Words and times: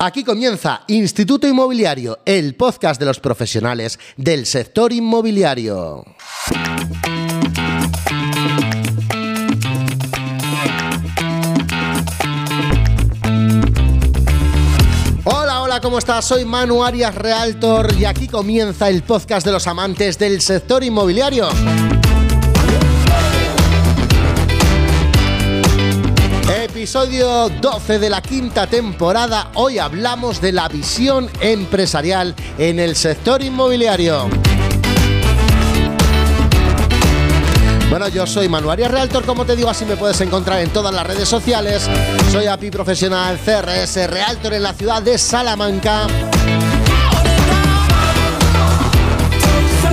Aquí 0.00 0.22
comienza 0.22 0.82
Instituto 0.86 1.48
Inmobiliario, 1.48 2.20
el 2.24 2.54
podcast 2.54 3.00
de 3.00 3.06
los 3.06 3.18
profesionales 3.18 3.98
del 4.16 4.46
sector 4.46 4.92
inmobiliario. 4.92 6.04
Hola, 15.24 15.62
hola, 15.62 15.80
¿cómo 15.80 15.98
estás? 15.98 16.26
Soy 16.26 16.44
Manu 16.44 16.84
Arias 16.84 17.16
Realtor 17.16 17.92
y 17.98 18.04
aquí 18.04 18.28
comienza 18.28 18.88
el 18.88 19.02
podcast 19.02 19.44
de 19.44 19.50
los 19.50 19.66
amantes 19.66 20.16
del 20.16 20.40
sector 20.40 20.84
inmobiliario. 20.84 21.48
Episodio 26.78 27.48
12 27.48 27.98
de 27.98 28.08
la 28.08 28.22
quinta 28.22 28.68
temporada. 28.68 29.50
Hoy 29.54 29.80
hablamos 29.80 30.40
de 30.40 30.52
la 30.52 30.68
visión 30.68 31.28
empresarial 31.40 32.36
en 32.56 32.78
el 32.78 32.94
sector 32.94 33.42
inmobiliario. 33.42 34.28
Bueno, 37.90 38.06
yo 38.06 38.28
soy 38.28 38.48
Manuaria 38.48 38.86
Realtor, 38.86 39.24
como 39.26 39.44
te 39.44 39.56
digo, 39.56 39.68
así 39.68 39.84
me 39.86 39.96
puedes 39.96 40.20
encontrar 40.20 40.60
en 40.60 40.70
todas 40.70 40.94
las 40.94 41.04
redes 41.04 41.28
sociales. 41.28 41.90
Soy 42.30 42.46
API 42.46 42.70
Profesional 42.70 43.40
CRS 43.44 44.08
Realtor 44.08 44.54
en 44.54 44.62
la 44.62 44.72
ciudad 44.72 45.02
de 45.02 45.18
Salamanca. 45.18 46.06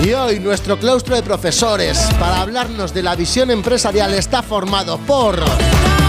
Y 0.04 0.14
hoy 0.14 0.40
nuestro 0.40 0.78
claustro 0.78 1.16
de 1.16 1.24
profesores 1.24 1.98
para 2.20 2.42
hablarnos 2.42 2.94
de 2.94 3.02
la 3.02 3.16
visión 3.16 3.50
empresarial 3.50 4.14
está 4.14 4.44
formado 4.44 5.00
por 5.00 5.44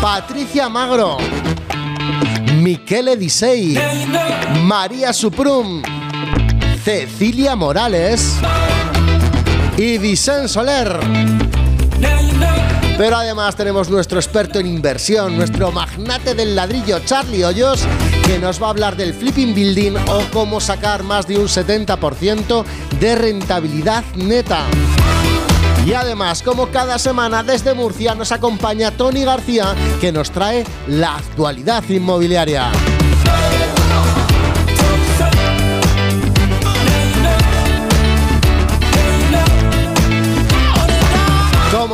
Patricia 0.00 0.68
Magro, 0.68 1.16
Michele 2.60 3.16
Disei, 3.16 3.78
María 4.62 5.12
Suprum, 5.12 5.82
Cecilia 6.84 7.56
Morales 7.56 8.35
y 9.76 9.98
Vicente 9.98 10.48
Soler. 10.48 10.98
Pero 12.96 13.16
además 13.16 13.57
tenemos 13.57 13.90
nuestro 13.90 14.18
experto 14.18 14.59
en 14.59 14.66
inversión, 14.66 15.37
nuestro 15.37 15.70
magnate 15.70 16.35
del 16.35 16.57
ladrillo, 16.57 17.01
Charlie 17.01 17.45
Hoyos, 17.45 17.85
que 18.24 18.38
nos 18.38 18.63
va 18.63 18.68
a 18.68 18.70
hablar 18.70 18.96
del 18.96 19.13
flipping 19.13 19.54
building 19.54 19.96
o 20.09 20.23
cómo 20.32 20.60
sacar 20.60 21.02
más 21.02 21.26
de 21.26 21.38
un 21.38 21.46
70% 21.46 22.65
de 22.98 23.15
rentabilidad 23.15 24.02
neta. 24.15 24.65
Y 25.87 25.92
además, 25.95 26.42
como 26.42 26.66
cada 26.73 26.98
semana 26.98 27.45
desde 27.45 27.73
Murcia 27.73 28.16
nos 28.16 28.32
acompaña 28.32 28.90
Tony 28.90 29.23
García, 29.23 29.73
que 30.01 30.10
nos 30.10 30.32
trae 30.32 30.65
la 30.88 31.15
actualidad 31.15 31.88
inmobiliaria. 31.88 32.73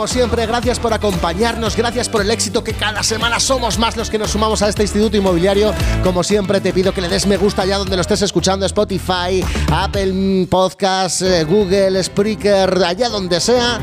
Como 0.03 0.13
siempre, 0.13 0.47
gracias 0.47 0.81
por 0.81 0.93
acompañarnos, 0.93 1.77
gracias 1.77 2.09
por 2.09 2.23
el 2.23 2.31
éxito 2.33 2.65
que 2.65 2.73
cada 2.75 3.05
semana 3.05 3.39
somos 3.39 3.79
más 3.79 3.97
los 3.97 4.11
que 4.11 4.19
nos 4.19 4.33
sumamos 4.33 4.61
a 4.61 4.69
este 4.69 4.83
instituto 4.83 5.17
inmobiliario. 5.17 5.73
Como 6.03 6.25
siempre, 6.25 6.61
te 6.61 6.73
pido 6.73 6.93
que 6.93 7.01
le 7.01 7.09
des 7.09 7.25
me 7.29 7.37
gusta 7.37 7.63
allá 7.63 7.79
donde 7.79 7.95
lo 7.95 8.03
estés 8.03 8.21
escuchando, 8.21 8.67
Spotify, 8.67 9.45
Apple 9.73 10.49
Podcast, 10.51 11.23
eh, 11.23 11.45
Google, 11.45 12.03
Spreaker, 12.03 12.83
allá 12.85 13.09
donde 13.11 13.39
sea. 13.39 13.79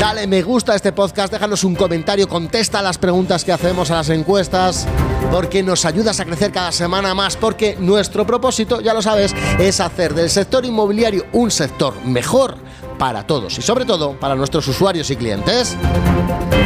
Dale 0.00 0.26
me 0.26 0.42
gusta 0.42 0.72
a 0.72 0.74
este 0.74 0.90
podcast, 0.90 1.32
déjanos 1.32 1.62
un 1.62 1.76
comentario, 1.76 2.28
contesta 2.28 2.82
las 2.82 2.98
preguntas 2.98 3.44
que 3.44 3.52
hacemos 3.52 3.92
a 3.92 3.94
las 3.98 4.08
encuestas, 4.08 4.88
porque 5.30 5.62
nos 5.62 5.84
ayudas 5.84 6.18
a 6.18 6.24
crecer 6.24 6.50
cada 6.50 6.72
semana 6.72 7.14
más, 7.14 7.36
porque 7.36 7.76
nuestro 7.78 8.26
propósito, 8.26 8.80
ya 8.80 8.94
lo 8.94 9.02
sabes, 9.02 9.32
es 9.60 9.78
hacer 9.78 10.14
del 10.14 10.28
sector 10.28 10.64
inmobiliario 10.64 11.24
un 11.34 11.52
sector 11.52 11.94
mejor 12.04 12.66
para 12.98 13.26
todos 13.26 13.58
y 13.58 13.62
sobre 13.62 13.84
todo 13.84 14.12
para 14.12 14.34
nuestros 14.34 14.66
usuarios 14.68 15.10
y 15.10 15.16
clientes. 15.16 15.76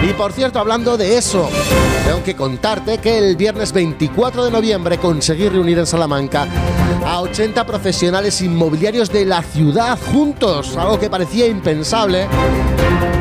Y 0.02 0.12
por 0.14 0.32
cierto, 0.32 0.58
hablando 0.58 0.96
de 0.96 1.16
eso, 1.16 1.48
tengo 2.04 2.24
que 2.24 2.34
contarte 2.34 2.98
que 2.98 3.18
el 3.18 3.36
viernes 3.36 3.72
24 3.72 4.46
de 4.46 4.50
noviembre 4.50 4.98
conseguí 4.98 5.48
reunir 5.48 5.78
en 5.78 5.86
Salamanca 5.86 6.48
a 7.04 7.20
80 7.20 7.66
profesionales 7.66 8.40
inmobiliarios 8.40 9.10
de 9.10 9.24
la 9.24 9.42
ciudad 9.42 9.98
juntos, 10.12 10.76
algo 10.76 10.98
que 10.98 11.10
parecía 11.10 11.46
impensable 11.46 12.28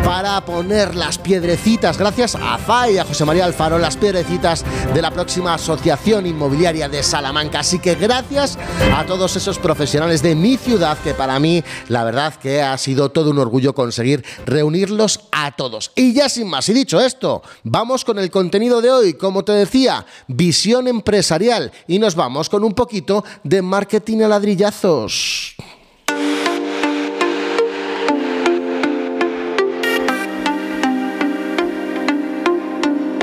para 0.04 0.44
poner 0.44 0.96
las 0.96 1.18
piedrecitas, 1.18 1.98
gracias 1.98 2.36
a 2.36 2.58
FAI 2.58 2.98
a 2.98 3.06
José 3.06 3.24
María 3.24 3.46
Alfaro, 3.46 3.78
las 3.78 3.98
piedrecitas 3.98 4.66
de 4.94 5.02
la 5.02 5.12
próxima 5.12 5.54
Asociación 5.54 6.26
Inmobiliaria 6.26 6.90
de 6.90 7.02
Salamanca. 7.02 7.60
Así 7.60 7.80
que 7.80 7.96
gracias 7.96 8.58
a 8.94 9.06
todos 9.06 9.36
esos 9.36 9.58
profesionales 9.58 10.22
de 10.22 10.36
mi 10.36 10.58
ciudad, 10.58 10.98
que 10.98 11.14
para 11.14 11.40
mí 11.40 11.64
la 11.88 12.04
verdad 12.04 12.36
que 12.36 12.62
ha 12.62 12.78
sido 12.78 13.10
todo 13.12 13.32
un 13.32 13.40
orgullo 13.40 13.74
conseguir 13.74 14.26
reunirlos 14.46 15.22
a 15.32 15.56
todos. 15.56 15.92
Y 15.96 16.14
ya 16.14 16.30
sin 16.30 16.50
más, 16.50 16.68
y 16.70 16.74
dicho 16.74 17.00
esto, 17.00 17.42
vamos 17.64 18.04
con 18.04 18.20
el 18.20 18.30
contenido 18.30 18.82
de 18.82 18.92
hoy, 18.92 19.14
como 19.14 19.46
te 19.46 19.54
decía, 19.54 20.06
visión 20.28 20.88
empresarial, 20.88 21.72
y 21.88 22.00
nos 22.00 22.16
vamos 22.16 22.50
con 22.50 22.64
un 22.64 22.74
poquito 22.74 23.24
de 23.44 23.62
marketing 23.72 24.20
a 24.24 24.28
ladrillazos. 24.28 25.56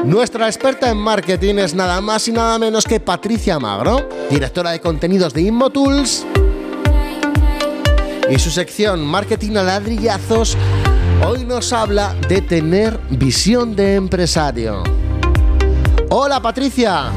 Nuestra 0.05 0.47
experta 0.47 0.89
en 0.89 0.97
marketing 0.97 1.57
es 1.57 1.75
nada 1.75 2.01
más 2.01 2.29
y 2.29 2.33
nada 2.33 2.59
menos 2.59 2.87
que 2.87 2.99
Patricia 2.99 3.59
Magro, 3.59 4.09
directora 4.31 4.71
de 4.71 4.81
contenidos 4.81 5.35
de 5.35 5.43
InmoTools. 5.43 6.25
Y 8.31 8.39
su 8.39 8.51
sección 8.51 9.05
Marketing 9.05 9.57
a 9.57 9.63
ladrillazos 9.63 10.57
hoy 11.27 11.45
nos 11.45 11.75
habla 11.75 12.15
de 12.27 12.41
tener 12.41 12.99
visión 13.11 13.77
de 13.77 13.97
empresario. 13.97 14.83
Hola 16.09 16.41
Patricia. 16.41 17.13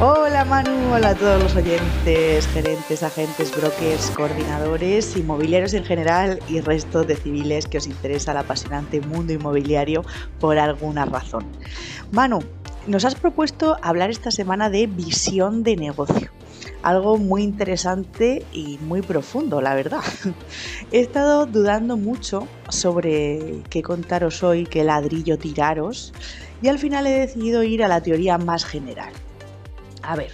Hola 0.00 0.44
Manu, 0.44 0.94
hola 0.94 1.08
a 1.08 1.14
todos 1.16 1.42
los 1.42 1.56
oyentes, 1.56 2.46
gerentes, 2.46 3.02
agentes, 3.02 3.50
brokers, 3.50 4.12
coordinadores, 4.12 5.16
inmobiliarios 5.16 5.74
en 5.74 5.84
general 5.84 6.38
y 6.46 6.60
resto 6.60 7.02
de 7.02 7.16
civiles 7.16 7.66
que 7.66 7.78
os 7.78 7.88
interesa 7.88 8.30
el 8.30 8.36
apasionante 8.36 9.00
mundo 9.00 9.32
inmobiliario 9.32 10.04
por 10.38 10.56
alguna 10.56 11.04
razón. 11.04 11.46
Manu, 12.12 12.38
nos 12.86 13.04
has 13.04 13.16
propuesto 13.16 13.76
hablar 13.82 14.10
esta 14.10 14.30
semana 14.30 14.70
de 14.70 14.86
visión 14.86 15.64
de 15.64 15.74
negocio. 15.74 16.30
Algo 16.82 17.18
muy 17.18 17.42
interesante 17.42 18.46
y 18.52 18.78
muy 18.78 19.02
profundo, 19.02 19.60
la 19.60 19.74
verdad. 19.74 20.04
He 20.92 21.00
estado 21.00 21.44
dudando 21.44 21.96
mucho 21.96 22.46
sobre 22.68 23.64
qué 23.68 23.82
contaros 23.82 24.44
hoy, 24.44 24.64
qué 24.64 24.84
ladrillo 24.84 25.38
tiraros, 25.38 26.14
y 26.62 26.68
al 26.68 26.78
final 26.78 27.08
he 27.08 27.18
decidido 27.18 27.64
ir 27.64 27.82
a 27.82 27.88
la 27.88 28.00
teoría 28.00 28.38
más 28.38 28.64
general 28.64 29.12
a 30.08 30.16
ver, 30.16 30.32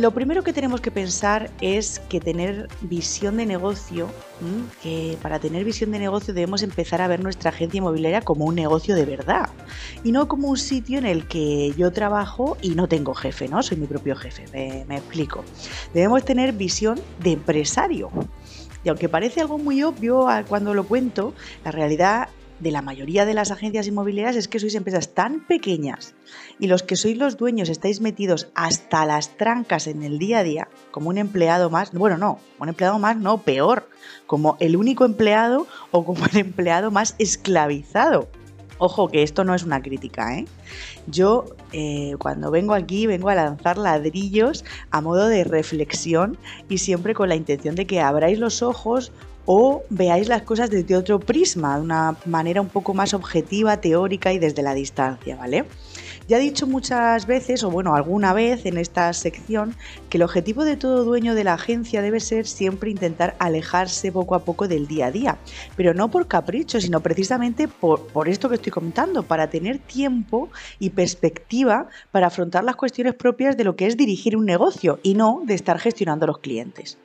lo 0.00 0.10
primero 0.12 0.42
que 0.42 0.54
tenemos 0.54 0.80
que 0.80 0.90
pensar 0.90 1.50
es 1.60 2.00
que 2.08 2.18
tener 2.18 2.66
visión 2.80 3.36
de 3.36 3.44
negocio, 3.44 4.08
que 4.82 5.18
para 5.20 5.38
tener 5.38 5.64
visión 5.64 5.90
de 5.90 5.98
negocio 5.98 6.32
debemos 6.32 6.62
empezar 6.62 7.02
a 7.02 7.06
ver 7.06 7.22
nuestra 7.22 7.50
agencia 7.50 7.76
inmobiliaria 7.76 8.22
como 8.22 8.46
un 8.46 8.54
negocio 8.54 8.94
de 8.94 9.04
verdad 9.04 9.50
y 10.02 10.12
no 10.12 10.28
como 10.28 10.48
un 10.48 10.56
sitio 10.56 10.98
en 10.98 11.04
el 11.04 11.28
que 11.28 11.74
yo 11.76 11.92
trabajo 11.92 12.56
y 12.62 12.70
no 12.70 12.88
tengo 12.88 13.12
jefe, 13.12 13.48
¿no? 13.48 13.62
Soy 13.62 13.76
mi 13.76 13.86
propio 13.86 14.16
jefe, 14.16 14.46
me, 14.50 14.86
me 14.88 14.96
explico. 14.96 15.44
Debemos 15.92 16.24
tener 16.24 16.54
visión 16.54 16.98
de 17.18 17.32
empresario. 17.32 18.08
Y 18.82 18.88
aunque 18.88 19.10
parece 19.10 19.42
algo 19.42 19.58
muy 19.58 19.82
obvio 19.82 20.26
cuando 20.48 20.72
lo 20.72 20.84
cuento, 20.84 21.34
la 21.66 21.70
realidad 21.70 22.28
de 22.60 22.70
la 22.70 22.82
mayoría 22.82 23.26
de 23.26 23.34
las 23.34 23.50
agencias 23.50 23.86
inmobiliarias 23.86 24.36
es 24.36 24.48
que 24.48 24.60
sois 24.60 24.74
empresas 24.74 25.14
tan 25.14 25.40
pequeñas 25.40 26.14
y 26.58 26.66
los 26.66 26.82
que 26.82 26.96
sois 26.96 27.16
los 27.16 27.36
dueños 27.36 27.68
estáis 27.68 28.00
metidos 28.00 28.48
hasta 28.54 29.04
las 29.06 29.36
trancas 29.36 29.86
en 29.86 30.02
el 30.02 30.18
día 30.18 30.38
a 30.38 30.44
día, 30.44 30.68
como 30.90 31.08
un 31.08 31.18
empleado 31.18 31.70
más, 31.70 31.92
bueno, 31.92 32.16
no, 32.16 32.38
un 32.58 32.68
empleado 32.68 32.98
más, 32.98 33.16
no, 33.16 33.42
peor, 33.42 33.88
como 34.26 34.56
el 34.60 34.76
único 34.76 35.04
empleado 35.04 35.66
o 35.90 36.04
como 36.04 36.26
el 36.26 36.36
empleado 36.36 36.90
más 36.90 37.14
esclavizado. 37.18 38.28
Ojo, 38.78 39.08
que 39.08 39.22
esto 39.22 39.44
no 39.44 39.54
es 39.54 39.62
una 39.62 39.80
crítica, 39.80 40.36
¿eh? 40.36 40.46
Yo 41.06 41.44
eh, 41.72 42.16
cuando 42.18 42.50
vengo 42.50 42.74
aquí 42.74 43.06
vengo 43.06 43.28
a 43.28 43.34
lanzar 43.34 43.78
ladrillos 43.78 44.64
a 44.90 45.00
modo 45.00 45.28
de 45.28 45.44
reflexión 45.44 46.36
y 46.68 46.78
siempre 46.78 47.14
con 47.14 47.28
la 47.28 47.36
intención 47.36 47.76
de 47.76 47.86
que 47.86 48.00
abráis 48.00 48.38
los 48.38 48.62
ojos 48.62 49.12
o 49.46 49.82
veáis 49.90 50.28
las 50.28 50.42
cosas 50.42 50.70
desde 50.70 50.96
otro 50.96 51.20
prisma, 51.20 51.76
de 51.76 51.82
una 51.82 52.16
manera 52.24 52.60
un 52.60 52.68
poco 52.68 52.94
más 52.94 53.14
objetiva, 53.14 53.80
teórica 53.80 54.32
y 54.32 54.38
desde 54.38 54.62
la 54.62 54.74
distancia, 54.74 55.36
¿vale? 55.36 55.64
Ya 56.26 56.38
he 56.38 56.40
dicho 56.40 56.66
muchas 56.66 57.26
veces, 57.26 57.62
o 57.64 57.70
bueno, 57.70 57.94
alguna 57.94 58.32
vez 58.32 58.64
en 58.64 58.78
esta 58.78 59.12
sección, 59.12 59.76
que 60.08 60.16
el 60.16 60.22
objetivo 60.22 60.64
de 60.64 60.76
todo 60.76 61.04
dueño 61.04 61.34
de 61.34 61.44
la 61.44 61.52
agencia 61.52 62.00
debe 62.00 62.18
ser 62.20 62.46
siempre 62.46 62.90
intentar 62.90 63.36
alejarse 63.38 64.10
poco 64.10 64.34
a 64.34 64.44
poco 64.44 64.66
del 64.66 64.86
día 64.86 65.06
a 65.06 65.10
día, 65.10 65.38
pero 65.76 65.92
no 65.92 66.10
por 66.10 66.26
capricho, 66.26 66.80
sino 66.80 67.00
precisamente 67.00 67.68
por, 67.68 68.06
por 68.06 68.28
esto 68.28 68.48
que 68.48 68.54
estoy 68.54 68.72
comentando, 68.72 69.22
para 69.22 69.50
tener 69.50 69.78
tiempo 69.78 70.48
y 70.78 70.90
perspectiva 70.90 71.88
para 72.10 72.28
afrontar 72.28 72.64
las 72.64 72.76
cuestiones 72.76 73.14
propias 73.14 73.58
de 73.58 73.64
lo 73.64 73.76
que 73.76 73.86
es 73.86 73.96
dirigir 73.98 74.34
un 74.34 74.46
negocio 74.46 75.00
y 75.02 75.14
no 75.14 75.42
de 75.44 75.54
estar 75.54 75.78
gestionando 75.78 76.24
a 76.24 76.28
los 76.28 76.38
clientes. 76.38 76.96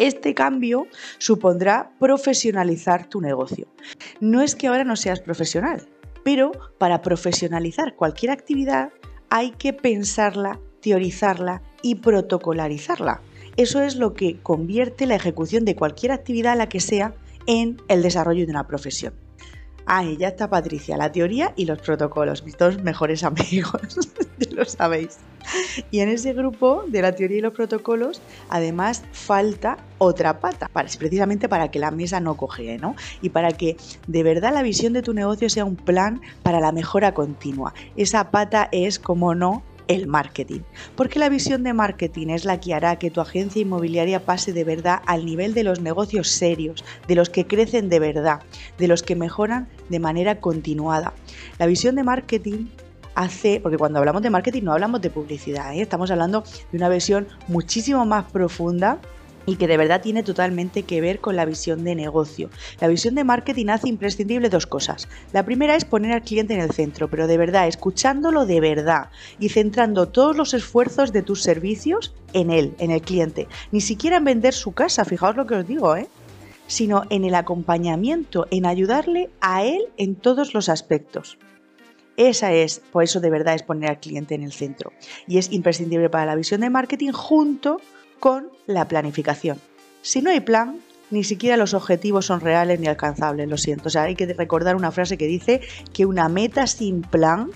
Este 0.00 0.32
cambio 0.32 0.86
supondrá 1.18 1.92
profesionalizar 1.98 3.06
tu 3.06 3.20
negocio. 3.20 3.66
No 4.18 4.40
es 4.40 4.56
que 4.56 4.66
ahora 4.66 4.82
no 4.82 4.96
seas 4.96 5.20
profesional, 5.20 5.86
pero 6.24 6.52
para 6.78 7.02
profesionalizar 7.02 7.96
cualquier 7.96 8.32
actividad 8.32 8.94
hay 9.28 9.50
que 9.50 9.74
pensarla, 9.74 10.58
teorizarla 10.80 11.60
y 11.82 11.96
protocolarizarla. 11.96 13.20
Eso 13.58 13.82
es 13.82 13.96
lo 13.96 14.14
que 14.14 14.38
convierte 14.40 15.04
la 15.04 15.16
ejecución 15.16 15.66
de 15.66 15.76
cualquier 15.76 16.12
actividad, 16.12 16.56
la 16.56 16.70
que 16.70 16.80
sea, 16.80 17.12
en 17.46 17.76
el 17.88 18.00
desarrollo 18.00 18.46
de 18.46 18.52
una 18.52 18.66
profesión. 18.66 19.12
Ahí 19.86 20.16
ya 20.16 20.28
está 20.28 20.48
Patricia, 20.48 20.96
la 20.96 21.10
teoría 21.10 21.52
y 21.56 21.64
los 21.64 21.80
protocolos, 21.80 22.44
mis 22.44 22.56
dos 22.56 22.82
mejores 22.82 23.24
amigos, 23.24 24.10
ya 24.38 24.52
lo 24.52 24.64
sabéis. 24.64 25.18
Y 25.90 26.00
en 26.00 26.08
ese 26.08 26.32
grupo 26.32 26.84
de 26.86 27.02
la 27.02 27.12
teoría 27.12 27.38
y 27.38 27.40
los 27.40 27.54
protocolos, 27.54 28.20
además 28.48 29.02
falta 29.12 29.78
otra 29.98 30.40
pata, 30.40 30.68
precisamente 30.72 31.48
para 31.48 31.70
que 31.70 31.78
la 31.78 31.90
mesa 31.90 32.20
no 32.20 32.36
coge, 32.36 32.78
¿no? 32.78 32.94
Y 33.20 33.30
para 33.30 33.52
que 33.52 33.76
de 34.06 34.22
verdad 34.22 34.52
la 34.52 34.62
visión 34.62 34.92
de 34.92 35.02
tu 35.02 35.14
negocio 35.14 35.48
sea 35.50 35.64
un 35.64 35.76
plan 35.76 36.20
para 36.42 36.60
la 36.60 36.72
mejora 36.72 37.14
continua. 37.14 37.74
Esa 37.96 38.30
pata 38.30 38.68
es, 38.72 38.98
como 38.98 39.34
no, 39.34 39.62
el 39.90 40.06
marketing. 40.06 40.60
Porque 40.94 41.18
la 41.18 41.28
visión 41.28 41.64
de 41.64 41.74
marketing 41.74 42.28
es 42.28 42.44
la 42.44 42.60
que 42.60 42.74
hará 42.74 42.96
que 42.96 43.10
tu 43.10 43.20
agencia 43.20 43.60
inmobiliaria 43.60 44.24
pase 44.24 44.52
de 44.52 44.62
verdad 44.62 45.02
al 45.04 45.26
nivel 45.26 45.52
de 45.52 45.64
los 45.64 45.80
negocios 45.80 46.28
serios, 46.28 46.84
de 47.08 47.16
los 47.16 47.28
que 47.28 47.46
crecen 47.46 47.88
de 47.88 47.98
verdad, 47.98 48.40
de 48.78 48.86
los 48.86 49.02
que 49.02 49.16
mejoran 49.16 49.68
de 49.88 49.98
manera 49.98 50.40
continuada. 50.40 51.12
La 51.58 51.66
visión 51.66 51.96
de 51.96 52.04
marketing 52.04 52.66
hace, 53.16 53.58
porque 53.60 53.78
cuando 53.78 53.98
hablamos 53.98 54.22
de 54.22 54.30
marketing 54.30 54.62
no 54.62 54.72
hablamos 54.72 55.00
de 55.00 55.10
publicidad, 55.10 55.74
¿eh? 55.74 55.82
estamos 55.82 56.08
hablando 56.12 56.44
de 56.70 56.78
una 56.78 56.88
visión 56.88 57.26
muchísimo 57.48 58.06
más 58.06 58.30
profunda 58.30 59.00
y 59.50 59.56
que 59.56 59.66
de 59.66 59.76
verdad 59.76 60.00
tiene 60.00 60.22
totalmente 60.22 60.84
que 60.84 61.00
ver 61.00 61.18
con 61.18 61.34
la 61.34 61.44
visión 61.44 61.82
de 61.82 61.96
negocio. 61.96 62.50
La 62.80 62.86
visión 62.86 63.16
de 63.16 63.24
marketing 63.24 63.66
hace 63.66 63.88
imprescindible 63.88 64.48
dos 64.48 64.66
cosas. 64.66 65.08
La 65.32 65.44
primera 65.44 65.74
es 65.74 65.84
poner 65.84 66.12
al 66.12 66.22
cliente 66.22 66.54
en 66.54 66.60
el 66.60 66.70
centro, 66.70 67.10
pero 67.10 67.26
de 67.26 67.36
verdad, 67.36 67.66
escuchándolo 67.66 68.46
de 68.46 68.60
verdad 68.60 69.10
y 69.40 69.48
centrando 69.48 70.06
todos 70.06 70.36
los 70.36 70.54
esfuerzos 70.54 71.12
de 71.12 71.22
tus 71.22 71.42
servicios 71.42 72.14
en 72.32 72.50
él, 72.50 72.74
en 72.78 72.92
el 72.92 73.02
cliente. 73.02 73.48
Ni 73.72 73.80
siquiera 73.80 74.18
en 74.18 74.24
vender 74.24 74.54
su 74.54 74.70
casa, 74.70 75.04
fijaos 75.04 75.34
lo 75.34 75.46
que 75.46 75.56
os 75.56 75.66
digo, 75.66 75.96
¿eh? 75.96 76.06
sino 76.68 77.02
en 77.10 77.24
el 77.24 77.34
acompañamiento, 77.34 78.46
en 78.52 78.66
ayudarle 78.66 79.30
a 79.40 79.64
él 79.64 79.82
en 79.96 80.14
todos 80.14 80.54
los 80.54 80.68
aspectos. 80.68 81.38
Esa 82.16 82.52
es, 82.52 82.80
por 82.92 83.02
eso 83.02 83.18
de 83.18 83.30
verdad 83.30 83.56
es 83.56 83.64
poner 83.64 83.90
al 83.90 83.98
cliente 83.98 84.36
en 84.36 84.44
el 84.44 84.52
centro. 84.52 84.92
Y 85.26 85.38
es 85.38 85.50
imprescindible 85.50 86.08
para 86.10 86.26
la 86.26 86.36
visión 86.36 86.60
de 86.60 86.70
marketing 86.70 87.10
junto 87.10 87.78
con 87.78 87.99
la 88.66 88.86
planificación. 88.86 89.58
Si 90.02 90.20
no 90.20 90.30
hay 90.30 90.40
plan, 90.40 90.80
ni 91.10 91.24
siquiera 91.24 91.56
los 91.56 91.74
objetivos 91.74 92.26
son 92.26 92.40
reales 92.40 92.78
ni 92.78 92.86
alcanzables, 92.86 93.48
lo 93.48 93.56
siento. 93.56 93.88
O 93.88 93.90
sea, 93.90 94.02
hay 94.04 94.14
que 94.14 94.26
recordar 94.26 94.76
una 94.76 94.92
frase 94.92 95.16
que 95.16 95.26
dice 95.26 95.60
que 95.92 96.06
una 96.06 96.28
meta 96.28 96.66
sin 96.66 97.02
plan 97.02 97.50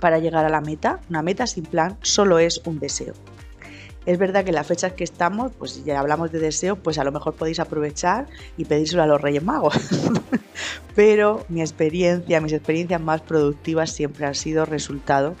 para 0.00 0.18
llegar 0.18 0.44
a 0.44 0.48
la 0.48 0.60
meta, 0.60 1.00
una 1.10 1.22
meta 1.22 1.46
sin 1.46 1.64
plan 1.64 1.98
solo 2.02 2.38
es 2.38 2.62
un 2.64 2.78
deseo. 2.78 3.14
Es 4.06 4.18
verdad 4.18 4.44
que 4.44 4.50
en 4.50 4.54
las 4.54 4.66
fechas 4.68 4.92
que 4.92 5.02
estamos, 5.02 5.50
pues 5.58 5.84
ya 5.84 5.98
hablamos 5.98 6.30
de 6.30 6.38
deseo, 6.38 6.76
pues 6.76 6.98
a 6.98 7.04
lo 7.04 7.10
mejor 7.10 7.34
podéis 7.34 7.58
aprovechar 7.58 8.28
y 8.56 8.64
pedírselo 8.64 9.02
a 9.02 9.06
los 9.06 9.20
Reyes 9.20 9.42
Magos. 9.42 9.76
Pero 10.94 11.44
mi 11.48 11.60
experiencia, 11.60 12.40
mis 12.40 12.52
experiencias 12.52 13.00
más 13.00 13.20
productivas 13.22 13.90
siempre 13.90 14.24
han 14.24 14.36
sido 14.36 14.64
resultado 14.64 15.34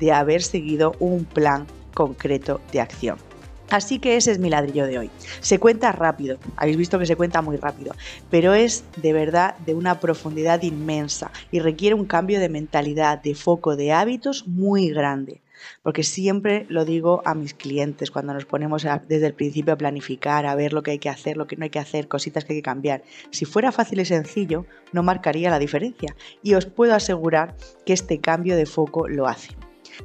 de 0.00 0.10
haber 0.10 0.42
seguido 0.42 0.96
un 0.98 1.24
plan 1.24 1.66
concreto 1.94 2.60
de 2.72 2.80
acción. 2.80 3.29
Así 3.70 4.00
que 4.00 4.16
ese 4.16 4.32
es 4.32 4.40
mi 4.40 4.50
ladrillo 4.50 4.86
de 4.86 4.98
hoy. 4.98 5.10
Se 5.40 5.60
cuenta 5.60 5.92
rápido, 5.92 6.38
habéis 6.56 6.76
visto 6.76 6.98
que 6.98 7.06
se 7.06 7.14
cuenta 7.14 7.40
muy 7.40 7.56
rápido, 7.56 7.94
pero 8.28 8.52
es 8.52 8.84
de 8.96 9.12
verdad 9.12 9.56
de 9.58 9.74
una 9.74 10.00
profundidad 10.00 10.62
inmensa 10.62 11.30
y 11.52 11.60
requiere 11.60 11.94
un 11.94 12.06
cambio 12.06 12.40
de 12.40 12.48
mentalidad, 12.48 13.22
de 13.22 13.36
foco, 13.36 13.76
de 13.76 13.92
hábitos 13.92 14.48
muy 14.48 14.90
grande. 14.90 15.40
Porque 15.82 16.02
siempre 16.02 16.66
lo 16.68 16.84
digo 16.84 17.22
a 17.24 17.34
mis 17.34 17.54
clientes 17.54 18.10
cuando 18.10 18.34
nos 18.34 18.44
ponemos 18.46 18.86
desde 19.06 19.26
el 19.26 19.34
principio 19.34 19.74
a 19.74 19.78
planificar, 19.78 20.46
a 20.46 20.54
ver 20.54 20.72
lo 20.72 20.82
que 20.82 20.92
hay 20.92 20.98
que 20.98 21.10
hacer, 21.10 21.36
lo 21.36 21.46
que 21.46 21.56
no 21.56 21.64
hay 21.64 21.70
que 21.70 21.78
hacer, 21.78 22.08
cositas 22.08 22.44
que 22.44 22.54
hay 22.54 22.58
que 22.58 22.64
cambiar. 22.64 23.02
Si 23.30 23.44
fuera 23.44 23.70
fácil 23.70 24.00
y 24.00 24.04
sencillo, 24.04 24.64
no 24.92 25.02
marcaría 25.02 25.50
la 25.50 25.58
diferencia. 25.58 26.16
Y 26.42 26.54
os 26.54 26.66
puedo 26.66 26.94
asegurar 26.94 27.56
que 27.84 27.92
este 27.92 28.20
cambio 28.20 28.56
de 28.56 28.66
foco 28.66 29.06
lo 29.06 29.28
hace. 29.28 29.54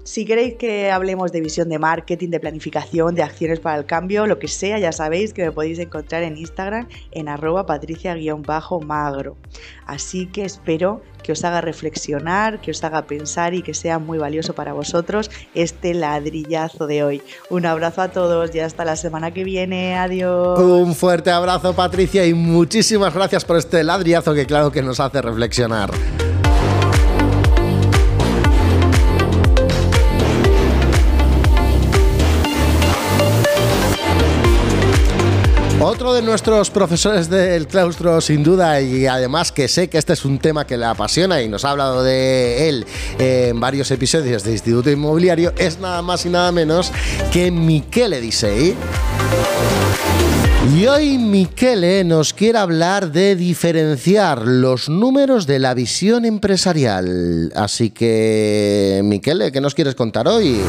Si 0.03 0.25
queréis 0.25 0.56
que 0.56 0.92
hablemos 0.92 1.31
de 1.31 1.42
visión 1.42 1.69
de 1.69 1.80
marketing, 1.80 2.30
de 2.30 2.39
planificación, 2.39 3.15
de 3.15 3.24
acciones 3.24 3.59
para 3.59 3.77
el 3.77 3.86
cambio, 3.86 4.27
lo 4.27 4.39
que 4.39 4.47
sea, 4.47 4.77
ya 4.80 4.92
sabéis 4.92 5.33
que 5.33 5.44
me 5.44 5.51
podéis 5.51 5.80
encontrar 5.80 6.24
en 6.24 6.38
Instagram 6.38 6.88
en 7.12 7.27
arroba 7.27 7.65
patricia-magro. 7.65 9.38
Así 9.86 10.27
que 10.27 10.45
espero 10.45 11.01
que 11.24 11.31
os 11.31 11.44
haga 11.44 11.59
reflexionar, 11.62 12.62
que 12.62 12.69
os 12.69 12.83
haga 12.83 13.07
pensar 13.07 13.56
y 13.56 13.63
que 13.63 13.74
sea 13.74 13.97
muy 13.97 14.19
valioso 14.19 14.53
para 14.53 14.74
vosotros 14.74 15.31
este 15.56 15.95
ladrillazo 15.95 16.86
de 16.86 17.03
hoy. 17.03 17.21
Un 17.50 17.65
abrazo 17.65 18.01
a 18.01 18.09
todos 18.09 18.53
y 18.53 18.59
hasta 18.59 18.86
la 18.86 18.95
semana 18.95 19.31
que 19.31 19.44
viene. 19.44 19.95
Adiós. 19.95 20.59
Un 20.59 20.94
fuerte 20.94 21.31
abrazo 21.31 21.74
Patricia 21.74 22.25
y 22.25 22.33
muchísimas 22.36 23.13
gracias 23.13 23.44
por 23.44 23.57
este 23.57 23.83
ladrillazo 23.83 24.36
que 24.36 24.45
claro 24.45 24.71
que 24.71 24.83
nos 24.83 25.00
hace 25.00 25.21
reflexionar. 25.21 25.89
De 36.06 36.22
nuestros 36.22 36.69
profesores 36.69 37.30
del 37.31 37.68
claustro, 37.68 38.22
sin 38.22 38.44
duda, 38.44 38.80
y 38.80 39.07
además 39.07 39.52
que 39.52 39.68
sé 39.68 39.90
que 39.90 39.98
este 39.98 40.13
es 40.13 40.24
un 40.24 40.38
tema 40.38 40.66
que 40.66 40.78
le 40.78 40.86
apasiona 40.86 41.42
y 41.42 41.50
nos 41.50 41.66
ha 41.66 41.72
hablado 41.72 42.04
de 42.04 42.69
él 42.69 42.86
en 43.18 43.60
varios 43.60 43.90
episodios 43.90 44.44
de 44.44 44.52
Instituto 44.52 44.92
Inmobiliario, 44.92 45.52
es 45.57 45.80
nada 45.80 46.04
más 46.04 46.25
y 46.25 46.30
nada 46.30 46.52
menos 46.52 46.92
que 47.34 47.50
Michele 47.50 48.22
Disei. 48.22 48.75
Y 50.74 50.86
hoy 50.86 51.18
Michele 51.18 52.04
nos 52.04 52.34
quiere 52.34 52.60
hablar 52.60 53.12
de 53.12 53.36
diferenciar 53.36 54.44
los 54.44 54.88
números 54.88 55.48
de 55.48 55.58
la 55.60 55.74
visión 55.74 56.24
empresarial. 56.24 57.51
Así 57.56 57.90
que, 57.90 59.01
Michele, 59.04 59.51
¿qué 59.51 59.60
nos 59.60 59.74
quieres 59.74 59.96
contar 59.96 60.28
hoy? 60.28 60.62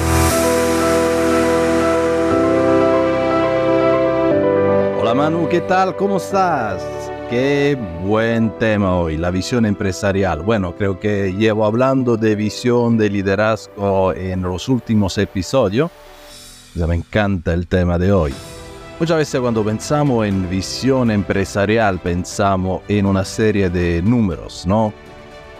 Manu, 5.17 5.49
¿qué 5.49 5.63
tal? 5.63 5.97
¿Cómo 5.97 6.19
estás? 6.19 6.85
Qué 7.31 7.75
buen 8.05 8.51
tema 8.59 8.99
hoy, 8.99 9.17
la 9.17 9.31
visión 9.31 9.65
empresarial. 9.65 10.43
Bueno, 10.43 10.77
creo 10.77 11.01
que 11.01 11.33
llevo 11.33 11.65
hablando 11.65 12.19
de 12.19 12.37
visión 12.37 12.99
de 12.99 13.09
liderazgo 13.09 14.13
en 14.13 14.43
los 14.43 14.69
últimos 14.69 15.17
episodios. 15.17 15.91
Me 16.75 16.97
encanta 16.97 17.55
el 17.55 17.67
tema 17.67 17.99
de 17.99 18.13
hoy. 18.13 18.35
Muchas 19.01 19.17
veces 19.17 19.41
cuando 19.41 19.65
pensamos 19.65 20.27
en 20.27 20.51
visión 20.51 21.11
empresarial 21.11 21.99
pensamos 21.99 22.83
en 22.87 23.07
una 23.07 23.25
serie 23.25 23.71
de 23.71 24.03
números, 24.03 24.67
¿no? 24.67 24.93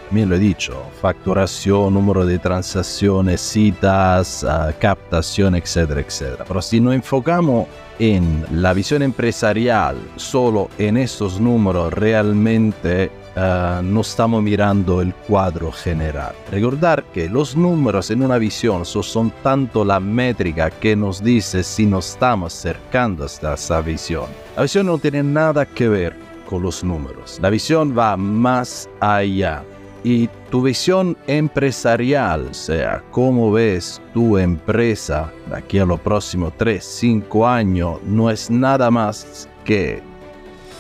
También 0.07 0.29
lo 0.29 0.37
he 0.37 0.39
dicho, 0.39 0.81
facturación, 1.01 1.95
número 1.95 2.25
de 2.25 2.39
transacciones, 2.39 3.41
citas, 3.41 4.45
ah, 4.45 4.73
captación, 4.79 5.57
etcétera, 5.57 6.01
etcétera. 6.01 6.45
Pero 6.47 6.63
si 6.63 6.81
nos 6.81 6.95
enfocamos 6.95 7.67
en 7.99 8.45
la 8.53 8.73
visión 8.73 9.03
empresarial, 9.03 9.97
solo 10.15 10.69
en 10.79 10.97
estos 10.97 11.41
números, 11.41 11.93
realmente 11.93 13.11
uh, 13.37 13.83
no 13.83 14.03
estamos 14.03 14.43
mirando 14.45 15.01
el 15.01 15.13
cuadro 15.13 15.73
general. 15.73 16.35
Recordar 16.53 17.03
que 17.13 17.29
los 17.29 17.57
números 17.57 18.11
en 18.13 18.23
una 18.23 18.39
visión 18.39 18.85
son 18.85 19.33
tanto 19.43 19.85
la 19.85 19.99
métrica 19.99 20.71
que 20.71 20.95
nos 20.95 21.23
dice 21.23 21.65
si 21.65 21.85
nos 21.85 22.11
estamos 22.11 22.55
acercando 22.55 23.25
hasta 23.25 23.55
esa 23.55 23.81
visión. 23.81 24.27
La 24.55 24.63
visión 24.63 24.87
no 24.87 24.99
tiene 24.99 25.25
nada 25.25 25.67
que 25.67 25.89
ver 25.89 26.15
con 26.49 26.63
los 26.63 26.85
números. 26.85 27.41
La 27.43 27.51
visión 27.51 27.97
va 27.97 28.17
más 28.17 28.89
allá 29.01 29.65
y 30.05 30.29
tu 30.51 30.63
visión 30.63 31.17
empresarial, 31.27 32.55
sea, 32.55 33.03
cómo 33.11 33.53
ves 33.53 34.01
tu 34.15 34.39
empresa 34.39 35.33
de 35.49 35.57
aquí 35.57 35.79
a 35.79 35.87
los 35.87 36.01
próximos 36.01 36.53
3, 36.57 36.83
5 36.85 37.47
años, 37.47 37.99
no 38.05 38.31
es 38.31 38.51
nada 38.51 38.91
más 38.91 39.49
que 39.65 40.03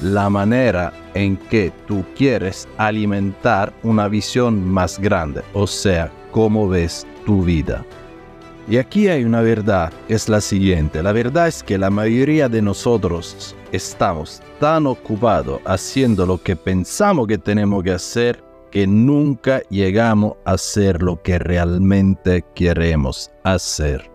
la 0.00 0.28
manera 0.28 0.92
en 1.14 1.36
que 1.36 1.72
tú 1.86 2.04
quieres 2.16 2.68
alimentar 2.76 3.72
una 3.82 4.08
visión 4.08 4.64
más 4.64 4.98
grande, 4.98 5.42
o 5.54 5.66
sea, 5.66 6.10
cómo 6.30 6.68
ves 6.68 7.06
tu 7.24 7.42
vida. 7.42 7.84
Y 8.68 8.78
aquí 8.78 9.06
hay 9.06 9.24
una 9.24 9.42
verdad, 9.42 9.92
es 10.08 10.28
la 10.28 10.40
siguiente. 10.40 11.00
La 11.00 11.12
verdad 11.12 11.46
es 11.46 11.62
que 11.62 11.78
la 11.78 11.88
mayoría 11.88 12.48
de 12.48 12.60
nosotros 12.60 13.54
estamos 13.70 14.42
tan 14.58 14.88
ocupados 14.88 15.60
haciendo 15.64 16.26
lo 16.26 16.42
que 16.42 16.56
pensamos 16.56 17.28
que 17.28 17.38
tenemos 17.38 17.84
que 17.84 17.92
hacer 17.92 18.42
que 18.76 18.86
nunca 18.86 19.62
llegamos 19.70 20.34
a 20.44 20.50
hacer 20.50 21.00
lo 21.00 21.22
que 21.22 21.38
realmente 21.38 22.44
queremos 22.54 23.30
hacer. 23.42 24.10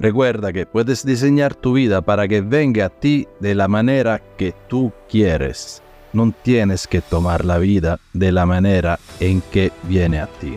Recuerda 0.00 0.52
que 0.52 0.66
puedes 0.66 1.06
diseñar 1.06 1.54
tu 1.54 1.74
vida 1.74 2.02
para 2.02 2.26
que 2.26 2.40
venga 2.40 2.86
a 2.86 2.88
ti 2.88 3.28
de 3.38 3.54
la 3.54 3.68
manera 3.68 4.20
que 4.36 4.52
tú 4.66 4.90
quieres. 5.08 5.80
No 6.12 6.34
tienes 6.42 6.88
que 6.88 7.02
tomar 7.02 7.44
la 7.44 7.58
vida 7.58 8.00
de 8.12 8.32
la 8.32 8.46
manera 8.46 8.98
en 9.20 9.40
que 9.52 9.70
viene 9.84 10.18
a 10.18 10.26
ti. 10.26 10.56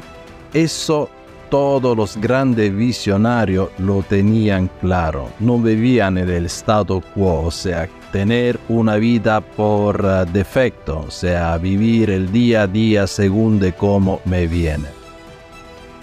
Eso 0.55 1.07
todos 1.49 1.95
los 1.95 2.17
grandes 2.17 2.75
visionarios 2.75 3.69
lo 3.77 4.03
tenían 4.03 4.69
claro. 4.81 5.29
No 5.39 5.57
vivían 5.59 6.17
en 6.17 6.29
el 6.29 6.45
statu 6.45 7.01
quo, 7.13 7.43
o 7.45 7.51
sea, 7.51 7.89
tener 8.11 8.59
una 8.69 8.95
vida 8.95 9.41
por 9.41 10.03
eh, 10.03 10.25
defecto, 10.31 11.05
o 11.07 11.11
sea, 11.11 11.57
vivir 11.57 12.09
el 12.09 12.31
día 12.31 12.63
a 12.63 12.67
día 12.67 13.07
según 13.07 13.59
de 13.59 13.73
cómo 13.73 14.21
me 14.25 14.47
viene. 14.47 14.87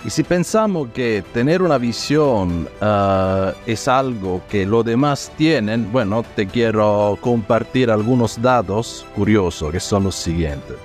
Y 0.04 0.10
si 0.10 0.22
pensamos 0.22 0.88
que 0.92 1.24
tener 1.32 1.62
una 1.62 1.78
visión 1.78 2.68
eh, 2.80 3.52
es 3.66 3.88
algo 3.88 4.42
que 4.50 4.66
los 4.66 4.84
demás 4.84 5.32
tienen, 5.36 5.90
bueno, 5.90 6.24
te 6.36 6.46
quiero 6.46 7.16
compartir 7.20 7.90
algunos 7.90 8.40
datos 8.40 9.06
curiosos 9.14 9.72
que 9.72 9.80
son 9.80 10.04
los 10.04 10.14
siguientes. 10.14 10.76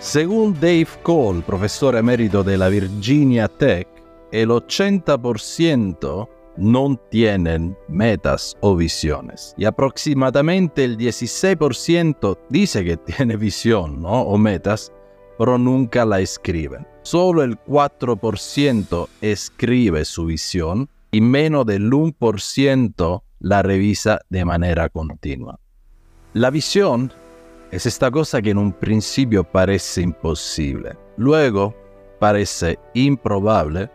Según 0.00 0.54
Dave 0.54 0.88
Cole, 1.02 1.42
profesor 1.42 1.94
emérito 1.94 2.42
de 2.42 2.56
la 2.56 2.70
Virginia 2.70 3.48
Tech, 3.48 3.86
el 4.32 4.48
80% 4.48 6.26
no 6.56 6.96
tienen 7.10 7.76
metas 7.86 8.56
o 8.62 8.74
visiones. 8.74 9.54
Y 9.58 9.66
aproximadamente 9.66 10.84
el 10.84 10.96
16% 10.96 12.38
dice 12.48 12.82
que 12.82 12.96
tiene 12.96 13.36
visión 13.36 14.00
¿no? 14.00 14.22
o 14.22 14.38
metas, 14.38 14.90
pero 15.36 15.58
nunca 15.58 16.06
la 16.06 16.20
escriben. 16.20 16.86
Solo 17.02 17.42
el 17.42 17.58
4% 17.58 19.06
escribe 19.20 20.06
su 20.06 20.24
visión 20.24 20.88
y 21.10 21.20
menos 21.20 21.66
del 21.66 21.90
1% 21.90 23.22
la 23.40 23.62
revisa 23.62 24.20
de 24.30 24.46
manera 24.46 24.88
continua. 24.88 25.60
La 26.32 26.48
visión 26.48 27.12
es 27.70 27.86
esta 27.86 28.10
cosa 28.10 28.42
que 28.42 28.50
en 28.50 28.58
un 28.58 28.72
principio 28.72 29.44
parece 29.44 30.02
imposible, 30.02 30.96
luego 31.16 31.74
parece 32.18 32.78
improbable 32.94 33.90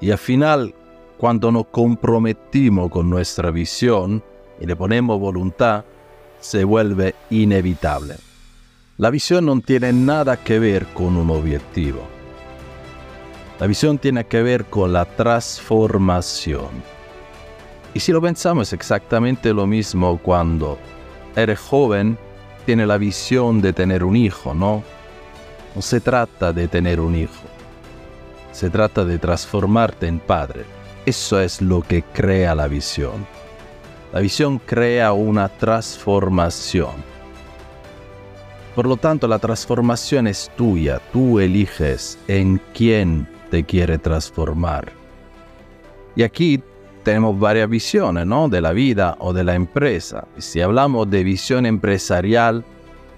y 0.00 0.10
al 0.10 0.18
final 0.18 0.74
cuando 1.18 1.50
nos 1.50 1.66
comprometimos 1.68 2.90
con 2.90 3.08
nuestra 3.08 3.50
visión 3.50 4.22
y 4.60 4.66
le 4.66 4.76
ponemos 4.76 5.18
voluntad, 5.18 5.84
se 6.40 6.64
vuelve 6.64 7.14
inevitable. 7.30 8.16
La 8.98 9.10
visión 9.10 9.46
no 9.46 9.60
tiene 9.60 9.92
nada 9.92 10.36
que 10.36 10.58
ver 10.58 10.86
con 10.86 11.16
un 11.16 11.30
objetivo. 11.30 12.00
La 13.60 13.66
visión 13.66 13.98
tiene 13.98 14.24
que 14.24 14.42
ver 14.42 14.66
con 14.66 14.92
la 14.92 15.04
transformación. 15.04 16.68
Y 17.94 18.00
si 18.00 18.12
lo 18.12 18.20
pensamos 18.20 18.68
es 18.68 18.72
exactamente 18.74 19.54
lo 19.54 19.66
mismo 19.66 20.18
cuando 20.22 20.78
eres 21.34 21.58
joven 21.58 22.18
tiene 22.66 22.84
la 22.84 22.98
visión 22.98 23.62
de 23.62 23.72
tener 23.72 24.04
un 24.04 24.16
hijo, 24.16 24.52
¿no? 24.52 24.82
No 25.74 25.82
se 25.82 26.00
trata 26.00 26.52
de 26.52 26.66
tener 26.66 27.00
un 27.00 27.14
hijo. 27.14 27.44
Se 28.50 28.68
trata 28.70 29.04
de 29.04 29.18
transformarte 29.18 30.08
en 30.08 30.18
padre. 30.18 30.64
Eso 31.06 31.40
es 31.40 31.62
lo 31.62 31.82
que 31.82 32.02
crea 32.02 32.54
la 32.54 32.66
visión. 32.66 33.24
La 34.12 34.20
visión 34.20 34.58
crea 34.58 35.12
una 35.12 35.48
transformación. 35.48 36.94
Por 38.74 38.86
lo 38.86 38.96
tanto, 38.96 39.28
la 39.28 39.38
transformación 39.38 40.26
es 40.26 40.50
tuya. 40.56 41.00
Tú 41.12 41.38
eliges 41.38 42.18
en 42.26 42.60
quién 42.74 43.28
te 43.50 43.62
quiere 43.62 43.96
transformar. 43.98 44.92
Y 46.16 46.24
aquí 46.24 46.62
tenemos 47.06 47.38
varias 47.38 47.68
visiones, 47.70 48.26
¿no? 48.26 48.48
De 48.48 48.60
la 48.60 48.72
vida 48.72 49.16
o 49.20 49.32
de 49.32 49.44
la 49.44 49.54
empresa. 49.54 50.26
Si 50.38 50.60
hablamos 50.60 51.08
de 51.08 51.22
visión 51.22 51.64
empresarial, 51.64 52.64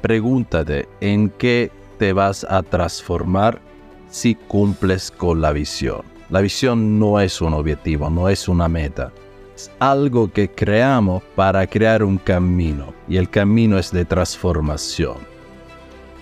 pregúntate 0.03 0.87
en 1.01 1.31
qué 1.31 1.71
te 1.97 2.13
vas 2.13 2.45
a 2.51 2.63
transformar 2.63 3.63
si 4.11 4.35
cumples 4.35 5.11
con 5.11 5.41
la 5.41 5.53
visión. 5.53 6.03
La 6.29 6.43
visión 6.43 6.99
no 6.99 7.19
es 7.19 7.41
un 7.41 7.55
objetivo, 7.55 8.11
no 8.11 8.29
es 8.29 8.47
una 8.47 8.69
meta. 8.69 9.11
Es 9.57 9.71
algo 9.79 10.31
que 10.31 10.51
creamos 10.51 11.23
para 11.35 11.67
crear 11.67 12.03
un 12.03 12.19
camino 12.19 12.93
y 13.09 13.17
el 13.17 13.31
camino 13.31 13.79
es 13.79 13.91
de 13.91 14.05
transformación. 14.05 15.17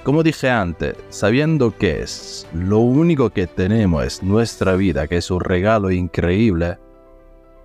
Como 0.05 0.23
dije 0.23 0.49
antes, 0.49 0.95
sabiendo 1.09 1.77
que 1.77 2.03
es 2.03 2.47
lo 2.55 2.79
único 2.79 3.31
que 3.31 3.49
tenemos 3.49 4.05
es 4.05 4.23
nuestra 4.23 4.77
vida, 4.77 5.09
que 5.09 5.17
es 5.17 5.33
un 5.33 5.41
regalo 5.41 5.91
increíble, 5.91 6.79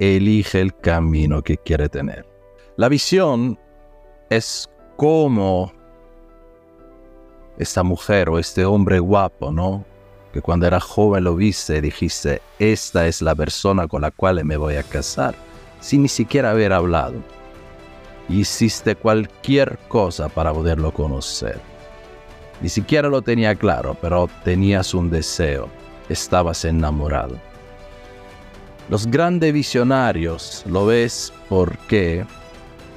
elige 0.02 0.60
el 0.60 0.76
camino 0.76 1.44
que 1.44 1.58
quiere 1.58 1.88
tener. 1.88 2.26
La 2.76 2.90
visión 2.90 3.60
es 4.32 4.68
como 4.98 5.72
esta 7.58 7.84
mujer 7.84 8.30
o 8.30 8.40
este 8.40 8.66
hombre 8.66 8.98
guapo, 8.98 9.52
¿no? 9.52 9.86
Que 10.34 10.42
cuando 10.42 10.66
era 10.66 10.80
joven 10.80 11.26
lo 11.26 11.36
viste 11.36 11.78
y 11.78 11.82
dijiste, 11.82 12.42
esta 12.58 13.06
es 13.06 13.22
la 13.22 13.36
persona 13.36 13.88
con 13.88 14.02
la 14.02 14.10
cual 14.10 14.44
me 14.44 14.58
voy 14.58 14.76
a 14.76 14.84
casar, 14.84 15.36
sin 15.80 16.02
ni 16.02 16.08
siquiera 16.08 16.50
haber 16.50 16.74
hablado. 16.74 17.22
Hiciste 18.28 18.96
cualquier 18.96 19.78
cosa 19.88 20.30
para 20.30 20.52
poderlo 20.52 20.92
conocer. 20.92 21.60
Ni 22.60 22.70
siquiera 22.70 23.08
lo 23.08 23.22
tenía 23.22 23.54
claro, 23.54 23.96
pero 24.02 24.28
tenías 24.44 24.96
un 24.96 25.12
deseo, 25.12 25.68
estabas 26.10 26.66
enamorado. 26.66 27.51
Los 28.92 29.08
grandes 29.08 29.54
visionarios 29.54 30.66
lo 30.68 30.88
ves 30.88 31.32
porque 31.48 32.26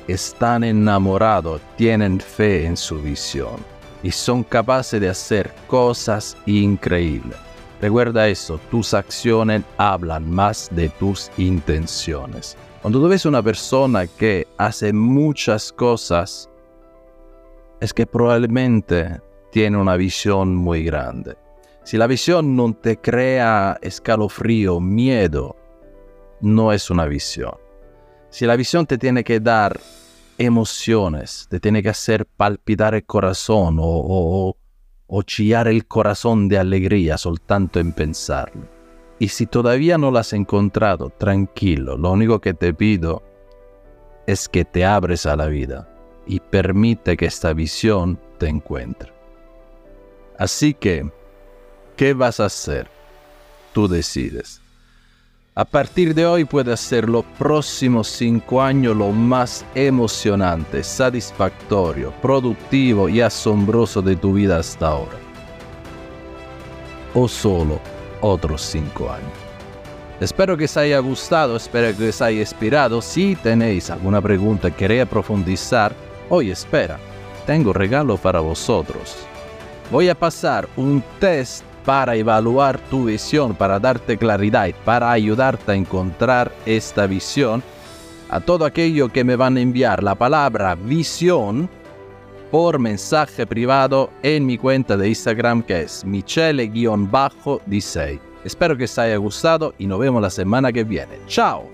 están 0.08 0.64
enamorados, 0.64 1.60
tienen 1.76 2.18
fe 2.18 2.66
en 2.66 2.76
su 2.76 3.00
visión 3.00 3.54
y 4.02 4.10
son 4.10 4.42
capaces 4.42 5.00
de 5.00 5.08
hacer 5.08 5.54
cosas 5.68 6.36
increíbles. 6.46 7.38
Recuerda 7.80 8.26
eso, 8.26 8.58
tus 8.72 8.92
acciones 8.92 9.62
hablan 9.76 10.28
más 10.28 10.68
de 10.72 10.88
tus 10.88 11.30
intenciones. 11.36 12.56
Cuando 12.82 13.00
tú 13.00 13.06
ves 13.06 13.24
una 13.24 13.40
persona 13.40 14.08
que 14.08 14.48
hace 14.58 14.92
muchas 14.92 15.72
cosas, 15.72 16.50
es 17.78 17.94
que 17.94 18.04
probablemente 18.04 19.20
tiene 19.52 19.76
una 19.76 19.94
visión 19.94 20.56
muy 20.56 20.82
grande. 20.82 21.36
Si 21.84 21.96
la 21.96 22.08
visión 22.08 22.56
no 22.56 22.74
te 22.74 22.96
crea 22.96 23.78
escalofrío, 23.80 24.80
miedo, 24.80 25.54
no 26.44 26.72
es 26.72 26.90
una 26.90 27.06
visión. 27.06 27.54
Si 28.28 28.46
la 28.46 28.56
visión 28.56 28.86
te 28.86 28.98
tiene 28.98 29.24
que 29.24 29.40
dar 29.40 29.80
emociones, 30.38 31.46
te 31.48 31.58
tiene 31.58 31.82
que 31.82 31.88
hacer 31.88 32.26
palpitar 32.26 32.94
el 32.94 33.04
corazón 33.04 33.78
o, 33.80 34.54
o, 35.06 35.22
chillar 35.22 35.68
el 35.68 35.86
corazón 35.86 36.48
de 36.48 36.58
alegría 36.58 37.16
soltanto 37.16 37.80
en 37.80 37.92
pensarlo. 37.92 38.68
Y 39.18 39.28
si 39.28 39.46
todavía 39.46 39.96
no 39.96 40.10
lo 40.10 40.18
has 40.18 40.32
encontrado, 40.32 41.10
tranquilo, 41.10 41.96
lo 41.96 42.12
único 42.12 42.40
que 42.40 42.52
te 42.52 42.74
pido 42.74 43.22
es 44.26 44.48
que 44.48 44.64
te 44.64 44.84
abres 44.84 45.24
a 45.26 45.36
la 45.36 45.46
vida 45.46 45.88
y 46.26 46.40
permite 46.40 47.16
que 47.16 47.26
esta 47.26 47.52
visión 47.52 48.18
te 48.38 48.48
encuentre. 48.48 49.12
Así 50.36 50.74
que, 50.74 51.08
¿qué 51.96 52.12
vas 52.12 52.40
a 52.40 52.46
hacer? 52.46 52.88
Tú 53.72 53.86
decides. 53.86 54.63
A 55.56 55.64
partir 55.64 56.16
de 56.16 56.26
hoy 56.26 56.44
puede 56.44 56.76
ser 56.76 57.08
los 57.08 57.25
próximos 57.38 58.08
cinco 58.08 58.61
años 58.61 58.96
lo 58.96 59.12
más 59.12 59.64
emocionante, 59.76 60.82
satisfactorio, 60.82 62.12
productivo 62.20 63.08
y 63.08 63.20
asombroso 63.20 64.02
de 64.02 64.16
tu 64.16 64.32
vida 64.32 64.58
hasta 64.58 64.88
ahora. 64.88 65.16
O 67.14 67.28
solo 67.28 67.78
otros 68.20 68.62
cinco 68.62 69.08
años. 69.08 69.30
Espero 70.18 70.56
que 70.56 70.64
os 70.64 70.76
haya 70.76 70.99
gustado, 70.99 71.54
espero 71.54 71.96
que 71.96 72.08
os 72.08 72.20
haya 72.20 72.40
inspirado. 72.40 73.00
Si 73.00 73.37
tenéis 73.37 73.90
alguna 73.90 74.20
pregunta 74.20 74.73
que 74.73 74.76
queréis 74.76 75.06
profundizar, 75.06 75.94
hoy 76.30 76.50
espera, 76.50 76.99
tengo 77.46 77.73
regalo 77.73 78.16
para 78.16 78.40
vosotros. 78.40 79.14
Voy 79.92 80.08
a 80.08 80.16
pasar 80.16 80.68
un 80.76 81.00
test 81.20 81.62
para 81.84 82.16
evaluar 82.16 82.78
tu 82.90 83.04
visión, 83.04 83.54
para 83.54 83.78
darte 83.78 84.16
claridad, 84.16 84.70
para 84.84 85.12
ayudarte 85.12 85.72
a 85.72 85.74
encontrar 85.74 86.52
esta 86.66 87.06
visión, 87.06 87.62
a 88.30 88.40
todo 88.40 88.64
aquello 88.64 89.10
que 89.10 89.24
me 89.24 89.36
van 89.36 89.56
a 89.56 89.60
enviar 89.60 90.02
la 90.02 90.14
palabra 90.14 90.74
visión 90.74 91.68
por 92.50 92.78
mensaje 92.78 93.46
privado 93.46 94.10
en 94.22 94.46
mi 94.46 94.58
cuenta 94.58 94.96
de 94.96 95.08
Instagram 95.08 95.62
que 95.62 95.82
es 95.82 96.04
michele-disei. 96.04 96.60
Espero 98.44 98.76
que 98.76 98.84
os 98.84 98.98
haya 98.98 99.16
gustado 99.16 99.74
y 99.78 99.86
nos 99.86 99.98
vemos 99.98 100.22
la 100.22 100.30
semana 100.30 100.72
que 100.72 100.84
viene. 100.84 101.18
¡Chao! 101.26 101.68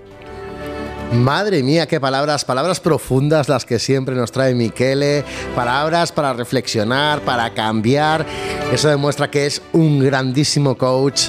Madre 1.13 1.65
mía, 1.65 1.89
qué 1.89 1.99
palabras, 1.99 2.45
palabras 2.45 2.79
profundas 2.79 3.49
las 3.49 3.65
que 3.65 3.81
siempre 3.81 4.15
nos 4.15 4.31
trae 4.31 4.55
Miquele, 4.55 5.25
palabras 5.57 6.13
para 6.13 6.33
reflexionar, 6.33 7.21
para 7.23 7.53
cambiar. 7.53 8.25
Eso 8.73 8.89
demuestra 8.89 9.31
que 9.31 9.47
es 9.47 9.63
un 9.73 9.99
grandísimo 9.99 10.77
coach. 10.77 11.29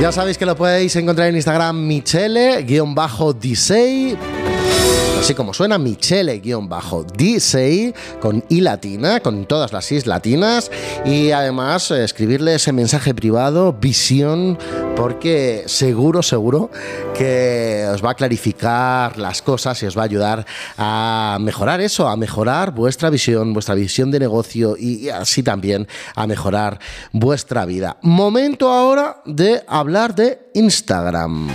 Ya 0.00 0.12
sabéis 0.12 0.38
que 0.38 0.46
lo 0.46 0.56
podéis 0.56 0.96
encontrar 0.96 1.28
en 1.28 1.36
Instagram 1.36 1.76
michele-disei 1.76 4.16
así 5.20 5.34
como 5.34 5.52
suena 5.52 5.76
Michele-Disei, 5.76 7.92
con 8.20 8.42
I 8.48 8.62
latina, 8.62 9.20
con 9.20 9.44
todas 9.44 9.70
las 9.70 9.92
Is 9.92 10.06
latinas, 10.06 10.70
y 11.04 11.32
además 11.32 11.90
eh, 11.90 12.04
escribirle 12.04 12.54
ese 12.54 12.72
mensaje 12.72 13.14
privado, 13.14 13.74
visión, 13.74 14.58
porque 14.96 15.64
seguro, 15.66 16.22
seguro 16.22 16.70
que 17.14 17.86
os 17.92 18.02
va 18.02 18.12
a 18.12 18.14
clarificar 18.14 19.18
las 19.18 19.42
cosas 19.42 19.82
y 19.82 19.86
os 19.86 19.94
va 19.96 20.02
a 20.02 20.06
ayudar 20.06 20.46
a 20.78 21.36
mejorar 21.38 21.82
eso, 21.82 22.08
a 22.08 22.16
mejorar 22.16 22.72
vuestra 22.72 23.10
visión, 23.10 23.52
vuestra 23.52 23.74
visión 23.74 24.10
de 24.10 24.20
negocio 24.20 24.74
y 24.78 25.10
así 25.10 25.42
también 25.42 25.86
a 26.14 26.26
mejorar 26.26 26.80
vuestra 27.12 27.66
vida. 27.66 27.98
Momento 28.00 28.70
ahora 28.70 29.20
de 29.26 29.62
hablar 29.68 30.14
de 30.14 30.48
Instagram. 30.54 31.50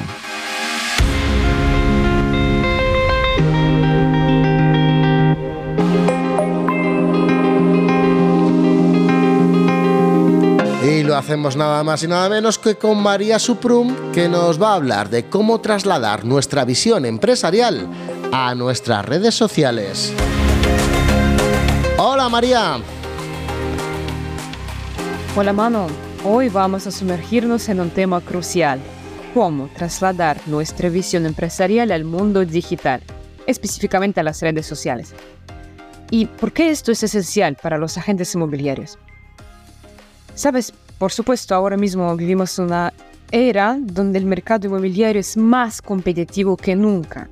Y 10.87 11.01
lo 11.01 11.17
hacemos 11.17 11.55
nada 11.55 11.83
más 11.83 12.03
y 12.03 12.07
nada 12.07 12.29
menos 12.29 12.59
que 12.59 12.75
con 12.75 13.01
María 13.01 13.39
Suprum, 13.39 14.11
que 14.11 14.29
nos 14.29 14.61
va 14.61 14.73
a 14.73 14.75
hablar 14.75 15.09
de 15.09 15.25
cómo 15.25 15.59
trasladar 15.59 16.25
nuestra 16.25 16.63
visión 16.63 17.07
empresarial 17.07 17.89
a 18.31 18.53
nuestras 18.53 19.03
redes 19.03 19.33
sociales. 19.33 20.13
Hola 21.97 22.29
María. 22.29 22.77
Hola 25.35 25.53
Mano, 25.53 25.87
hoy 26.23 26.49
vamos 26.49 26.85
a 26.85 26.91
sumergirnos 26.91 27.67
en 27.69 27.79
un 27.79 27.89
tema 27.89 28.21
crucial, 28.21 28.79
cómo 29.33 29.69
trasladar 29.75 30.39
nuestra 30.45 30.89
visión 30.89 31.25
empresarial 31.25 31.91
al 31.91 32.03
mundo 32.03 32.45
digital, 32.45 33.01
específicamente 33.47 34.19
a 34.19 34.23
las 34.23 34.39
redes 34.39 34.67
sociales. 34.67 35.15
¿Y 36.11 36.27
por 36.27 36.51
qué 36.51 36.69
esto 36.69 36.91
es 36.91 37.01
esencial 37.01 37.57
para 37.59 37.79
los 37.79 37.97
agentes 37.97 38.35
inmobiliarios? 38.35 38.99
Sabes, 40.35 40.73
por 40.99 41.13
supuesto, 41.13 41.55
ahora 41.55 41.77
mismo 41.77 42.13
vivimos 42.15 42.59
una 42.59 42.93
era 43.31 43.77
donde 43.79 44.19
el 44.19 44.25
mercado 44.25 44.67
inmobiliario 44.67 45.19
es 45.19 45.37
más 45.37 45.81
competitivo 45.81 46.57
que 46.57 46.75
nunca. 46.75 47.29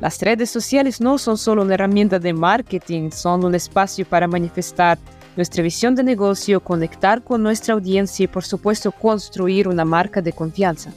Las 0.00 0.20
redes 0.22 0.48
sociales 0.48 1.00
no 1.00 1.18
son 1.18 1.36
solo 1.36 1.62
una 1.62 1.74
herramienta 1.74 2.20
de 2.20 2.32
marketing, 2.32 3.10
son 3.10 3.44
un 3.44 3.56
espacio 3.56 4.06
para 4.06 4.28
manifestar 4.28 4.96
nuestra 5.36 5.64
visión 5.64 5.96
de 5.96 6.04
negocio, 6.04 6.60
conectar 6.60 7.22
con 7.22 7.42
nuestra 7.42 7.74
audiencia 7.74 8.24
y 8.24 8.28
por 8.28 8.44
supuesto 8.44 8.92
construir 8.92 9.66
una 9.66 9.84
marca 9.84 10.22
de 10.22 10.32
confianza. 10.32 10.92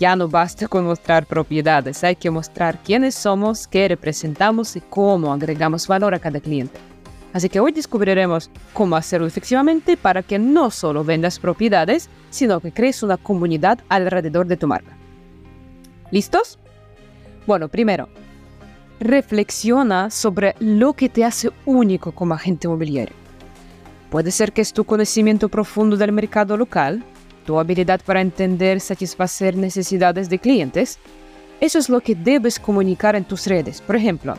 Ya 0.00 0.16
no 0.16 0.26
basta 0.26 0.68
con 0.68 0.86
mostrar 0.86 1.26
propiedades, 1.26 2.02
hay 2.02 2.16
que 2.16 2.30
mostrar 2.30 2.82
quiénes 2.82 3.14
somos, 3.14 3.66
qué 3.66 3.88
representamos 3.88 4.74
y 4.76 4.80
cómo 4.80 5.32
agregamos 5.32 5.86
valor 5.86 6.14
a 6.14 6.18
cada 6.18 6.40
cliente. 6.40 6.91
Así 7.32 7.48
que 7.48 7.60
hoy 7.60 7.72
descubriremos 7.72 8.50
cómo 8.72 8.96
hacerlo 8.96 9.26
efectivamente 9.26 9.96
para 9.96 10.22
que 10.22 10.38
no 10.38 10.70
solo 10.70 11.02
vendas 11.02 11.38
propiedades, 11.38 12.08
sino 12.30 12.60
que 12.60 12.72
crees 12.72 13.02
una 13.02 13.16
comunidad 13.16 13.80
alrededor 13.88 14.46
de 14.46 14.56
tu 14.56 14.66
marca. 14.66 14.96
¿Listos? 16.10 16.58
Bueno, 17.46 17.68
primero, 17.68 18.08
reflexiona 19.00 20.10
sobre 20.10 20.54
lo 20.60 20.92
que 20.92 21.08
te 21.08 21.24
hace 21.24 21.50
único 21.64 22.12
como 22.12 22.34
agente 22.34 22.66
inmobiliario. 22.66 23.16
Puede 24.10 24.30
ser 24.30 24.52
que 24.52 24.60
es 24.60 24.74
tu 24.74 24.84
conocimiento 24.84 25.48
profundo 25.48 25.96
del 25.96 26.12
mercado 26.12 26.56
local, 26.58 27.02
tu 27.46 27.58
habilidad 27.58 28.02
para 28.04 28.20
entender 28.20 28.76
y 28.76 28.80
satisfacer 28.80 29.56
necesidades 29.56 30.28
de 30.28 30.38
clientes. 30.38 30.98
Eso 31.60 31.78
es 31.78 31.88
lo 31.88 32.00
que 32.00 32.14
debes 32.14 32.58
comunicar 32.58 33.16
en 33.16 33.24
tus 33.24 33.46
redes. 33.46 33.80
Por 33.80 33.96
ejemplo, 33.96 34.36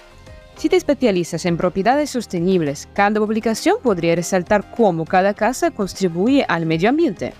si 0.56 0.70
te 0.70 0.76
especializas 0.76 1.46
en 1.46 1.58
propiedades 1.58 2.12
sostenibles, 2.12 2.88
cada 2.94 3.20
publicación 3.20 3.78
podría 3.82 4.16
resaltar 4.16 4.72
cómo 4.76 5.06
cada 5.06 5.34
casa 5.34 5.72
contribuye 5.72 6.46
al 6.48 6.66
medio 6.66 6.89
ambiente. 6.89 7.34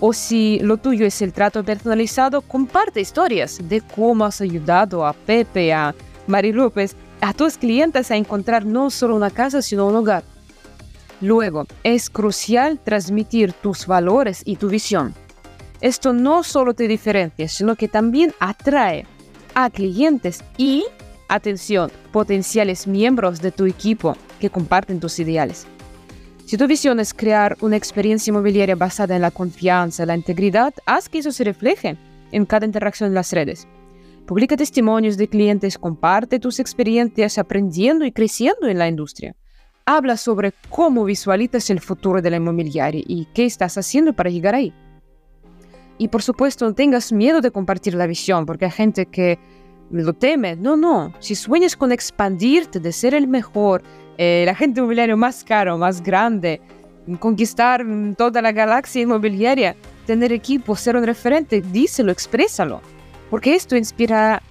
O 0.00 0.12
si 0.12 0.58
lo 0.60 0.76
tuyo 0.76 1.06
es 1.06 1.20
el 1.22 1.32
trato 1.32 1.64
personalizado, 1.64 2.42
comparte 2.42 3.00
historias 3.00 3.58
de 3.68 3.80
cómo 3.80 4.24
has 4.24 4.40
ayudado 4.40 5.06
a 5.06 5.12
Pepe, 5.12 5.72
a 5.72 5.94
Mari 6.26 6.52
López, 6.52 6.94
a 7.20 7.32
tus 7.32 7.56
clientes 7.56 8.10
a 8.10 8.16
encontrar 8.16 8.64
no 8.64 8.90
solo 8.90 9.16
una 9.16 9.30
casa, 9.30 9.62
sino 9.62 9.86
un 9.86 9.96
hogar. 9.96 10.22
Luego, 11.20 11.66
es 11.82 12.10
crucial 12.10 12.78
transmitir 12.78 13.54
tus 13.54 13.86
valores 13.86 14.42
y 14.44 14.56
tu 14.56 14.68
visión. 14.68 15.14
Esto 15.80 16.12
no 16.12 16.42
solo 16.42 16.74
te 16.74 16.88
diferencia, 16.88 17.48
sino 17.48 17.74
que 17.74 17.88
también 17.88 18.34
atrae 18.38 19.06
a 19.54 19.70
clientes 19.70 20.44
y 20.58 20.84
atención, 21.28 21.90
potenciales 22.12 22.86
miembros 22.86 23.40
de 23.40 23.52
tu 23.52 23.66
equipo 23.66 24.16
que 24.40 24.50
comparten 24.50 25.00
tus 25.00 25.18
ideales. 25.18 25.66
Si 26.44 26.56
tu 26.56 26.66
visión 26.66 27.00
es 27.00 27.12
crear 27.12 27.56
una 27.60 27.76
experiencia 27.76 28.30
inmobiliaria 28.30 28.76
basada 28.76 29.16
en 29.16 29.22
la 29.22 29.32
confianza, 29.32 30.06
la 30.06 30.14
integridad, 30.14 30.72
haz 30.86 31.08
que 31.08 31.18
eso 31.18 31.32
se 31.32 31.42
refleje 31.42 31.96
en 32.30 32.46
cada 32.46 32.66
interacción 32.66 33.08
en 33.08 33.14
las 33.14 33.32
redes. 33.32 33.66
Publica 34.26 34.56
testimonios 34.56 35.16
de 35.16 35.28
clientes, 35.28 35.78
comparte 35.78 36.38
tus 36.38 36.60
experiencias 36.60 37.38
aprendiendo 37.38 38.04
y 38.04 38.12
creciendo 38.12 38.68
en 38.68 38.78
la 38.78 38.88
industria. 38.88 39.34
Habla 39.84 40.16
sobre 40.16 40.52
cómo 40.68 41.04
visualizas 41.04 41.70
el 41.70 41.80
futuro 41.80 42.20
de 42.20 42.30
la 42.30 42.36
inmobiliaria 42.36 43.02
y 43.06 43.26
qué 43.34 43.44
estás 43.44 43.78
haciendo 43.78 44.12
para 44.12 44.30
llegar 44.30 44.54
ahí. 44.54 44.72
Y 45.98 46.08
por 46.08 46.22
supuesto, 46.22 46.64
no 46.64 46.74
tengas 46.74 47.12
miedo 47.12 47.40
de 47.40 47.50
compartir 47.50 47.94
la 47.94 48.06
visión, 48.06 48.46
porque 48.46 48.66
hay 48.66 48.70
gente 48.70 49.06
que 49.06 49.38
lo 49.90 50.12
teme. 50.12 50.56
No, 50.56 50.76
no. 50.76 51.12
Si 51.20 51.34
sueñas 51.34 51.76
con 51.76 51.92
expandirte, 51.92 52.80
de 52.80 52.92
ser 52.92 53.14
el 53.14 53.28
mejor, 53.28 53.82
eh, 54.18 54.42
el 54.42 54.48
agente 54.48 54.80
inmobiliario 54.80 55.16
más 55.16 55.44
caro, 55.44 55.78
más 55.78 56.02
grande, 56.02 56.60
conquistar 57.20 57.84
toda 58.16 58.42
la 58.42 58.52
galaxia 58.52 59.02
inmobiliaria, 59.02 59.76
tener 60.06 60.32
equipo, 60.32 60.74
ser 60.74 60.96
un 60.96 61.04
referente, 61.04 61.60
díselo, 61.60 62.10
exprésalo. 62.10 62.80
Porque 63.30 63.54
esto 63.54 63.76
inspira 63.76 64.42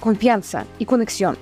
confianza 0.00 0.66
y 0.78 0.84
conexión. 0.84 1.36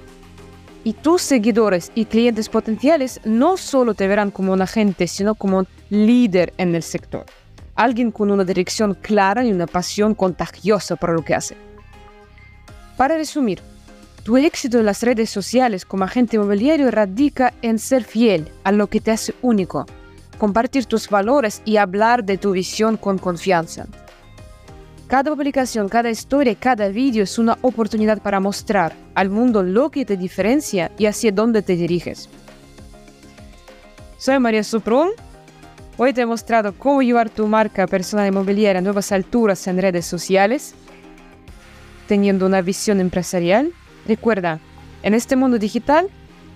Y 0.82 0.94
tus 0.94 1.22
seguidores 1.22 1.92
y 1.94 2.06
clientes 2.06 2.48
potenciales 2.48 3.20
no 3.24 3.56
solo 3.56 3.94
te 3.94 4.08
verán 4.08 4.30
como 4.30 4.52
un 4.52 4.62
agente, 4.62 5.06
sino 5.06 5.34
como 5.34 5.58
un 5.58 5.68
líder 5.90 6.54
en 6.56 6.74
el 6.74 6.82
sector. 6.82 7.26
Alguien 7.74 8.10
con 8.10 8.30
una 8.30 8.44
dirección 8.44 8.94
clara 8.94 9.44
y 9.44 9.52
una 9.52 9.66
pasión 9.66 10.14
contagiosa 10.14 10.96
por 10.96 11.10
lo 11.10 11.22
que 11.22 11.34
hace. 11.34 11.56
Para 13.00 13.16
resumir, 13.16 13.62
tu 14.24 14.36
éxito 14.36 14.78
en 14.78 14.84
las 14.84 15.02
redes 15.02 15.30
sociales 15.30 15.86
como 15.86 16.04
agente 16.04 16.36
inmobiliario 16.36 16.90
radica 16.90 17.54
en 17.62 17.78
ser 17.78 18.04
fiel 18.04 18.50
a 18.62 18.72
lo 18.72 18.88
que 18.88 19.00
te 19.00 19.10
hace 19.10 19.34
único, 19.40 19.86
compartir 20.36 20.84
tus 20.84 21.08
valores 21.08 21.62
y 21.64 21.78
hablar 21.78 22.24
de 22.24 22.36
tu 22.36 22.50
visión 22.50 22.98
con 22.98 23.16
confianza. 23.16 23.86
Cada 25.06 25.34
publicación, 25.34 25.88
cada 25.88 26.10
historia, 26.10 26.54
cada 26.54 26.88
vídeo 26.88 27.24
es 27.24 27.38
una 27.38 27.56
oportunidad 27.62 28.20
para 28.20 28.38
mostrar 28.38 28.92
al 29.14 29.30
mundo 29.30 29.62
lo 29.62 29.88
que 29.90 30.04
te 30.04 30.18
diferencia 30.18 30.92
y 30.98 31.06
hacia 31.06 31.32
dónde 31.32 31.62
te 31.62 31.76
diriges. 31.76 32.28
Soy 34.18 34.38
María 34.38 34.62
Suprum. 34.62 35.08
Hoy 35.96 36.12
te 36.12 36.20
he 36.20 36.26
mostrado 36.26 36.74
cómo 36.76 37.00
llevar 37.00 37.30
tu 37.30 37.46
marca 37.46 37.86
personal 37.86 38.28
inmobiliaria 38.28 38.80
a 38.80 38.82
nuevas 38.82 39.10
alturas 39.10 39.66
en 39.68 39.80
redes 39.80 40.04
sociales 40.04 40.74
teniendo 42.10 42.44
una 42.44 42.60
visión 42.60 42.98
empresarial, 42.98 43.72
recuerda, 44.04 44.58
en 45.04 45.14
este 45.14 45.36
mundo 45.36 45.60
digital, 45.60 46.08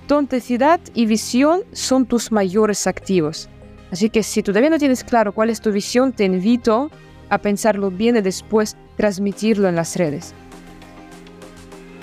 tu 0.08 0.14
autenticidad 0.14 0.80
y 0.94 1.06
visión 1.06 1.60
son 1.70 2.06
tus 2.06 2.32
mayores 2.32 2.88
activos. 2.88 3.48
Así 3.92 4.10
que 4.10 4.24
si 4.24 4.42
todavía 4.42 4.68
no 4.68 4.80
tienes 4.80 5.04
claro 5.04 5.32
cuál 5.32 5.50
es 5.50 5.60
tu 5.60 5.70
visión, 5.70 6.12
te 6.12 6.24
invito 6.24 6.90
a 7.28 7.38
pensarlo 7.38 7.92
bien 7.92 8.16
y 8.16 8.20
después 8.20 8.76
transmitirlo 8.96 9.68
en 9.68 9.76
las 9.76 9.94
redes. 9.94 10.34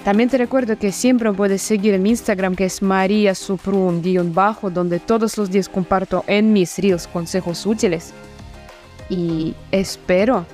También 0.06 0.30
te 0.30 0.38
recuerdo 0.38 0.80
que 0.80 0.94
siempre 0.94 1.30
puedes 1.34 1.62
seguir 1.62 1.94
en 1.94 2.04
mi 2.04 2.12
Instagram 2.12 2.56
que 2.56 2.64
es 2.64 2.82
María 2.82 3.34
bajo 4.34 4.70
donde 4.70 5.02
todos 5.02 5.38
los 5.38 5.52
días 5.52 5.68
comparto 5.68 6.24
en 6.26 6.54
mis 6.54 6.78
reels 6.78 7.06
consejos 7.06 7.66
útiles. 7.66 8.14
Y 9.10 9.54
espero 9.72 10.46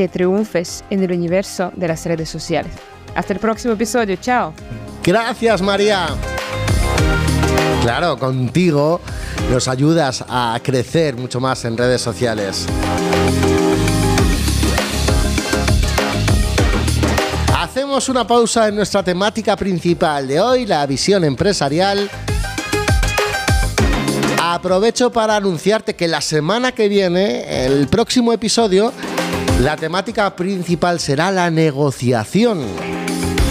que 0.00 0.08
triunfes 0.08 0.82
en 0.88 1.02
el 1.02 1.12
universo 1.12 1.72
de 1.76 1.86
las 1.86 2.06
redes 2.06 2.30
sociales. 2.30 2.72
Hasta 3.14 3.34
el 3.34 3.38
próximo 3.38 3.74
episodio, 3.74 4.16
chao. 4.16 4.54
Gracias 5.04 5.60
María. 5.60 6.06
Claro, 7.82 8.18
contigo 8.18 9.02
nos 9.50 9.68
ayudas 9.68 10.24
a 10.26 10.58
crecer 10.62 11.16
mucho 11.16 11.38
más 11.38 11.66
en 11.66 11.76
redes 11.76 12.00
sociales. 12.00 12.64
Hacemos 17.58 18.08
una 18.08 18.26
pausa 18.26 18.68
en 18.68 18.76
nuestra 18.76 19.02
temática 19.02 19.54
principal 19.54 20.26
de 20.26 20.40
hoy, 20.40 20.64
la 20.64 20.86
visión 20.86 21.24
empresarial. 21.24 22.10
Aprovecho 24.42 25.12
para 25.12 25.36
anunciarte 25.36 25.94
que 25.94 26.08
la 26.08 26.22
semana 26.22 26.72
que 26.72 26.88
viene, 26.88 27.66
el 27.66 27.86
próximo 27.88 28.32
episodio, 28.32 28.94
la 29.60 29.76
temática 29.76 30.34
principal 30.36 30.98
será 31.00 31.30
la 31.30 31.50
negociación. 31.50 32.64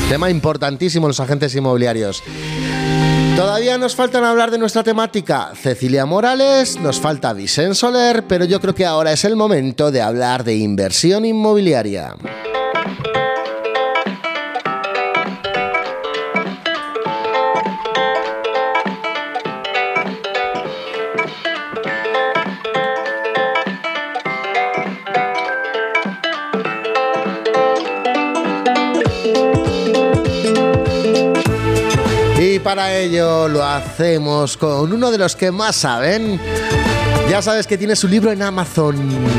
Tema 0.09 0.31
importantísimo 0.31 1.07
los 1.07 1.19
agentes 1.19 1.53
inmobiliarios. 1.55 2.23
Todavía 3.35 3.77
nos 3.77 3.95
faltan 3.95 4.23
hablar 4.23 4.49
de 4.49 4.57
nuestra 4.57 4.83
temática 4.83 5.51
Cecilia 5.53 6.07
Morales, 6.07 6.79
nos 6.79 6.99
falta 6.99 7.31
Vicente 7.33 7.75
Soler, 7.75 8.25
pero 8.27 8.45
yo 8.45 8.59
creo 8.59 8.73
que 8.73 8.85
ahora 8.85 9.11
es 9.11 9.23
el 9.23 9.35
momento 9.35 9.91
de 9.91 10.01
hablar 10.01 10.43
de 10.43 10.55
inversión 10.55 11.25
inmobiliaria. 11.25 12.15
Para 32.69 32.95
ello 32.95 33.47
lo 33.47 33.65
hacemos 33.65 34.55
con 34.55 34.93
uno 34.93 35.09
de 35.09 35.17
los 35.17 35.35
que 35.35 35.49
más 35.49 35.75
saben. 35.75 36.39
Ya 37.29 37.43
sabes 37.43 37.67
que 37.67 37.77
tiene 37.77 37.95
su 37.95 38.07
libro 38.07 38.31
en 38.31 38.41
Amazon, 38.41 38.97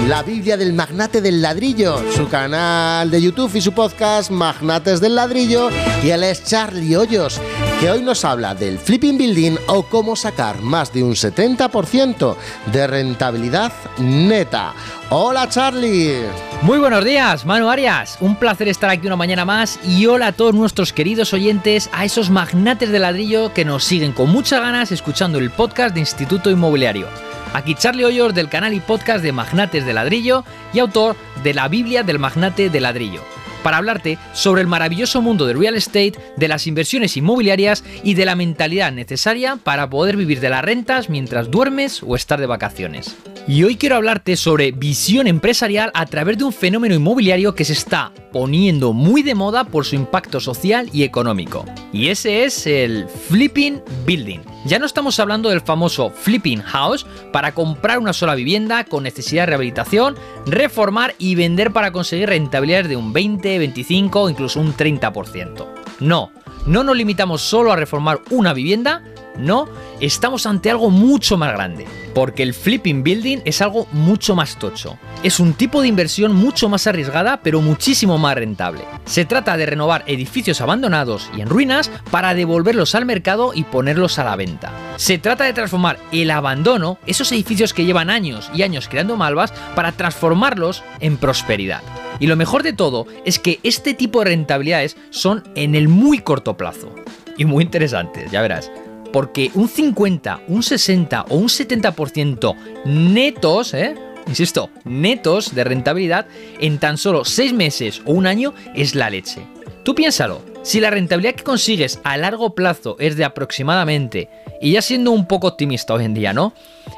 La 0.09 0.23
Biblia 0.23 0.57
del 0.57 0.73
Magnate 0.73 1.21
del 1.21 1.43
Ladrillo, 1.43 2.01
su 2.13 2.29
canal 2.29 3.11
de 3.11 3.21
YouTube 3.21 3.51
y 3.57 3.61
su 3.61 3.73
podcast 3.73 4.31
Magnates 4.31 5.01
del 5.01 5.17
Ladrillo. 5.17 5.71
Y 6.05 6.11
él 6.11 6.23
es 6.23 6.45
Charlie 6.45 6.95
Hoyos, 6.95 7.41
que 7.81 7.91
hoy 7.91 8.03
nos 8.03 8.25
habla 8.25 8.55
del 8.55 8.79
flipping 8.79 9.19
building 9.19 9.57
o 9.67 9.83
cómo 9.83 10.15
sacar 10.15 10.63
más 10.63 10.93
de 10.93 11.03
un 11.03 11.15
70% 11.15 12.37
de 12.73 12.87
rentabilidad 12.87 13.73
neta. 13.99 14.73
Hola 15.11 15.49
Charlie. 15.49 16.27
Muy 16.63 16.79
buenos 16.79 17.05
días, 17.05 17.45
Manu 17.45 17.69
Arias. 17.69 18.19
Un 18.21 18.37
placer 18.37 18.69
estar 18.69 18.89
aquí 18.89 19.09
una 19.09 19.17
mañana 19.17 19.45
más 19.45 19.81
y 19.85 20.07
hola 20.07 20.29
a 20.29 20.33
todos 20.33 20.55
nuestros 20.55 20.93
queridos 20.93 21.33
oyentes, 21.33 21.91
a 21.93 22.05
esos 22.05 22.31
magnates 22.31 22.93
de 22.93 23.01
ladrillo 23.01 23.53
que 23.53 23.65
nos 23.65 23.83
siguen 23.83 24.13
con 24.13 24.31
muchas 24.31 24.61
ganas 24.61 24.93
escuchando 24.93 25.41
el 25.41 25.51
podcast 25.51 25.93
de 25.93 26.01
Instituto 26.01 26.51
Inmobiliario. 26.51 27.30
Aquí 27.53 27.75
Charlie 27.75 28.05
Hoyos 28.05 28.33
del 28.33 28.49
canal 28.49 28.75
y 28.75 28.81
podcast 28.81 29.25
de 29.25 29.33
Magnates 29.33 29.85
de 29.85 29.93
Ladrillo 29.93 30.45
y 30.73 30.79
autor 30.79 31.17
de 31.43 31.53
la 31.53 31.67
Biblia 31.67 32.05
del 32.05 32.21
Magnate 32.21 32.71
de 32.71 32.81
Ladrillo 32.81 33.23
para 33.65 33.77
hablarte 33.77 34.19
sobre 34.33 34.63
el 34.63 34.69
maravilloso 34.69 35.21
mundo 35.21 35.47
del 35.47 35.59
real 35.59 35.75
estate, 35.75 36.15
de 36.37 36.49
las 36.49 36.67
inversiones 36.67 37.17
inmobiliarias 37.17 37.85
y 38.03 38.15
de 38.15 38.25
la 38.25 38.37
mentalidad 38.37 38.93
necesaria 38.93 39.57
para 39.57 39.91
poder 39.91 40.17
vivir 40.17 40.41
de 40.41 40.49
las 40.49 40.65
rentas 40.65 41.11
mientras 41.11 41.51
duermes 41.51 42.03
o 42.07 42.17
estar 42.17 42.41
de 42.41 42.47
vacaciones. 42.47 43.17
Y 43.49 43.65
hoy 43.65 43.77
quiero 43.77 43.97
hablarte 43.97 44.37
sobre 44.37 44.71
visión 44.71 45.27
empresarial 45.27 45.91
a 45.95 46.07
través 46.07 46.39
de 46.39 46.45
un 46.45 46.53
fenómeno 46.53 46.95
inmobiliario 46.95 47.55
que 47.55 47.65
se 47.65 47.73
está 47.73 48.13
poniendo 48.33 48.93
muy 48.93 49.23
de 49.23 49.35
moda 49.35 49.65
por 49.65 49.85
su 49.85 49.97
impacto 49.97 50.41
social 50.41 50.89
y 50.93 51.03
económico. 51.03 51.65
Y 51.93 52.09
ese 52.09 52.45
es 52.45 52.67
el 52.67 53.07
flipping 53.09 53.83
building. 54.07 54.41
Ya 54.67 54.79
no 54.79 54.87
estamos 54.87 55.19
hablando 55.19 55.49
del 55.49 55.63
famoso 55.63 56.11
flipping 56.11 56.61
house 56.63 57.07
para 57.33 57.53
comprar 57.53 57.99
una 57.99 58.13
sola 58.13 58.35
vivienda 58.35 58.85
con 58.85 59.03
necesidad 59.03 59.43
de 59.43 59.47
rehabilitación, 59.47 60.17
reformar 60.47 61.15
y 61.19 61.35
vender 61.35 61.73
para 61.73 61.93
conseguir 61.93 62.29
rentabilidades 62.29 62.89
de 62.89 62.97
un 62.97 63.13
20, 63.13 63.59
25 63.59 64.21
o 64.21 64.31
incluso 64.31 64.61
un 64.61 64.77
30%. 64.77 65.67
No, 66.01 66.31
no 66.67 66.85
nos 66.85 66.97
limitamos 66.97 67.43
solo 67.43 67.73
a 67.73 67.77
reformar 67.77 68.21
una 68.31 68.53
vivienda, 68.53 69.03
no, 69.39 69.69
estamos 70.01 70.45
ante 70.47 70.71
algo 70.71 70.91
mucho 70.91 71.37
más 71.37 71.53
grande, 71.53 71.87
porque 72.15 72.43
el 72.43 72.53
flipping 72.53 73.03
building 73.03 73.39
es 73.45 73.63
algo 73.63 73.87
mucho 73.93 74.35
más 74.35 74.57
tocho. 74.59 74.99
Es 75.23 75.41
un 75.41 75.55
tipo 75.55 75.81
de 75.81 75.89
inversión 75.89 76.35
mucho 76.35 76.69
más 76.69 76.87
arriesgada, 76.87 77.41
pero 77.43 77.61
muchísimo 77.61 78.19
más 78.19 78.35
rentable. 78.35 78.83
Se 79.05 79.25
trata 79.25 79.57
de 79.57 79.67
renovar 79.67 80.05
edificios 80.07 80.61
abandonados 80.61 81.31
y 81.37 81.41
en 81.41 81.49
ruinas 81.49 81.91
para 82.11 82.35
devolverlos 82.35 82.95
al 82.95 83.07
mercado 83.07 83.53
y 83.55 83.65
ponerlos 83.65 84.19
a 84.19 84.25
la 84.25 84.37
venta. 84.37 84.73
Se 84.97 85.19
trata 85.19 85.45
de 85.45 85.53
transformar 85.53 85.99
el 86.13 86.31
abandono, 86.31 86.99
esos 87.07 87.33
edificios 87.33 87.73
que 87.73 87.85
llevan 87.85 88.11
años 88.11 88.51
y 88.55 88.63
años 88.63 88.89
creando 88.89 89.17
malvas, 89.17 89.53
para 89.75 89.93
transformarlos 89.93 90.83
en 91.01 91.17
prosperidad. 91.17 91.83
Y 92.21 92.27
lo 92.29 92.37
mejor 92.37 92.63
de 92.63 92.73
todo 92.73 93.07
es 93.25 93.39
que 93.39 93.59
este 93.65 93.95
tipo 93.95 94.21
de 94.21 94.27
rentabilidades 94.27 94.97
son 95.11 95.43
en 95.57 95.75
el 95.75 95.89
muy 95.89 96.21
corto 96.21 96.57
plazo. 96.57 96.95
Y 97.37 97.47
muy 97.47 97.65
interesantes, 97.65 98.31
ya 98.31 98.43
verás 98.43 98.71
porque 99.13 99.51
un 99.55 99.69
50, 99.69 100.43
un 100.49 100.63
60 100.63 101.27
o 101.29 101.37
un 101.37 101.49
70% 101.49 102.55
netos, 102.85 103.75
¿eh? 103.75 103.95
insisto, 104.27 104.71
netos 104.85 105.55
de 105.55 105.65
rentabilidad 105.65 106.27
en 106.61 106.79
tan 106.79 106.99
solo 106.99 107.25
6 107.25 107.53
meses 107.53 108.03
o 108.05 108.13
un 108.13 108.27
año 108.27 108.55
es 108.75 108.95
la 108.95 109.11
leche. 109.11 109.47
Tú 109.85 109.95
piénsalo, 109.95 110.43
si 110.63 110.81
la 110.81 110.91
rentabilidad 110.91 111.35
que 111.35 111.43
consigues 111.43 112.01
a 112.05 112.17
largo 112.17 112.55
plazo 112.55 112.97
es 112.99 113.17
de 113.17 113.25
aproximadamente, 113.25 114.29
y 114.61 114.73
ya 114.73 114.83
siendo 114.83 115.11
un 115.11 115.27
poco 115.27 115.47
optimista 115.49 115.95
hoy 115.95 116.05
en 116.05 116.15
día, 116.15 116.35
¿no? 116.35 116.53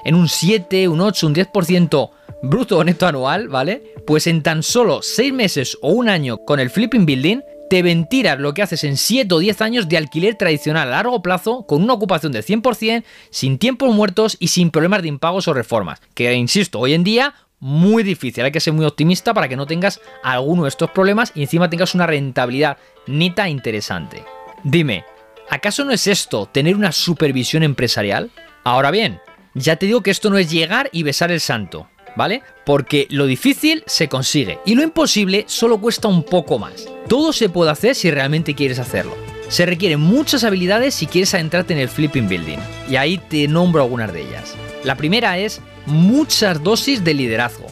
En 0.05 0.17
un 0.17 0.29
7, 0.29 0.89
un 0.89 1.01
8, 1.01 1.27
un 1.29 1.35
10% 1.35 2.11
bruto 2.43 2.79
o 2.79 2.85
neto 2.85 3.07
anual, 3.07 3.49
¿vale? 3.49 3.95
Pues 4.07 4.27
en 4.27 4.43
tan 4.43 4.63
solo 4.63 5.01
6 5.03 5.33
meses 5.33 5.79
o 5.81 5.91
un 5.91 6.09
año 6.09 6.39
con 6.39 6.61
el 6.61 6.71
flipping 6.71 7.07
building, 7.07 7.41
te 7.71 7.83
ventiras 7.83 8.39
lo 8.39 8.53
que 8.53 8.63
haces 8.63 8.85
en 8.85 8.97
7 8.97 9.35
o 9.35 9.39
10 9.39 9.63
años 9.63 9.89
de 9.89 9.97
alquiler 9.97 10.35
tradicional 10.35 10.89
a 10.89 10.91
largo 10.91 11.23
plazo, 11.23 11.65
con 11.67 11.83
una 11.83 11.95
ocupación 11.95 12.33
del 12.33 12.45
100%, 12.45 13.05
sin 13.31 13.59
tiempos 13.59 13.95
muertos 13.95 14.37
y 14.39 14.49
sin 14.49 14.71
problemas 14.71 15.01
de 15.01 15.09
impagos 15.09 15.49
o 15.49 15.55
reformas. 15.55 16.01
Que, 16.15 16.35
insisto, 16.35 16.81
hoy 16.81 16.93
en 16.93 17.05
día 17.05 17.35
muy 17.61 18.03
difícil, 18.03 18.45
hay 18.45 18.51
que 18.51 18.59
ser 18.59 18.73
muy 18.73 18.85
optimista 18.85 19.33
para 19.33 19.49
que 19.49 19.57
no 19.57 19.67
tengas 19.67 20.01
alguno 20.25 20.65
de 20.65 20.69
estos 20.69 20.91
problemas 20.91 21.31
y 21.35 21.43
encima 21.43 21.71
tengas 21.71 21.95
una 21.95 22.09
rentabilidad 22.09 22.77
neta 23.07 23.49
interesante. 23.49 24.25
Dime, 24.65 25.05
¿acaso 25.49 25.85
no 25.85 25.93
es 25.93 26.09
esto 26.09 26.47
tener 26.47 26.75
una 26.75 26.91
supervisión 26.91 27.63
empresarial? 27.63 28.33
Ahora 28.65 28.91
bien, 28.91 29.21
ya 29.55 29.77
te 29.77 29.87
digo 29.87 30.03
que 30.03 30.11
esto 30.11 30.29
no 30.29 30.39
es 30.39 30.51
llegar 30.51 30.91
y 30.93 31.05
besar 31.05 31.31
el 31.31 31.41
santo. 31.41 31.89
¿Vale? 32.17 32.43
Porque 32.65 33.07
lo 33.11 33.27
difícil 33.27 33.83
se 33.87 34.09
consigue 34.09 34.59
y 34.65 34.75
lo 34.75 34.83
imposible 34.83 35.45
solo 35.49 35.81
cuesta 35.81 36.09
un 36.09 36.23
poco 36.23 36.59
más. 36.59 36.89
Todo 37.09 37.33
se 37.33 37.49
puede 37.49 37.71
hacer 37.71 37.95
si 37.95 38.11
realmente 38.11 38.55
quieres 38.55 38.79
hacerlo. 38.79 39.17
Se 39.49 39.67
requieren 39.67 40.01
muchas 40.01 40.45
habilidades 40.45 40.95
si 40.95 41.07
quieres 41.07 41.35
adentrarte 41.35 41.75
en 41.75 41.81
el 41.81 41.89
flipping 41.89 42.27
building, 42.27 42.59
y 42.89 42.97
ahí 42.97 43.19
te 43.19 43.47
nombro 43.49 43.83
algunas 43.83 44.13
de 44.13 44.23
ellas. 44.23 44.55
La 44.83 44.97
primera 44.97 45.37
es 45.37 45.61
muchas 45.85 46.63
dosis 46.63 47.05
de 47.05 47.13
liderazgo, 47.13 47.67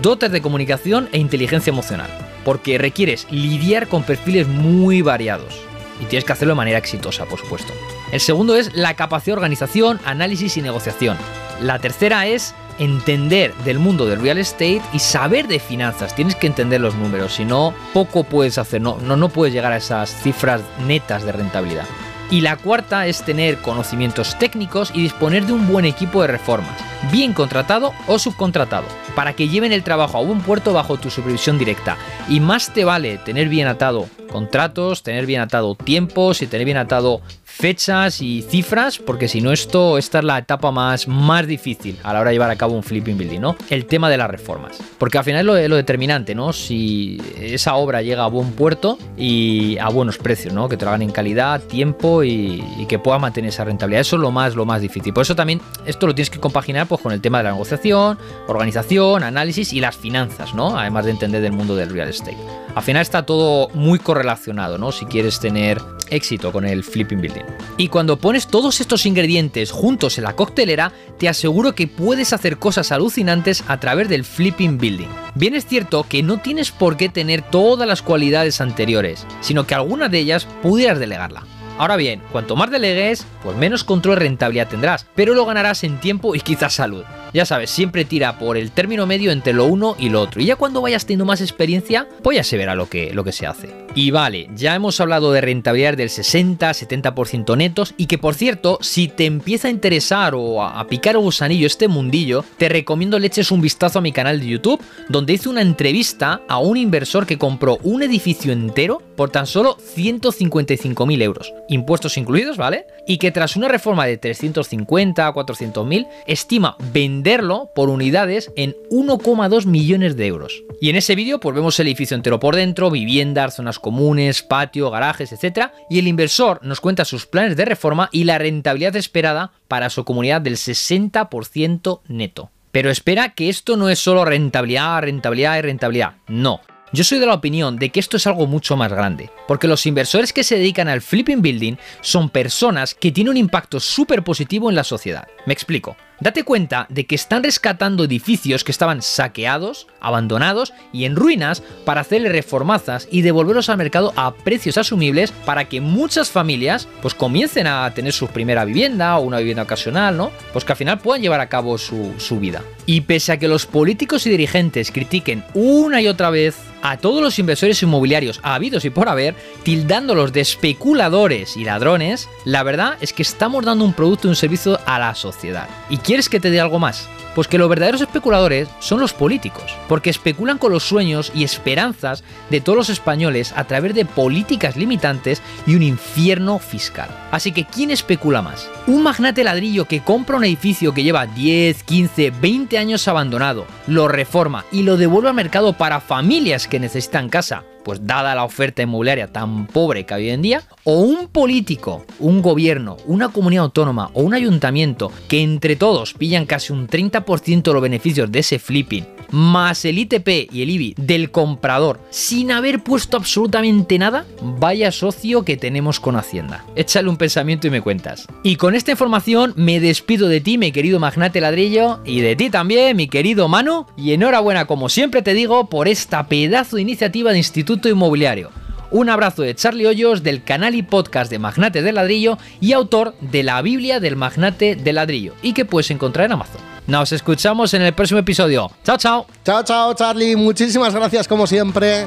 dotes 0.00 0.30
de 0.30 0.40
comunicación 0.40 1.08
e 1.10 1.18
inteligencia 1.18 1.70
emocional, 1.72 2.08
porque 2.44 2.78
requieres 2.78 3.26
lidiar 3.30 3.88
con 3.88 4.04
perfiles 4.04 4.46
muy 4.46 5.02
variados. 5.02 5.60
Y 6.04 6.06
tienes 6.06 6.24
que 6.24 6.32
hacerlo 6.32 6.52
de 6.52 6.58
manera 6.58 6.78
exitosa, 6.78 7.24
por 7.24 7.40
supuesto. 7.40 7.72
El 8.12 8.20
segundo 8.20 8.56
es 8.56 8.74
la 8.74 8.94
capacidad 8.94 9.34
de 9.34 9.38
organización, 9.38 9.98
análisis 10.04 10.56
y 10.56 10.62
negociación. 10.62 11.16
La 11.60 11.78
tercera 11.78 12.26
es 12.26 12.54
entender 12.78 13.54
del 13.64 13.78
mundo 13.78 14.06
del 14.06 14.20
real 14.20 14.38
estate 14.38 14.82
y 14.92 14.98
saber 14.98 15.48
de 15.48 15.60
finanzas. 15.60 16.14
Tienes 16.14 16.36
que 16.36 16.46
entender 16.46 16.80
los 16.80 16.94
números, 16.94 17.34
si 17.34 17.44
no, 17.44 17.74
poco 17.92 18.24
puedes 18.24 18.58
hacer, 18.58 18.80
no, 18.80 18.98
no, 19.00 19.16
no 19.16 19.28
puedes 19.28 19.54
llegar 19.54 19.72
a 19.72 19.78
esas 19.78 20.10
cifras 20.22 20.60
netas 20.86 21.24
de 21.24 21.32
rentabilidad. 21.32 21.86
Y 22.30 22.40
la 22.40 22.56
cuarta 22.56 23.06
es 23.06 23.22
tener 23.22 23.58
conocimientos 23.58 24.38
técnicos 24.38 24.90
y 24.94 25.02
disponer 25.02 25.46
de 25.46 25.52
un 25.52 25.68
buen 25.68 25.84
equipo 25.84 26.22
de 26.22 26.28
reformas, 26.28 26.76
bien 27.12 27.32
contratado 27.32 27.92
o 28.06 28.18
subcontratado, 28.18 28.86
para 29.14 29.34
que 29.34 29.48
lleven 29.48 29.72
el 29.72 29.84
trabajo 29.84 30.18
a 30.18 30.22
buen 30.22 30.40
puerto 30.40 30.72
bajo 30.72 30.96
tu 30.96 31.10
supervisión 31.10 31.58
directa. 31.58 31.96
Y 32.28 32.40
más 32.40 32.72
te 32.72 32.84
vale 32.84 33.18
tener 33.18 33.48
bien 33.48 33.68
atado 33.68 34.08
contratos, 34.30 35.02
tener 35.02 35.26
bien 35.26 35.40
atado 35.40 35.76
tiempos 35.76 36.42
y 36.42 36.48
tener 36.48 36.64
bien 36.64 36.78
atado 36.78 37.20
fechas 37.54 38.20
y 38.20 38.42
cifras, 38.42 38.98
porque 38.98 39.28
si 39.28 39.40
no 39.40 39.52
esto, 39.52 39.96
esta 39.96 40.18
es 40.18 40.24
la 40.24 40.38
etapa 40.38 40.72
más, 40.72 41.06
más 41.06 41.46
difícil 41.46 41.96
a 42.02 42.12
la 42.12 42.20
hora 42.20 42.30
de 42.30 42.34
llevar 42.34 42.50
a 42.50 42.56
cabo 42.56 42.74
un 42.74 42.82
flipping 42.82 43.16
building, 43.16 43.40
¿no? 43.40 43.56
El 43.70 43.86
tema 43.86 44.10
de 44.10 44.18
las 44.18 44.28
reformas. 44.28 44.78
Porque 44.98 45.18
al 45.18 45.24
final 45.24 45.48
es 45.56 45.68
lo, 45.68 45.76
determinante, 45.76 46.34
¿no? 46.34 46.52
Si 46.52 47.20
esa 47.38 47.76
obra 47.76 48.02
llega 48.02 48.24
a 48.24 48.26
buen 48.26 48.52
puerto 48.52 48.98
y 49.16 49.78
a 49.78 49.88
buenos 49.88 50.18
precios, 50.18 50.52
¿no? 50.52 50.68
Que 50.68 50.76
te 50.76 50.84
lo 50.84 50.90
hagan 50.90 51.02
en 51.02 51.12
calidad, 51.12 51.62
tiempo 51.62 52.24
y, 52.24 52.62
que 52.88 52.98
pueda 52.98 53.18
mantener 53.18 53.50
esa 53.50 53.64
rentabilidad. 53.64 54.00
Eso 54.00 54.16
es 54.16 54.22
lo 54.22 54.30
más, 54.30 54.56
lo 54.56 54.66
más 54.66 54.82
difícil. 54.82 55.12
Por 55.12 55.22
eso 55.22 55.36
también 55.36 55.60
esto 55.86 56.06
lo 56.06 56.14
tienes 56.14 56.30
que 56.30 56.40
compaginar 56.40 56.86
pues, 56.86 57.00
con 57.00 57.12
el 57.12 57.20
tema 57.20 57.38
de 57.38 57.44
la 57.44 57.52
negociación, 57.52 58.18
organización, 58.48 59.22
análisis 59.22 59.72
y 59.72 59.80
las 59.80 59.96
finanzas, 59.96 60.54
¿no? 60.54 60.76
Además 60.76 61.04
de 61.04 61.12
entender 61.12 61.40
del 61.40 61.52
mundo 61.52 61.76
del 61.76 61.90
real 61.90 62.08
estate. 62.08 62.36
Al 62.74 62.82
final 62.82 63.02
está 63.02 63.24
todo 63.24 63.68
muy 63.74 64.00
correlacionado, 64.00 64.76
¿no? 64.76 64.90
Si 64.90 65.06
quieres 65.06 65.38
tener 65.38 65.80
éxito 66.10 66.52
con 66.52 66.66
el 66.66 66.82
flipping 66.82 67.20
building. 67.20 67.43
Y 67.76 67.88
cuando 67.88 68.18
pones 68.18 68.46
todos 68.46 68.80
estos 68.80 69.04
ingredientes 69.04 69.72
juntos 69.72 70.16
en 70.18 70.24
la 70.24 70.36
coctelera, 70.36 70.92
te 71.18 71.28
aseguro 71.28 71.74
que 71.74 71.88
puedes 71.88 72.32
hacer 72.32 72.58
cosas 72.58 72.92
alucinantes 72.92 73.64
a 73.66 73.80
través 73.80 74.08
del 74.08 74.24
flipping 74.24 74.78
building. 74.78 75.08
Bien 75.34 75.54
es 75.54 75.66
cierto 75.66 76.04
que 76.08 76.22
no 76.22 76.38
tienes 76.38 76.70
por 76.70 76.96
qué 76.96 77.08
tener 77.08 77.42
todas 77.42 77.88
las 77.88 78.02
cualidades 78.02 78.60
anteriores, 78.60 79.26
sino 79.40 79.66
que 79.66 79.74
alguna 79.74 80.08
de 80.08 80.20
ellas 80.20 80.46
pudieras 80.62 81.00
delegarla. 81.00 81.44
Ahora 81.76 81.96
bien, 81.96 82.22
cuanto 82.30 82.54
más 82.54 82.70
delegues, 82.70 83.26
pues 83.42 83.56
menos 83.56 83.82
control 83.82 84.16
rentabilidad 84.16 84.68
tendrás, 84.68 85.06
pero 85.14 85.34
lo 85.34 85.44
ganarás 85.44 85.82
en 85.82 85.98
tiempo 85.98 86.34
y 86.34 86.40
quizás 86.40 86.74
salud. 86.74 87.04
Ya 87.32 87.44
sabes, 87.44 87.70
siempre 87.70 88.04
tira 88.04 88.38
por 88.38 88.56
el 88.56 88.70
término 88.70 89.06
medio 89.06 89.32
entre 89.32 89.52
lo 89.52 89.64
uno 89.64 89.96
y 89.98 90.08
lo 90.08 90.20
otro. 90.20 90.40
Y 90.40 90.46
ya 90.46 90.54
cuando 90.54 90.80
vayas 90.80 91.04
teniendo 91.04 91.24
más 91.24 91.40
experiencia, 91.40 92.06
pues 92.22 92.36
ya 92.36 92.44
se 92.44 92.56
verá 92.56 92.76
lo 92.76 92.88
que, 92.88 93.12
lo 93.12 93.24
que 93.24 93.32
se 93.32 93.44
hace. 93.44 93.84
Y 93.96 94.12
vale, 94.12 94.48
ya 94.54 94.74
hemos 94.74 95.00
hablado 95.00 95.32
de 95.32 95.40
rentabilidad 95.40 95.96
del 95.96 96.10
60-70% 96.10 97.56
netos 97.56 97.94
y 97.96 98.06
que 98.06 98.18
por 98.18 98.34
cierto, 98.34 98.78
si 98.80 99.08
te 99.08 99.24
empieza 99.24 99.68
a 99.68 99.72
interesar 99.72 100.34
o 100.36 100.62
a, 100.62 100.86
picar 100.86 101.16
el 101.16 101.22
gusanillo 101.22 101.66
este 101.66 101.88
mundillo, 101.88 102.44
te 102.56 102.68
recomiendo 102.68 103.18
le 103.18 103.26
eches 103.26 103.50
un 103.50 103.60
vistazo 103.60 103.98
a 103.98 104.02
mi 104.02 104.12
canal 104.12 104.40
de 104.40 104.46
YouTube, 104.46 104.82
donde 105.08 105.32
hice 105.32 105.48
una 105.48 105.62
entrevista 105.62 106.40
a 106.48 106.58
un 106.58 106.76
inversor 106.76 107.26
que 107.26 107.38
compró 107.38 107.78
un 107.82 108.02
edificio 108.02 108.52
entero 108.52 109.02
por 109.16 109.30
tan 109.30 109.46
solo 109.46 109.76
155.000 109.76 111.22
euros, 111.22 111.52
impuestos 111.68 112.16
incluidos, 112.16 112.56
¿vale? 112.56 112.86
Y 113.06 113.18
que 113.18 113.30
tras 113.30 113.56
una 113.56 113.68
reforma 113.68 114.06
de 114.06 114.18
350 114.18 115.26
a 115.26 115.32
400.000, 115.34 116.08
estima 116.26 116.76
venderlo 116.92 117.70
por 117.74 117.88
unidades 117.88 118.50
en 118.56 118.74
1,2 118.90 119.66
millones 119.66 120.16
de 120.16 120.26
euros. 120.26 120.62
Y 120.80 120.90
en 120.90 120.96
ese 120.96 121.14
vídeo 121.14 121.40
pues 121.40 121.54
vemos 121.54 121.78
el 121.80 121.86
edificio 121.86 122.14
entero 122.14 122.40
por 122.40 122.56
dentro, 122.56 122.90
viviendas, 122.90 123.56
zonas 123.56 123.78
comunes, 123.78 124.42
patio, 124.42 124.90
garajes, 124.90 125.32
etc. 125.32 125.68
Y 125.90 125.98
el 125.98 126.08
inversor 126.08 126.60
nos 126.62 126.80
cuenta 126.80 127.04
sus 127.04 127.26
planes 127.26 127.56
de 127.56 127.64
reforma 127.64 128.08
y 128.12 128.24
la 128.24 128.38
rentabilidad 128.38 128.96
esperada 128.96 129.52
para 129.68 129.90
su 129.90 130.04
comunidad 130.04 130.40
del 130.40 130.56
60% 130.56 132.00
neto. 132.08 132.50
Pero 132.72 132.90
espera 132.90 133.34
que 133.34 133.48
esto 133.48 133.76
no 133.76 133.88
es 133.88 134.00
solo 134.00 134.24
rentabilidad, 134.24 135.00
rentabilidad 135.02 135.58
y 135.58 135.62
rentabilidad. 135.62 136.14
No. 136.26 136.60
Yo 136.94 137.02
soy 137.02 137.18
de 137.18 137.26
la 137.26 137.34
opinión 137.34 137.76
de 137.76 137.90
que 137.90 137.98
esto 137.98 138.16
es 138.16 138.26
algo 138.28 138.46
mucho 138.46 138.76
más 138.76 138.92
grande, 138.92 139.28
porque 139.48 139.66
los 139.66 139.84
inversores 139.84 140.32
que 140.32 140.44
se 140.44 140.56
dedican 140.56 140.86
al 140.86 141.00
flipping 141.00 141.42
building 141.42 141.74
son 142.00 142.30
personas 142.30 142.94
que 142.94 143.10
tienen 143.10 143.32
un 143.32 143.36
impacto 143.36 143.80
súper 143.80 144.22
positivo 144.22 144.70
en 144.70 144.76
la 144.76 144.84
sociedad. 144.84 145.26
Me 145.44 145.54
explico. 145.54 145.96
Date 146.20 146.44
cuenta 146.44 146.86
de 146.90 147.06
que 147.06 147.16
están 147.16 147.42
rescatando 147.42 148.04
edificios 148.04 148.62
que 148.62 148.70
estaban 148.70 149.02
saqueados, 149.02 149.88
abandonados 150.00 150.72
y 150.92 151.06
en 151.06 151.16
ruinas 151.16 151.64
para 151.84 152.02
hacerle 152.02 152.28
reformazas 152.28 153.08
y 153.10 153.22
devolverlos 153.22 153.68
al 153.68 153.78
mercado 153.78 154.12
a 154.14 154.32
precios 154.32 154.78
asumibles 154.78 155.32
para 155.32 155.68
que 155.68 155.80
muchas 155.80 156.30
familias 156.30 156.86
pues 157.02 157.14
comiencen 157.14 157.66
a 157.66 157.92
tener 157.92 158.12
su 158.12 158.28
primera 158.28 158.64
vivienda 158.64 159.18
o 159.18 159.22
una 159.22 159.38
vivienda 159.38 159.64
ocasional, 159.64 160.16
¿no? 160.16 160.30
Pues 160.52 160.64
que 160.64 160.72
al 160.72 160.78
final 160.78 161.00
puedan 161.00 161.20
llevar 161.20 161.40
a 161.40 161.48
cabo 161.48 161.76
su, 161.76 162.14
su 162.18 162.38
vida. 162.38 162.62
Y 162.86 163.02
pese 163.02 163.32
a 163.32 163.38
que 163.38 163.48
los 163.48 163.66
políticos 163.66 164.26
y 164.26 164.30
dirigentes 164.30 164.90
critiquen 164.90 165.44
una 165.54 166.02
y 166.02 166.08
otra 166.08 166.30
vez 166.30 166.56
a 166.82 166.98
todos 166.98 167.22
los 167.22 167.38
inversores 167.38 167.82
inmobiliarios 167.82 168.40
habidos 168.42 168.84
y 168.84 168.90
por 168.90 169.08
haber, 169.08 169.34
tildándolos 169.62 170.32
de 170.32 170.42
especuladores 170.42 171.56
y 171.56 171.64
ladrones, 171.64 172.28
la 172.44 172.62
verdad 172.62 172.98
es 173.00 173.14
que 173.14 173.22
estamos 173.22 173.64
dando 173.64 173.86
un 173.86 173.94
producto 173.94 174.28
y 174.28 174.30
un 174.30 174.36
servicio 174.36 174.78
a 174.84 174.98
la 174.98 175.14
sociedad. 175.14 175.68
¿Y 175.88 175.96
quieres 175.96 176.28
que 176.28 176.40
te 176.40 176.50
dé 176.50 176.60
algo 176.60 176.78
más? 176.78 177.08
Pues 177.34 177.48
que 177.48 177.58
los 177.58 177.68
verdaderos 177.68 178.00
especuladores 178.00 178.68
son 178.78 179.00
los 179.00 179.12
políticos, 179.12 179.76
porque 179.88 180.10
especulan 180.10 180.58
con 180.58 180.72
los 180.72 180.84
sueños 180.84 181.32
y 181.34 181.44
esperanzas 181.44 182.22
de 182.50 182.60
todos 182.60 182.76
los 182.76 182.90
españoles 182.90 183.52
a 183.56 183.64
través 183.64 183.94
de 183.94 184.04
políticas 184.04 184.76
limitantes 184.76 185.42
y 185.66 185.74
un 185.74 185.82
infierno 185.82 186.58
fiscal. 186.58 187.08
Así 187.30 187.52
que, 187.52 187.64
¿quién 187.64 187.90
especula 187.90 188.42
más? 188.42 188.70
Un 188.86 189.02
magnate 189.02 189.44
ladrillo 189.44 189.86
que 189.86 190.02
compra 190.02 190.36
un 190.36 190.44
edificio 190.44 190.94
que 190.94 191.02
lleva 191.02 191.26
10, 191.26 191.82
15, 191.82 192.30
20 192.30 192.78
años 192.78 193.08
abandonado, 193.08 193.66
lo 193.86 194.08
reforma 194.08 194.64
y 194.70 194.82
lo 194.82 194.96
devuelve 194.96 195.28
al 195.28 195.34
mercado 195.34 195.72
para 195.72 196.00
familias 196.00 196.68
que 196.68 196.80
necesitan 196.80 197.28
casa, 197.28 197.64
pues 197.84 198.06
dada 198.06 198.34
la 198.34 198.44
oferta 198.44 198.82
inmobiliaria 198.82 199.28
tan 199.28 199.66
pobre 199.66 200.06
que 200.06 200.14
hay 200.14 200.24
hoy 200.24 200.30
en 200.30 200.42
día, 200.42 200.62
o 200.84 201.00
un 201.00 201.28
político, 201.28 202.04
un 202.18 202.42
gobierno, 202.42 202.96
una 203.06 203.28
comunidad 203.28 203.64
autónoma 203.64 204.10
o 204.14 204.22
un 204.22 204.34
ayuntamiento 204.34 205.12
que 205.28 205.42
entre 205.42 205.76
todos 205.76 206.14
pillan 206.14 206.46
casi 206.46 206.72
un 206.72 206.88
30% 206.88 207.62
de 207.62 207.72
los 207.72 207.82
beneficios 207.82 208.30
de 208.32 208.38
ese 208.38 208.58
flipping, 208.58 209.06
más 209.30 209.84
el 209.84 209.98
ITP 209.98 210.52
y 210.52 210.62
el 210.62 210.70
IBI 210.70 210.94
del 210.96 211.30
comprador, 211.30 212.00
sin 212.10 212.52
haber 212.52 212.82
puesto 212.82 213.16
absolutamente 213.16 213.98
nada, 213.98 214.24
vaya 214.42 214.92
socio 214.92 215.44
que 215.44 215.56
tenemos 215.56 216.00
con 216.00 216.16
Hacienda. 216.16 216.64
Échale 216.76 217.08
un 217.08 217.16
pensamiento 217.16 217.66
y 217.66 217.70
me 217.70 217.82
cuentas. 217.82 218.26
Y 218.42 218.56
con 218.56 218.74
esta 218.74 218.92
información 218.92 219.52
me 219.56 219.80
despido 219.80 220.28
de 220.28 220.40
ti, 220.40 220.58
mi 220.58 220.72
querido 220.72 221.00
magnate 221.00 221.40
ladrillo, 221.40 222.00
y 222.04 222.20
de 222.20 222.36
ti 222.36 222.50
también, 222.50 222.96
mi 222.96 223.08
querido 223.08 223.48
Manu, 223.48 223.86
y 223.96 224.12
enhorabuena, 224.12 224.66
como 224.66 224.88
siempre 224.88 225.22
te 225.22 225.34
digo, 225.34 225.68
por 225.68 225.88
esta 225.88 226.26
pedazo 226.28 226.76
de 226.76 226.82
iniciativa 226.82 227.32
de 227.32 227.38
Instituto 227.38 227.73
Inmobiliario. 227.82 228.50
Un 228.90 229.10
abrazo 229.10 229.42
de 229.42 229.54
Charlie 229.54 229.86
Hoyos 229.86 230.22
del 230.22 230.44
canal 230.44 230.74
y 230.74 230.82
podcast 230.82 231.30
de 231.30 231.38
Magnate 231.38 231.82
del 231.82 231.96
Ladrillo 231.96 232.38
y 232.60 232.72
autor 232.72 233.14
de 233.20 233.42
la 233.42 233.60
Biblia 233.60 233.98
del 233.98 234.16
Magnate 234.16 234.76
del 234.76 234.94
Ladrillo 234.94 235.34
y 235.42 235.52
que 235.52 235.64
puedes 235.64 235.90
encontrar 235.90 236.26
en 236.26 236.32
Amazon. 236.32 236.60
Nos 236.86 237.12
escuchamos 237.12 237.74
en 237.74 237.82
el 237.82 237.92
próximo 237.92 238.20
episodio. 238.20 238.70
Chao, 238.84 238.98
chao. 238.98 239.26
Chao, 239.44 239.62
chao, 239.64 239.94
Charlie. 239.94 240.36
Muchísimas 240.36 240.94
gracias 240.94 241.26
como 241.26 241.46
siempre. 241.46 242.06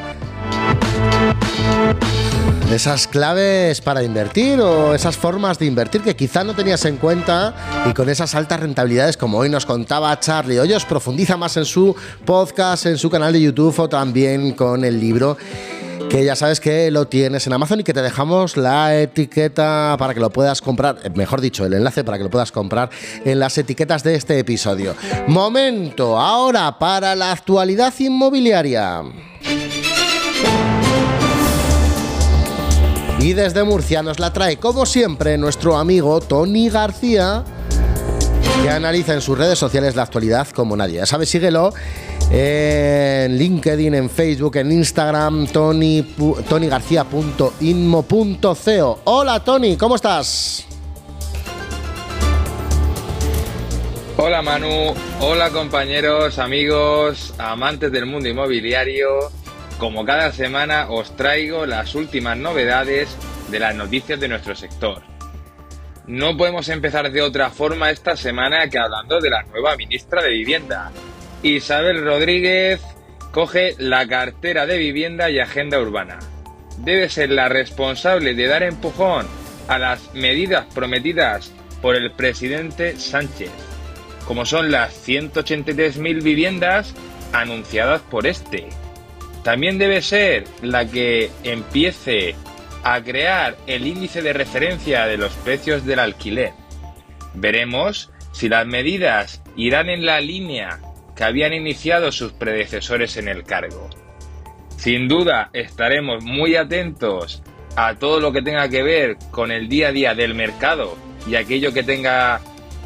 Esas 2.71 3.07
claves 3.07 3.79
para 3.81 4.03
invertir 4.03 4.59
o 4.59 4.93
esas 4.93 5.15
formas 5.15 5.57
de 5.57 5.65
invertir 5.65 6.01
que 6.01 6.15
quizá 6.15 6.43
no 6.43 6.53
tenías 6.53 6.83
en 6.85 6.97
cuenta 6.97 7.55
y 7.89 7.93
con 7.93 8.09
esas 8.09 8.35
altas 8.35 8.59
rentabilidades 8.59 9.15
como 9.15 9.39
hoy 9.39 9.49
nos 9.49 9.65
contaba 9.65 10.19
Charlie 10.19 10.59
Hoyos, 10.59 10.85
profundiza 10.85 11.37
más 11.37 11.55
en 11.57 11.65
su 11.65 11.95
podcast, 12.25 12.85
en 12.85 12.97
su 12.97 13.09
canal 13.09 13.33
de 13.33 13.41
YouTube 13.41 13.79
o 13.79 13.89
también 13.89 14.51
con 14.51 14.83
el 14.83 14.99
libro 14.99 15.37
que 16.09 16.23
ya 16.23 16.35
sabes 16.35 16.59
que 16.59 16.91
lo 16.91 17.07
tienes 17.07 17.47
en 17.47 17.53
Amazon 17.53 17.79
y 17.79 17.83
que 17.83 17.93
te 17.93 18.01
dejamos 18.01 18.57
la 18.57 18.99
etiqueta 18.99 19.95
para 19.97 20.13
que 20.13 20.19
lo 20.19 20.29
puedas 20.29 20.61
comprar, 20.61 20.97
eh, 21.03 21.09
mejor 21.15 21.41
dicho, 21.41 21.65
el 21.65 21.73
enlace 21.73 22.03
para 22.03 22.17
que 22.17 22.23
lo 22.23 22.29
puedas 22.29 22.51
comprar 22.51 22.89
en 23.25 23.39
las 23.39 23.57
etiquetas 23.57 24.03
de 24.03 24.15
este 24.15 24.39
episodio. 24.39 24.95
Momento 25.27 26.19
ahora 26.19 26.77
para 26.79 27.15
la 27.15 27.31
actualidad 27.31 27.93
inmobiliaria. 27.99 29.03
Y 33.19 33.33
desde 33.33 33.63
Murcia 33.63 34.03
nos 34.03 34.19
la 34.19 34.31
trae, 34.31 34.57
como 34.57 34.85
siempre, 34.85 35.39
nuestro 35.39 35.77
amigo 35.77 36.21
Tony 36.21 36.69
García, 36.69 37.43
que 38.61 38.69
analiza 38.69 39.15
en 39.15 39.21
sus 39.21 39.35
redes 39.37 39.57
sociales 39.57 39.95
la 39.95 40.03
actualidad 40.03 40.47
como 40.49 40.77
nadie. 40.77 40.97
Ya 40.97 41.07
sabes, 41.07 41.29
síguelo 41.29 41.73
en 42.29 43.37
LinkedIn, 43.37 43.95
en 43.95 44.09
Facebook, 44.09 44.57
en 44.57 44.69
Instagram, 44.71 45.47
tony, 45.47 46.03
tonygarcía.inmo.co. 46.47 48.99
Hola 49.05 49.43
Tony, 49.43 49.77
¿cómo 49.77 49.95
estás? 49.95 50.65
Hola 54.17 54.41
Manu, 54.41 54.93
hola 55.21 55.51
compañeros, 55.51 56.39
amigos, 56.39 57.33
amantes 57.37 57.91
del 57.91 58.05
mundo 58.05 58.29
inmobiliario. 58.29 59.31
Como 59.77 60.05
cada 60.05 60.31
semana 60.31 60.89
os 60.89 61.15
traigo 61.15 61.67
las 61.67 61.93
últimas 61.93 62.35
novedades 62.35 63.15
de 63.51 63.59
las 63.59 63.75
noticias 63.75 64.19
de 64.19 64.27
nuestro 64.27 64.55
sector. 64.55 65.03
No 66.07 66.35
podemos 66.35 66.67
empezar 66.69 67.11
de 67.11 67.21
otra 67.21 67.51
forma 67.51 67.91
esta 67.91 68.15
semana 68.15 68.69
que 68.69 68.79
hablando 68.79 69.19
de 69.19 69.29
la 69.29 69.43
nueva 69.43 69.75
ministra 69.75 70.23
de 70.23 70.29
Vivienda, 70.29 70.91
Isabel 71.43 72.03
Rodríguez 72.03 72.81
coge 73.31 73.75
la 73.77 74.07
cartera 74.07 74.65
de 74.65 74.77
vivienda 74.77 75.29
y 75.29 75.39
agenda 75.39 75.79
urbana. 75.79 76.17
Debe 76.79 77.09
ser 77.09 77.29
la 77.29 77.49
responsable 77.49 78.33
de 78.33 78.47
dar 78.47 78.63
empujón 78.63 79.27
a 79.67 79.77
las 79.77 80.13
medidas 80.15 80.65
prometidas 80.73 81.51
por 81.81 81.95
el 81.95 82.11
presidente 82.11 82.95
Sánchez, 82.97 83.51
como 84.25 84.45
son 84.45 84.71
las 84.71 85.07
183.000 85.07 86.23
viviendas 86.23 86.95
anunciadas 87.33 88.01
por 88.01 88.25
este. 88.25 88.69
También 89.47 89.77
debe 89.77 90.01
ser 90.01 90.43
la 90.61 90.85
que 90.91 91.31
empiece 91.45 92.35
a 92.83 93.01
crear 93.01 93.55
el 93.65 93.87
índice 93.87 94.21
de 94.21 94.33
referencia 94.33 95.05
de 95.05 95.15
los 95.15 95.31
precios 95.35 95.85
del 95.85 95.99
alquiler. 95.99 96.51
Veremos 97.33 98.11
si 98.33 98.49
las 98.49 98.67
medidas 98.67 99.41
irán 99.55 99.87
en 99.87 100.05
la 100.05 100.19
línea 100.19 100.81
que 101.15 101.23
habían 101.23 101.53
iniciado 101.53 102.11
sus 102.11 102.33
predecesores 102.33 103.15
en 103.15 103.29
el 103.29 103.45
cargo. 103.45 103.89
Sin 104.75 105.07
duda 105.07 105.49
estaremos 105.53 106.25
muy 106.25 106.57
atentos 106.57 107.41
a 107.77 107.95
todo 107.95 108.19
lo 108.19 108.33
que 108.33 108.41
tenga 108.41 108.67
que 108.67 108.83
ver 108.83 109.15
con 109.31 109.53
el 109.53 109.69
día 109.69 109.87
a 109.87 109.91
día 109.93 110.13
del 110.13 110.35
mercado 110.35 110.97
y 111.25 111.35
aquello 111.35 111.71
que 111.71 111.83
tenga 111.83 112.41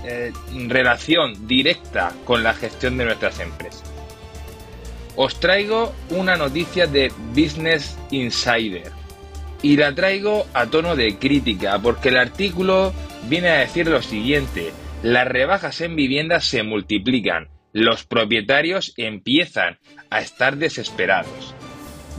eh, 0.05 0.31
relación 0.67 1.47
directa 1.47 2.13
con 2.23 2.43
la 2.43 2.53
gestión 2.53 2.99
de 2.99 3.05
nuestras 3.05 3.39
empresas. 3.39 3.90
Os 5.15 5.39
traigo 5.39 5.93
una 6.09 6.37
noticia 6.37 6.87
de 6.87 7.11
Business 7.35 7.97
Insider. 8.11 8.91
Y 9.61 9.77
la 9.77 9.93
traigo 9.93 10.47
a 10.53 10.67
tono 10.67 10.95
de 10.95 11.17
crítica, 11.17 11.79
porque 11.79 12.09
el 12.09 12.17
artículo 12.17 12.93
viene 13.29 13.49
a 13.49 13.59
decir 13.59 13.87
lo 13.87 14.01
siguiente, 14.01 14.71
las 15.03 15.27
rebajas 15.27 15.81
en 15.81 15.95
viviendas 15.95 16.45
se 16.45 16.63
multiplican, 16.63 17.49
los 17.73 18.05
propietarios 18.05 18.93
empiezan 18.97 19.77
a 20.09 20.21
estar 20.21 20.57
desesperados. 20.57 21.53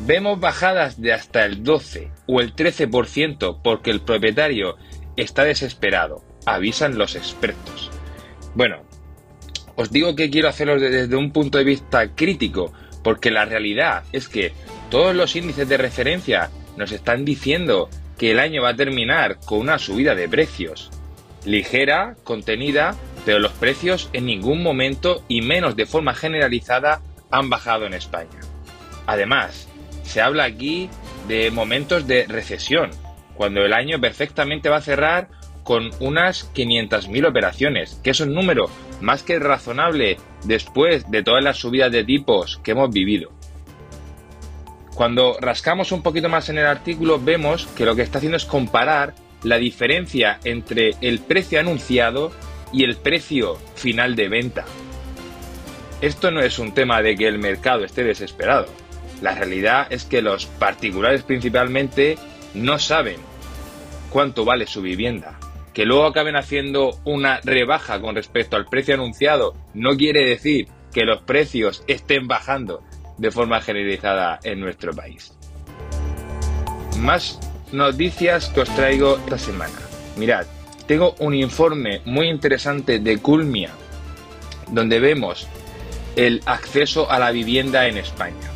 Vemos 0.06 0.40
bajadas 0.40 1.00
de 1.00 1.12
hasta 1.12 1.44
el 1.44 1.62
12 1.62 2.10
o 2.26 2.40
el 2.40 2.54
13% 2.54 3.60
porque 3.62 3.90
el 3.90 4.00
propietario 4.00 4.76
está 5.16 5.44
desesperado, 5.44 6.24
avisan 6.46 6.98
los 6.98 7.14
expertos. 7.14 7.90
Bueno, 8.54 8.82
os 9.82 9.90
digo 9.90 10.14
que 10.14 10.30
quiero 10.30 10.48
hacerlo 10.48 10.78
desde 10.78 11.16
un 11.16 11.32
punto 11.32 11.58
de 11.58 11.64
vista 11.64 12.14
crítico, 12.14 12.72
porque 13.02 13.32
la 13.32 13.44
realidad 13.44 14.04
es 14.12 14.28
que 14.28 14.52
todos 14.90 15.14
los 15.14 15.34
índices 15.34 15.68
de 15.68 15.76
referencia 15.76 16.50
nos 16.76 16.92
están 16.92 17.24
diciendo 17.24 17.90
que 18.16 18.30
el 18.30 18.38
año 18.38 18.62
va 18.62 18.70
a 18.70 18.76
terminar 18.76 19.38
con 19.44 19.58
una 19.58 19.80
subida 19.80 20.14
de 20.14 20.28
precios. 20.28 20.90
Ligera, 21.44 22.14
contenida, 22.22 22.94
pero 23.26 23.40
los 23.40 23.50
precios 23.52 24.08
en 24.12 24.26
ningún 24.26 24.62
momento 24.62 25.24
y 25.26 25.42
menos 25.42 25.74
de 25.74 25.86
forma 25.86 26.14
generalizada 26.14 27.00
han 27.32 27.50
bajado 27.50 27.84
en 27.86 27.94
España. 27.94 28.38
Además, 29.06 29.68
se 30.04 30.20
habla 30.20 30.44
aquí 30.44 30.90
de 31.26 31.50
momentos 31.50 32.06
de 32.06 32.26
recesión, 32.28 32.90
cuando 33.34 33.64
el 33.64 33.72
año 33.72 34.00
perfectamente 34.00 34.68
va 34.68 34.76
a 34.76 34.82
cerrar 34.82 35.28
con 35.64 35.90
unas 35.98 36.52
500.000 36.54 37.28
operaciones, 37.28 38.00
que 38.04 38.10
es 38.10 38.20
un 38.20 38.32
número 38.32 38.70
más 39.02 39.22
que 39.22 39.38
razonable 39.38 40.16
después 40.44 41.10
de 41.10 41.22
todas 41.22 41.44
las 41.44 41.58
subidas 41.58 41.92
de 41.92 42.04
tipos 42.04 42.58
que 42.62 42.70
hemos 42.70 42.90
vivido. 42.90 43.30
Cuando 44.94 45.36
rascamos 45.40 45.92
un 45.92 46.02
poquito 46.02 46.28
más 46.28 46.48
en 46.48 46.58
el 46.58 46.66
artículo 46.66 47.18
vemos 47.18 47.66
que 47.76 47.84
lo 47.84 47.96
que 47.96 48.02
está 48.02 48.18
haciendo 48.18 48.36
es 48.36 48.44
comparar 48.44 49.14
la 49.42 49.56
diferencia 49.56 50.38
entre 50.44 50.92
el 51.00 51.18
precio 51.18 51.58
anunciado 51.58 52.30
y 52.72 52.84
el 52.84 52.96
precio 52.96 53.56
final 53.74 54.14
de 54.14 54.28
venta. 54.28 54.64
Esto 56.00 56.30
no 56.30 56.40
es 56.40 56.58
un 56.58 56.72
tema 56.72 57.02
de 57.02 57.16
que 57.16 57.26
el 57.26 57.38
mercado 57.38 57.84
esté 57.84 58.04
desesperado. 58.04 58.66
La 59.20 59.34
realidad 59.34 59.86
es 59.90 60.04
que 60.04 60.22
los 60.22 60.46
particulares 60.46 61.22
principalmente 61.22 62.18
no 62.54 62.78
saben 62.78 63.16
cuánto 64.10 64.44
vale 64.44 64.66
su 64.66 64.82
vivienda. 64.82 65.38
Que 65.72 65.86
luego 65.86 66.06
acaben 66.06 66.36
haciendo 66.36 66.98
una 67.04 67.40
rebaja 67.42 68.00
con 68.00 68.14
respecto 68.14 68.56
al 68.56 68.66
precio 68.66 68.94
anunciado 68.94 69.54
no 69.74 69.96
quiere 69.96 70.28
decir 70.28 70.68
que 70.92 71.04
los 71.04 71.22
precios 71.22 71.82
estén 71.86 72.28
bajando 72.28 72.82
de 73.18 73.30
forma 73.30 73.60
generalizada 73.60 74.38
en 74.42 74.60
nuestro 74.60 74.92
país. 74.92 75.32
Más 76.98 77.38
noticias 77.72 78.48
que 78.50 78.60
os 78.60 78.74
traigo 78.74 79.16
esta 79.16 79.38
semana. 79.38 79.74
Mirad, 80.16 80.46
tengo 80.86 81.14
un 81.20 81.34
informe 81.34 82.02
muy 82.04 82.28
interesante 82.28 82.98
de 82.98 83.18
Culmia, 83.18 83.70
donde 84.70 85.00
vemos 85.00 85.48
el 86.16 86.42
acceso 86.44 87.10
a 87.10 87.18
la 87.18 87.30
vivienda 87.30 87.86
en 87.86 87.96
España. 87.96 88.50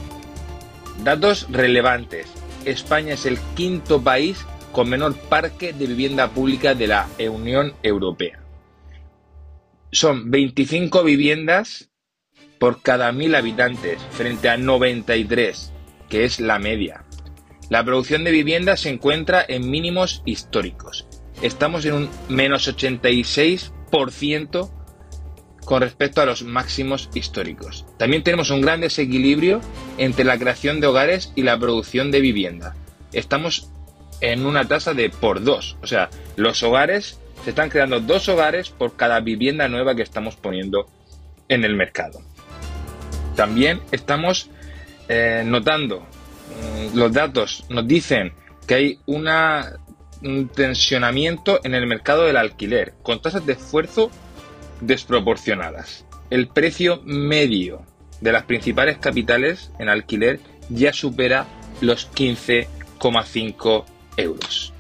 Datos 1.02 1.46
relevantes. 1.50 2.26
España 2.64 3.14
es 3.14 3.26
el 3.26 3.38
quinto 3.54 4.02
país 4.02 4.44
con 4.76 4.88
menor 4.90 5.16
parque 5.16 5.72
de 5.72 5.86
vivienda 5.86 6.28
pública 6.28 6.74
de 6.74 6.86
la 6.86 7.08
Unión 7.30 7.72
Europea. 7.82 8.40
Son 9.90 10.30
25 10.30 11.02
viviendas 11.02 11.88
por 12.58 12.82
cada 12.82 13.10
mil 13.10 13.34
habitantes 13.36 13.98
frente 14.10 14.50
a 14.50 14.58
93, 14.58 15.72
que 16.10 16.26
es 16.26 16.40
la 16.40 16.58
media. 16.58 17.06
La 17.70 17.82
producción 17.86 18.22
de 18.22 18.32
vivienda 18.32 18.76
se 18.76 18.90
encuentra 18.90 19.42
en 19.48 19.70
mínimos 19.70 20.22
históricos. 20.26 21.06
Estamos 21.40 21.86
en 21.86 21.94
un 21.94 22.10
menos 22.28 22.68
86% 22.68 24.70
con 25.64 25.80
respecto 25.80 26.20
a 26.20 26.26
los 26.26 26.42
máximos 26.42 27.08
históricos. 27.14 27.86
También 27.96 28.22
tenemos 28.22 28.50
un 28.50 28.60
gran 28.60 28.82
desequilibrio 28.82 29.62
entre 29.96 30.26
la 30.26 30.38
creación 30.38 30.80
de 30.80 30.88
hogares 30.88 31.32
y 31.34 31.44
la 31.44 31.58
producción 31.58 32.10
de 32.10 32.20
vivienda. 32.20 32.76
Estamos 33.14 33.70
en 34.20 34.46
una 34.46 34.66
tasa 34.66 34.94
de 34.94 35.10
por 35.10 35.42
dos. 35.42 35.76
O 35.82 35.86
sea, 35.86 36.10
los 36.36 36.62
hogares, 36.62 37.20
se 37.44 37.50
están 37.50 37.68
creando 37.68 38.00
dos 38.00 38.28
hogares 38.28 38.70
por 38.70 38.96
cada 38.96 39.20
vivienda 39.20 39.68
nueva 39.68 39.94
que 39.94 40.02
estamos 40.02 40.36
poniendo 40.36 40.86
en 41.48 41.64
el 41.64 41.74
mercado. 41.74 42.20
También 43.34 43.80
estamos 43.92 44.50
eh, 45.08 45.42
notando, 45.44 46.00
mm, 46.00 46.96
los 46.96 47.12
datos 47.12 47.64
nos 47.68 47.86
dicen 47.86 48.32
que 48.66 48.74
hay 48.74 49.00
un 49.06 50.48
tensionamiento 50.54 51.60
en 51.62 51.74
el 51.74 51.86
mercado 51.86 52.24
del 52.24 52.36
alquiler, 52.36 52.94
con 53.02 53.22
tasas 53.22 53.46
de 53.46 53.52
esfuerzo 53.52 54.10
desproporcionadas. 54.80 56.04
El 56.30 56.48
precio 56.48 57.00
medio 57.04 57.82
de 58.20 58.32
las 58.32 58.44
principales 58.44 58.98
capitales 58.98 59.70
en 59.78 59.88
alquiler 59.88 60.40
ya 60.68 60.92
supera 60.92 61.46
los 61.80 62.10
15,5 62.12 63.84
euros. 64.16 64.72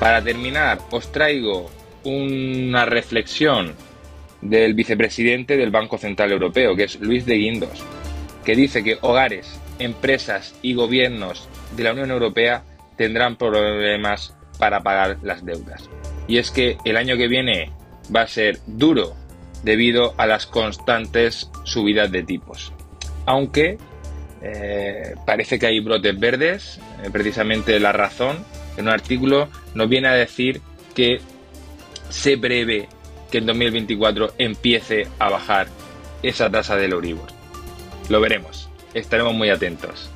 Para 0.00 0.22
terminar, 0.22 0.78
os 0.90 1.10
traigo 1.10 1.70
una 2.04 2.84
reflexión 2.84 3.74
del 4.40 4.74
vicepresidente 4.74 5.56
del 5.56 5.70
Banco 5.70 5.98
Central 5.98 6.32
Europeo, 6.32 6.76
que 6.76 6.84
es 6.84 7.00
Luis 7.00 7.26
de 7.26 7.34
Guindos, 7.34 7.82
que 8.44 8.54
dice 8.54 8.84
que 8.84 8.98
hogares, 9.00 9.58
empresas 9.78 10.54
y 10.62 10.74
gobiernos 10.74 11.48
de 11.76 11.84
la 11.84 11.92
Unión 11.92 12.10
Europea 12.10 12.64
tendrán 12.96 13.36
problemas 13.36 14.34
para 14.58 14.82
pagar 14.82 15.18
las 15.22 15.44
deudas. 15.44 15.88
Y 16.26 16.38
es 16.38 16.50
que 16.50 16.76
el 16.84 16.96
año 16.96 17.16
que 17.16 17.28
viene 17.28 17.72
va 18.14 18.22
a 18.22 18.28
ser 18.28 18.58
duro 18.66 19.14
debido 19.62 20.14
a 20.16 20.26
las 20.26 20.46
constantes 20.46 21.50
subidas 21.64 22.10
de 22.10 22.22
tipos. 22.22 22.72
Aunque 23.26 23.78
eh, 24.42 25.14
parece 25.26 25.58
que 25.58 25.66
hay 25.66 25.80
brotes 25.80 26.18
verdes, 26.18 26.80
eh, 27.02 27.10
precisamente 27.10 27.78
la 27.80 27.92
razón, 27.92 28.44
en 28.76 28.86
un 28.86 28.92
artículo 28.92 29.48
nos 29.74 29.88
viene 29.88 30.08
a 30.08 30.12
decir 30.12 30.60
que 30.94 31.20
se 32.08 32.38
prevé 32.38 32.88
que 33.30 33.38
en 33.38 33.46
2024 33.46 34.34
empiece 34.38 35.06
a 35.18 35.28
bajar 35.28 35.66
esa 36.22 36.50
tasa 36.50 36.76
del 36.76 36.92
Euribor. 36.92 37.28
Lo 38.08 38.20
veremos, 38.20 38.70
estaremos 38.94 39.34
muy 39.34 39.50
atentos. 39.50 40.10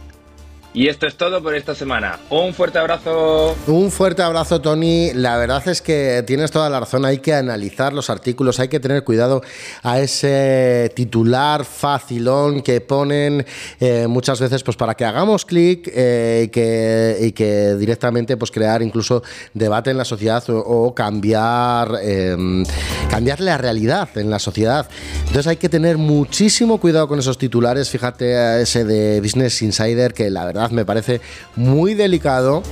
Y 0.74 0.88
esto 0.88 1.06
es 1.06 1.16
todo 1.16 1.42
por 1.42 1.54
esta 1.54 1.74
semana. 1.74 2.18
Un 2.30 2.54
fuerte 2.54 2.78
abrazo. 2.78 3.54
Un 3.66 3.90
fuerte 3.90 4.22
abrazo, 4.22 4.62
Tony. 4.62 5.12
La 5.12 5.37
verdad 5.37 5.68
es 5.68 5.82
que 5.82 6.24
tienes 6.26 6.50
toda 6.50 6.70
la 6.70 6.80
razón. 6.80 7.04
Hay 7.04 7.18
que 7.18 7.35
analizar 7.35 7.92
los 7.92 8.08
artículos, 8.08 8.58
hay 8.58 8.68
que 8.68 8.80
tener 8.80 9.04
cuidado 9.04 9.42
a 9.82 10.00
ese 10.00 10.90
titular 10.96 11.66
facilón 11.66 12.62
que 12.62 12.80
ponen 12.80 13.44
eh, 13.80 14.06
muchas 14.08 14.40
veces 14.40 14.62
pues, 14.62 14.78
para 14.78 14.94
que 14.94 15.04
hagamos 15.04 15.44
clic 15.44 15.90
eh, 15.92 16.44
y, 16.46 16.48
que, 16.48 17.35
que 17.37 17.74
directamente 17.74 18.38
pues, 18.38 18.50
crear 18.50 18.80
incluso 18.80 19.22
debate 19.52 19.90
en 19.90 19.98
la 19.98 20.06
sociedad 20.06 20.42
o, 20.48 20.94
cambiar, 20.94 21.98
em, 22.02 22.64
cambiar 23.11 23.40
la 23.40 23.58
realidad 23.58 24.08
en 24.14 24.30
la 24.30 24.38
sociedad. 24.38 24.88
Entonces 25.18 25.48
hay 25.48 25.56
que 25.56 25.68
tener 25.68 25.98
muchísimo 25.98 26.80
cuidado 26.80 27.08
con 27.08 27.18
esos 27.18 27.37
titulares. 27.37 27.90
Fíjate 27.90 28.62
ese 28.62 28.87
de 28.87 29.20
Business 29.20 29.61
Insider 29.61 30.14
que 30.14 30.30
la 30.30 30.46
verdad 30.46 30.62
me 30.70 30.85
parece 30.85 31.20
muy 31.57 31.94
delicado 31.94 32.62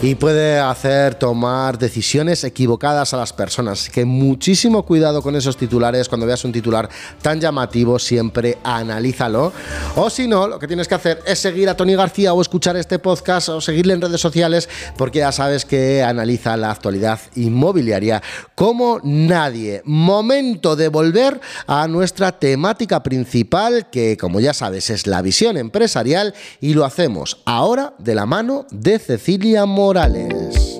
y 0.00 0.14
puede 0.14 0.60
hacer 0.60 1.16
tomar 1.16 1.76
decisiones 1.76 2.44
equivocadas 2.44 3.14
a 3.14 3.16
las 3.16 3.32
personas. 3.32 3.80
Así 3.80 3.90
que 3.90 4.04
muchísimo 4.04 4.84
cuidado 4.84 5.22
con 5.22 5.34
esos 5.34 5.56
titulares. 5.56 6.08
Cuando 6.08 6.24
veas 6.24 6.44
un 6.44 6.52
titular 6.52 6.88
tan 7.20 7.40
llamativo, 7.40 7.98
siempre 7.98 8.58
analízalo. 8.62 9.52
O 9.96 10.08
si 10.08 10.28
no, 10.28 10.46
lo 10.46 10.60
que 10.60 10.68
tienes 10.68 10.86
que 10.86 10.94
hacer 10.94 11.20
es 11.26 11.40
seguir 11.40 11.68
a 11.68 11.76
Tony 11.76 11.96
García 11.96 12.32
o 12.32 12.40
escuchar 12.40 12.76
este 12.76 13.00
podcast 13.00 13.48
o 13.48 13.60
seguirle 13.60 13.94
en 13.94 14.00
redes 14.00 14.20
sociales 14.20 14.68
porque 14.96 15.18
ya 15.18 15.32
sabes 15.32 15.64
que 15.64 16.04
analiza 16.04 16.56
la 16.56 16.70
actualidad 16.70 17.18
inmobiliaria 17.34 18.22
como 18.54 19.00
nadie. 19.02 19.82
Momento 19.84 20.76
de 20.76 20.88
volver 20.88 21.40
a 21.66 21.88
nuestra 21.88 22.38
temática 22.38 23.02
principal 23.02 23.90
que, 23.90 24.16
como 24.16 24.38
ya 24.38 24.54
sabes, 24.54 24.90
es 24.90 25.08
la 25.08 25.22
visión 25.22 25.56
empresarial 25.56 26.34
y 26.60 26.74
lo 26.74 26.84
hacemos 26.84 27.42
ahora 27.46 27.94
de 27.98 28.14
la 28.14 28.26
mano 28.26 28.64
de 28.70 29.00
Cecilia 29.00 29.66
Morales. 29.66 29.87
Morales. 29.88 30.78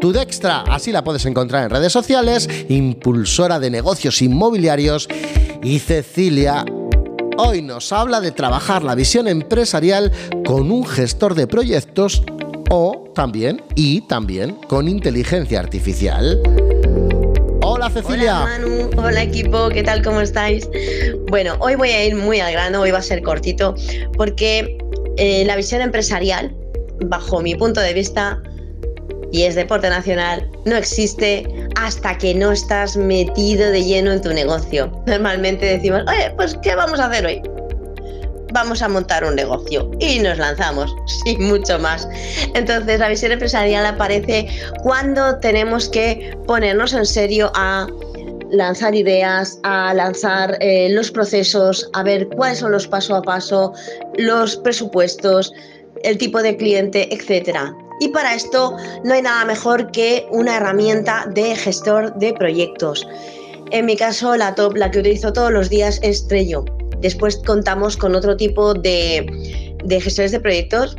Tu 0.00 0.12
Dextra, 0.12 0.62
así 0.68 0.92
la 0.92 1.02
puedes 1.02 1.26
encontrar 1.26 1.64
en 1.64 1.70
redes 1.70 1.92
sociales, 1.92 2.48
impulsora 2.68 3.58
de 3.58 3.68
negocios 3.68 4.22
inmobiliarios. 4.22 5.08
Y 5.60 5.80
Cecilia 5.80 6.64
hoy 7.36 7.62
nos 7.62 7.92
habla 7.92 8.20
de 8.20 8.30
trabajar 8.30 8.84
la 8.84 8.94
visión 8.94 9.26
empresarial 9.26 10.12
con 10.46 10.70
un 10.70 10.86
gestor 10.86 11.34
de 11.34 11.48
proyectos 11.48 12.22
o 12.70 13.10
también, 13.12 13.60
y 13.74 14.02
también, 14.02 14.54
con 14.68 14.86
inteligencia 14.86 15.58
artificial. 15.58 16.40
Hola 17.62 17.90
Cecilia. 17.90 18.44
Hola 18.44 18.58
Manu, 18.60 18.90
hola 18.98 19.22
equipo, 19.24 19.68
¿qué 19.70 19.82
tal? 19.82 20.04
¿Cómo 20.04 20.20
estáis? 20.20 20.68
Bueno, 21.28 21.56
hoy 21.58 21.74
voy 21.74 21.90
a 21.90 22.04
ir 22.04 22.14
muy 22.14 22.38
al 22.38 22.52
grano, 22.52 22.82
hoy 22.82 22.92
va 22.92 22.98
a 22.98 23.02
ser 23.02 23.20
cortito, 23.24 23.74
porque 24.16 24.78
eh, 25.16 25.44
la 25.44 25.56
visión 25.56 25.80
empresarial 25.80 26.54
bajo 27.06 27.40
mi 27.40 27.54
punto 27.54 27.80
de 27.80 27.94
vista, 27.94 28.40
y 29.32 29.44
es 29.44 29.54
deporte 29.54 29.88
nacional, 29.88 30.48
no 30.64 30.76
existe 30.76 31.46
hasta 31.76 32.16
que 32.18 32.34
no 32.34 32.52
estás 32.52 32.96
metido 32.96 33.70
de 33.70 33.84
lleno 33.84 34.12
en 34.12 34.20
tu 34.20 34.32
negocio. 34.32 34.90
Normalmente 35.06 35.66
decimos, 35.66 36.02
oye, 36.08 36.32
pues 36.36 36.56
¿qué 36.62 36.74
vamos 36.74 36.98
a 37.00 37.06
hacer 37.06 37.26
hoy? 37.26 37.42
Vamos 38.52 38.82
a 38.82 38.88
montar 38.88 39.24
un 39.24 39.36
negocio 39.36 39.88
y 40.00 40.18
nos 40.18 40.38
lanzamos, 40.38 40.94
sin 41.24 41.44
mucho 41.44 41.78
más. 41.78 42.08
Entonces 42.54 42.98
la 42.98 43.08
visión 43.08 43.32
empresarial 43.32 43.86
aparece 43.86 44.48
cuando 44.82 45.38
tenemos 45.38 45.88
que 45.88 46.36
ponernos 46.46 46.92
en 46.92 47.06
serio 47.06 47.52
a 47.54 47.86
lanzar 48.50 48.96
ideas, 48.96 49.60
a 49.62 49.94
lanzar 49.94 50.58
eh, 50.60 50.88
los 50.90 51.12
procesos, 51.12 51.88
a 51.92 52.02
ver 52.02 52.26
cuáles 52.30 52.58
son 52.58 52.72
los 52.72 52.88
paso 52.88 53.14
a 53.14 53.22
paso, 53.22 53.72
los 54.18 54.56
presupuestos, 54.56 55.52
el 56.02 56.18
tipo 56.18 56.42
de 56.42 56.56
cliente, 56.56 57.12
etcétera. 57.14 57.74
Y 58.00 58.08
para 58.08 58.34
esto 58.34 58.76
no 59.04 59.14
hay 59.14 59.22
nada 59.22 59.44
mejor 59.44 59.90
que 59.92 60.26
una 60.30 60.56
herramienta 60.56 61.26
de 61.34 61.54
gestor 61.54 62.14
de 62.18 62.32
proyectos. 62.32 63.06
En 63.72 63.86
mi 63.86 63.96
caso, 63.96 64.36
la 64.36 64.54
top, 64.54 64.76
la 64.76 64.90
que 64.90 65.00
utilizo 65.00 65.32
todos 65.32 65.52
los 65.52 65.68
días 65.68 66.00
es 66.02 66.26
Trello. 66.26 66.64
Después 67.00 67.36
contamos 67.46 67.96
con 67.96 68.14
otro 68.14 68.36
tipo 68.36 68.74
de, 68.74 69.26
gestores 70.02 70.32
de 70.32 70.40
proyectos. 70.40 70.96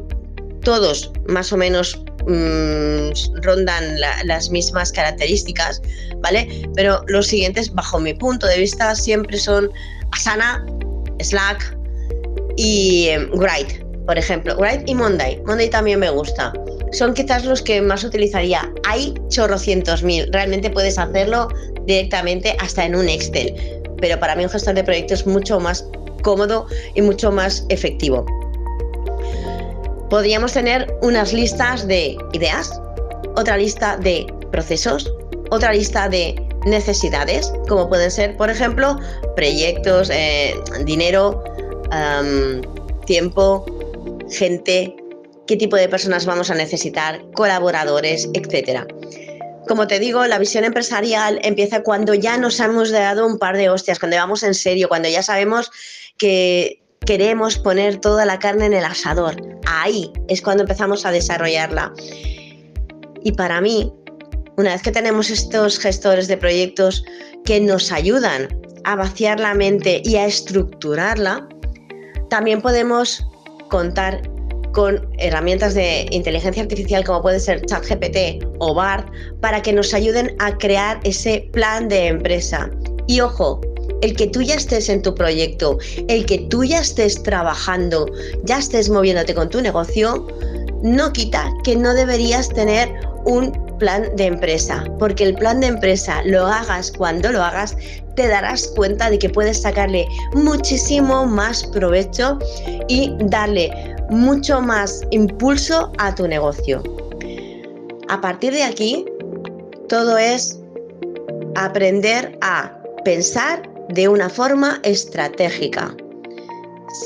Todos 0.63 1.11
más 1.27 1.51
o 1.51 1.57
menos 1.57 1.99
mm, 2.27 3.41
rondan 3.41 3.99
las 4.25 4.51
mismas 4.51 4.91
características, 4.91 5.81
¿vale? 6.21 6.69
Pero 6.75 7.03
los 7.07 7.27
siguientes, 7.27 7.73
bajo 7.73 7.99
mi 7.99 8.13
punto 8.13 8.45
de 8.45 8.59
vista, 8.59 8.95
siempre 8.95 9.37
son 9.37 9.71
Asana, 10.11 10.63
Slack 11.19 11.77
y 12.57 13.07
eh, 13.09 13.27
por 14.11 14.17
ejemplo. 14.17 14.57
Write 14.57 14.83
y 14.87 14.93
Monday. 14.93 15.41
Monday 15.45 15.69
también 15.69 15.97
me 15.97 16.09
gusta 16.09 16.51
son 16.91 17.13
quizás 17.13 17.45
los 17.45 17.61
que 17.61 17.81
más 17.81 18.03
utilizaría. 18.03 18.69
Hay 18.85 19.13
chorrocientos 19.29 20.03
mil, 20.03 20.29
realmente 20.33 20.69
puedes 20.69 20.97
hacerlo 20.97 21.47
directamente 21.85 22.57
hasta 22.59 22.85
en 22.85 22.97
un 22.97 23.07
Excel, 23.07 23.55
pero 24.01 24.19
para 24.19 24.35
mí 24.35 24.43
un 24.43 24.49
gestor 24.49 24.73
de 24.73 24.83
proyectos 24.83 25.21
es 25.21 25.27
mucho 25.27 25.61
más 25.61 25.85
cómodo 26.23 26.67
y 26.93 27.01
mucho 27.01 27.31
más 27.31 27.65
efectivo. 27.69 28.25
Podríamos 30.09 30.51
tener 30.51 30.93
unas 31.01 31.31
listas 31.31 31.87
de 31.87 32.17
ideas, 32.33 32.81
otra 33.37 33.55
lista 33.55 33.95
de 33.95 34.27
procesos, 34.51 35.09
otra 35.51 35.71
lista 35.71 36.09
de 36.09 36.35
necesidades, 36.65 37.53
como 37.69 37.87
pueden 37.87 38.11
ser, 38.11 38.35
por 38.35 38.49
ejemplo, 38.49 38.99
proyectos, 39.37 40.09
eh, 40.09 40.53
dinero, 40.83 41.41
tiempo, 43.05 43.65
gente, 44.31 44.95
qué 45.47 45.55
tipo 45.57 45.75
de 45.75 45.89
personas 45.89 46.25
vamos 46.25 46.49
a 46.49 46.55
necesitar, 46.55 47.21
colaboradores, 47.33 48.29
etcétera. 48.33 48.87
Como 49.67 49.87
te 49.87 49.99
digo, 49.99 50.25
la 50.25 50.39
visión 50.39 50.63
empresarial 50.63 51.39
empieza 51.43 51.83
cuando 51.83 52.13
ya 52.13 52.37
nos 52.37 52.59
hemos 52.59 52.91
dado 52.91 53.27
un 53.27 53.37
par 53.37 53.57
de 53.57 53.69
hostias, 53.69 53.99
cuando 53.99 54.17
vamos 54.17 54.43
en 54.43 54.53
serio, 54.53 54.89
cuando 54.89 55.07
ya 55.07 55.21
sabemos 55.21 55.71
que 56.17 56.81
queremos 57.05 57.57
poner 57.57 57.97
toda 57.99 58.25
la 58.25 58.39
carne 58.39 58.65
en 58.65 58.73
el 58.73 58.85
asador. 58.85 59.35
Ahí 59.67 60.11
es 60.27 60.41
cuando 60.41 60.63
empezamos 60.63 61.05
a 61.05 61.11
desarrollarla. 61.11 61.93
Y 63.23 63.31
para 63.33 63.61
mí, 63.61 63.91
una 64.57 64.73
vez 64.73 64.81
que 64.81 64.91
tenemos 64.91 65.29
estos 65.29 65.79
gestores 65.79 66.27
de 66.27 66.37
proyectos 66.37 67.03
que 67.45 67.59
nos 67.59 67.91
ayudan 67.91 68.47
a 68.83 68.95
vaciar 68.95 69.39
la 69.39 69.53
mente 69.53 70.01
y 70.03 70.15
a 70.15 70.25
estructurarla, 70.25 71.47
también 72.29 72.61
podemos 72.61 73.25
contar 73.71 74.21
con 74.73 75.09
herramientas 75.17 75.73
de 75.73 76.05
inteligencia 76.11 76.61
artificial 76.61 77.03
como 77.03 77.21
puede 77.23 77.39
ser 77.39 77.65
ChatGPT 77.65 78.45
o 78.59 78.73
BART 78.73 79.07
para 79.41 79.61
que 79.61 79.73
nos 79.73 79.93
ayuden 79.93 80.35
a 80.39 80.57
crear 80.57 80.99
ese 81.03 81.49
plan 81.51 81.89
de 81.89 82.07
empresa. 82.07 82.69
Y 83.07 83.19
ojo, 83.21 83.59
el 84.01 84.15
que 84.15 84.27
tú 84.27 84.41
ya 84.41 84.55
estés 84.55 84.89
en 84.89 85.01
tu 85.01 85.13
proyecto, 85.13 85.77
el 86.07 86.25
que 86.25 86.39
tú 86.49 86.63
ya 86.63 86.79
estés 86.79 87.21
trabajando, 87.23 88.05
ya 88.43 88.59
estés 88.59 88.89
moviéndote 88.89 89.33
con 89.33 89.49
tu 89.49 89.61
negocio, 89.61 90.27
no 90.83 91.11
quita 91.11 91.51
que 91.63 91.75
no 91.75 91.93
deberías 91.93 92.49
tener 92.49 92.89
un 93.25 93.51
plan 93.77 94.15
de 94.15 94.25
empresa, 94.25 94.83
porque 94.99 95.23
el 95.23 95.35
plan 95.35 95.59
de 95.59 95.67
empresa 95.67 96.21
lo 96.25 96.45
hagas 96.45 96.91
cuando 96.91 97.31
lo 97.31 97.43
hagas, 97.43 97.75
te 98.21 98.27
darás 98.27 98.67
cuenta 98.75 99.09
de 99.09 99.17
que 99.17 99.29
puedes 99.29 99.63
sacarle 99.63 100.07
muchísimo 100.33 101.25
más 101.25 101.63
provecho 101.63 102.37
y 102.87 103.15
darle 103.21 103.71
mucho 104.11 104.61
más 104.61 105.01
impulso 105.09 105.91
a 105.97 106.13
tu 106.13 106.27
negocio. 106.27 106.83
A 108.09 108.21
partir 108.21 108.53
de 108.53 108.61
aquí, 108.61 109.07
todo 109.89 110.19
es 110.19 110.59
aprender 111.55 112.37
a 112.41 112.71
pensar 113.03 113.67
de 113.89 114.07
una 114.07 114.29
forma 114.29 114.79
estratégica. 114.83 115.95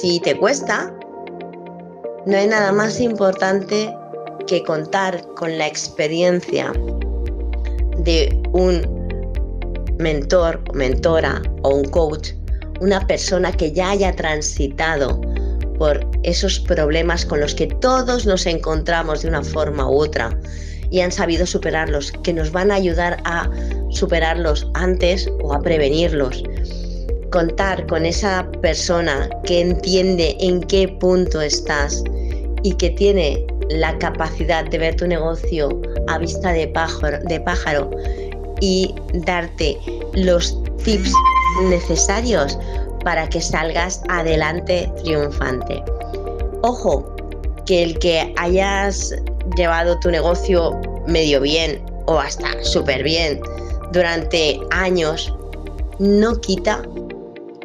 Si 0.01 0.19
te 0.19 0.37
cuesta, 0.37 0.93
no 2.25 2.35
hay 2.35 2.47
nada 2.47 2.73
más 2.73 2.99
importante 2.99 3.89
que 4.47 4.61
contar 4.63 5.25
con 5.35 5.57
la 5.57 5.65
experiencia 5.65 6.73
de 7.99 8.37
un 8.51 8.94
mentor, 9.99 10.61
mentora 10.73 11.41
o 11.63 11.69
un 11.75 11.85
coach, 11.85 12.29
una 12.81 13.05
persona 13.07 13.51
que 13.51 13.71
ya 13.71 13.91
haya 13.91 14.15
transitado 14.15 15.19
por 15.77 15.99
esos 16.23 16.59
problemas 16.59 17.25
con 17.25 17.39
los 17.39 17.53
que 17.53 17.67
todos 17.67 18.25
nos 18.25 18.45
encontramos 18.45 19.21
de 19.21 19.29
una 19.29 19.43
forma 19.43 19.89
u 19.89 20.01
otra 20.01 20.37
y 20.89 21.01
han 21.01 21.11
sabido 21.11 21.45
superarlos, 21.45 22.11
que 22.23 22.33
nos 22.33 22.51
van 22.51 22.71
a 22.71 22.75
ayudar 22.75 23.17
a 23.25 23.49
superarlos 23.89 24.69
antes 24.73 25.29
o 25.43 25.53
a 25.53 25.59
prevenirlos. 25.59 26.43
Contar 27.31 27.85
con 27.87 28.05
esa 28.05 28.49
persona 28.61 29.29
que 29.43 29.61
entiende 29.61 30.37
en 30.39 30.61
qué 30.61 30.87
punto 30.87 31.41
estás 31.41 32.03
y 32.63 32.73
que 32.75 32.91
tiene 32.91 33.45
la 33.69 33.97
capacidad 33.97 34.65
de 34.69 34.77
ver 34.77 34.95
tu 34.95 35.07
negocio 35.07 35.81
a 36.07 36.17
vista 36.17 36.53
de 36.53 36.67
pájaro, 36.67 37.19
de 37.27 37.39
pájaro 37.41 37.89
y 38.61 38.93
darte 39.13 39.77
los 40.13 40.57
tips 40.83 41.11
necesarios 41.63 42.57
para 43.03 43.27
que 43.29 43.41
salgas 43.41 44.01
adelante 44.09 44.91
triunfante. 45.03 45.83
Ojo, 46.61 47.15
que 47.65 47.83
el 47.83 47.99
que 47.99 48.33
hayas 48.37 49.13
llevado 49.55 49.99
tu 49.99 50.09
negocio 50.09 50.79
medio 51.07 51.41
bien 51.41 51.83
o 52.07 52.19
hasta 52.19 52.63
súper 52.63 53.03
bien 53.03 53.39
durante 53.91 54.59
años 54.71 55.33
no 55.99 56.39
quita 56.41 56.83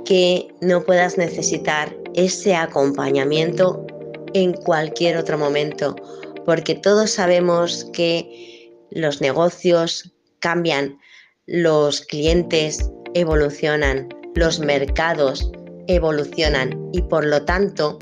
que 0.05 0.49
no 0.61 0.83
puedas 0.83 1.17
necesitar 1.19 1.95
ese 2.15 2.55
acompañamiento 2.55 3.87
en 4.35 4.53
cualquier 4.53 5.17
otro 5.17 5.39
momento, 5.39 5.97
porque 6.45 6.75
todos 6.75 7.13
sabemos 7.13 7.87
que 7.93 8.71
los 8.91 9.21
negocios 9.21 10.13
cambian, 10.41 10.99
los 11.47 12.01
clientes 12.03 12.91
evolucionan, 13.15 14.09
los 14.35 14.61
mercados 14.61 15.51
evolucionan 15.87 16.91
y 16.93 17.03
por 17.03 17.25
lo 17.25 17.45
tanto 17.45 17.99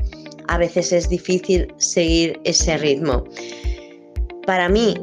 a 0.49 0.59
veces 0.59 0.93
es 0.93 1.09
difícil 1.09 1.72
seguir 1.78 2.41
ese 2.45 2.76
ritmo. 2.78 3.24
Para 4.47 4.68
mí 4.68 4.95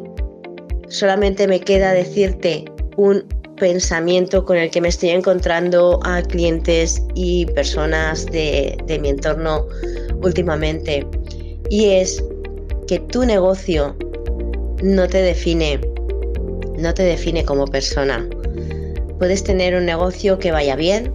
solamente 0.89 1.47
me 1.47 1.59
queda 1.59 1.93
decirte 1.93 2.65
un 2.97 3.25
pensamiento 3.57 4.43
con 4.43 4.57
el 4.57 4.69
que 4.69 4.81
me 4.81 4.89
estoy 4.89 5.09
encontrando 5.09 5.99
a 6.03 6.21
clientes 6.21 7.01
y 7.15 7.45
personas 7.47 8.25
de, 8.27 8.77
mi 9.01 9.09
entorno 9.09 9.65
últimamente 10.21 11.07
y 11.69 11.85
es 11.85 12.23
que 12.87 12.99
tu 12.99 13.25
negocio 13.25 13.95
no 14.83 15.07
te 15.07 15.21
define, 15.21 15.79
no 16.77 16.93
te 16.93 17.03
define 17.03 17.45
como 17.45 17.65
persona. 17.65 18.27
Puedes 19.19 19.43
tener 19.43 19.75
un 19.75 19.85
negocio 19.85 20.39
que 20.39 20.51
vaya 20.51 20.75
bien 20.75 21.13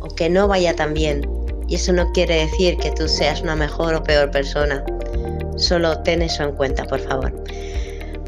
o 0.00 0.08
que 0.08 0.28
no 0.28 0.48
vaya 0.48 0.74
tan 0.74 0.94
bien. 0.94 1.28
Y 1.68 1.76
eso 1.76 1.92
no 1.92 2.10
quiere 2.12 2.46
decir 2.46 2.76
que 2.78 2.90
tú 2.92 3.08
seas 3.08 3.42
una 3.42 3.56
mejor 3.56 3.94
o 3.94 4.02
peor 4.02 4.30
persona. 4.30 4.84
Solo 5.56 5.98
ten 6.00 6.22
eso 6.22 6.42
en 6.42 6.52
cuenta, 6.52 6.84
por 6.84 7.00
favor. 7.00 7.32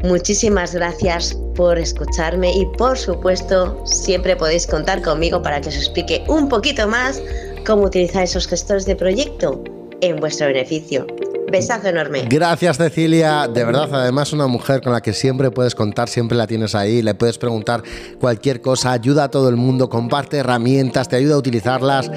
Muchísimas 0.03 0.75
gracias 0.75 1.37
por 1.55 1.77
escucharme 1.77 2.51
y 2.53 2.65
por 2.77 2.97
supuesto 2.97 3.81
siempre 3.85 4.35
podéis 4.35 4.67
contar 4.67 5.01
conmigo 5.01 5.41
para 5.41 5.61
que 5.61 5.69
os 5.69 5.77
explique 5.77 6.23
un 6.27 6.49
poquito 6.49 6.87
más 6.87 7.21
cómo 7.65 7.83
utilizar 7.83 8.23
esos 8.23 8.47
gestores 8.47 8.85
de 8.85 8.95
proyecto 8.95 9.63
en 10.01 10.17
vuestro 10.17 10.47
beneficio. 10.47 11.07
Enorme. 11.53 12.25
Gracias, 12.29 12.77
Cecilia. 12.77 13.47
De 13.47 13.63
verdad, 13.63 13.87
además, 13.93 14.33
una 14.33 14.47
mujer 14.47 14.81
con 14.81 14.91
la 14.91 15.01
que 15.01 15.13
siempre 15.13 15.51
puedes 15.51 15.75
contar, 15.75 16.09
siempre 16.09 16.35
la 16.37 16.47
tienes 16.47 16.73
ahí, 16.73 17.01
le 17.01 17.13
puedes 17.13 17.37
preguntar 17.37 17.83
cualquier 18.19 18.59
cosa, 18.59 18.91
ayuda 18.91 19.25
a 19.25 19.31
todo 19.31 19.49
el 19.49 19.55
mundo, 19.55 19.87
comparte 19.87 20.37
herramientas, 20.37 21.07
te 21.07 21.17
ayuda 21.17 21.35
a 21.35 21.37
utilizarlas. 21.37 22.09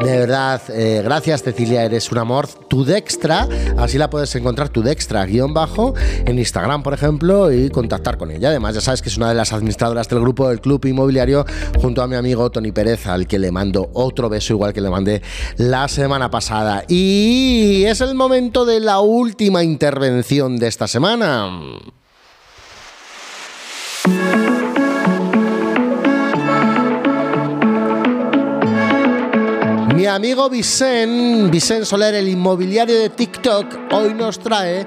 De 0.00 0.18
verdad, 0.18 0.60
eh, 0.70 1.00
gracias 1.02 1.42
Cecilia, 1.42 1.84
eres 1.84 2.10
un 2.10 2.18
amor. 2.18 2.48
Tu 2.68 2.84
Dextra, 2.84 3.48
así 3.78 3.96
la 3.96 4.10
puedes 4.10 4.34
encontrar, 4.34 4.68
tu 4.68 4.82
Dextra 4.82 5.24
guion 5.24 5.54
bajo, 5.54 5.94
en 6.26 6.38
Instagram, 6.38 6.82
por 6.82 6.94
ejemplo, 6.94 7.52
y 7.52 7.70
contactar 7.70 8.18
con 8.18 8.30
ella. 8.30 8.48
Además, 8.48 8.74
ya 8.74 8.80
sabes 8.80 9.00
que 9.00 9.08
es 9.08 9.16
una 9.16 9.28
de 9.28 9.34
las 9.34 9.52
administradoras 9.52 10.08
del 10.08 10.20
grupo 10.20 10.48
del 10.48 10.60
Club 10.60 10.84
Inmobiliario, 10.86 11.46
junto 11.80 12.02
a 12.02 12.06
mi 12.06 12.16
amigo 12.16 12.50
Tony 12.50 12.72
Pérez, 12.72 13.06
al 13.06 13.26
que 13.26 13.38
le 13.38 13.50
mando 13.50 13.90
otro 13.94 14.28
beso, 14.28 14.52
igual 14.52 14.72
que 14.72 14.80
le 14.80 14.90
mandé 14.90 15.22
la 15.56 15.88
semana 15.88 16.30
pasada. 16.30 16.84
Y 16.88 17.84
es 17.84 18.00
el 18.00 18.14
momento 18.14 18.64
de 18.64 18.80
la 18.80 19.00
última 19.00 19.62
intervención 19.62 20.58
de 20.58 20.66
esta 20.66 20.86
semana. 20.88 21.50
Mi 30.04 30.08
amigo 30.08 30.50
Vicen, 30.50 31.50
Vicen 31.50 31.86
Soler, 31.86 32.14
el 32.14 32.28
inmobiliario 32.28 32.94
de 32.94 33.08
TikTok, 33.08 33.90
hoy 33.90 34.12
nos 34.12 34.38
trae 34.38 34.86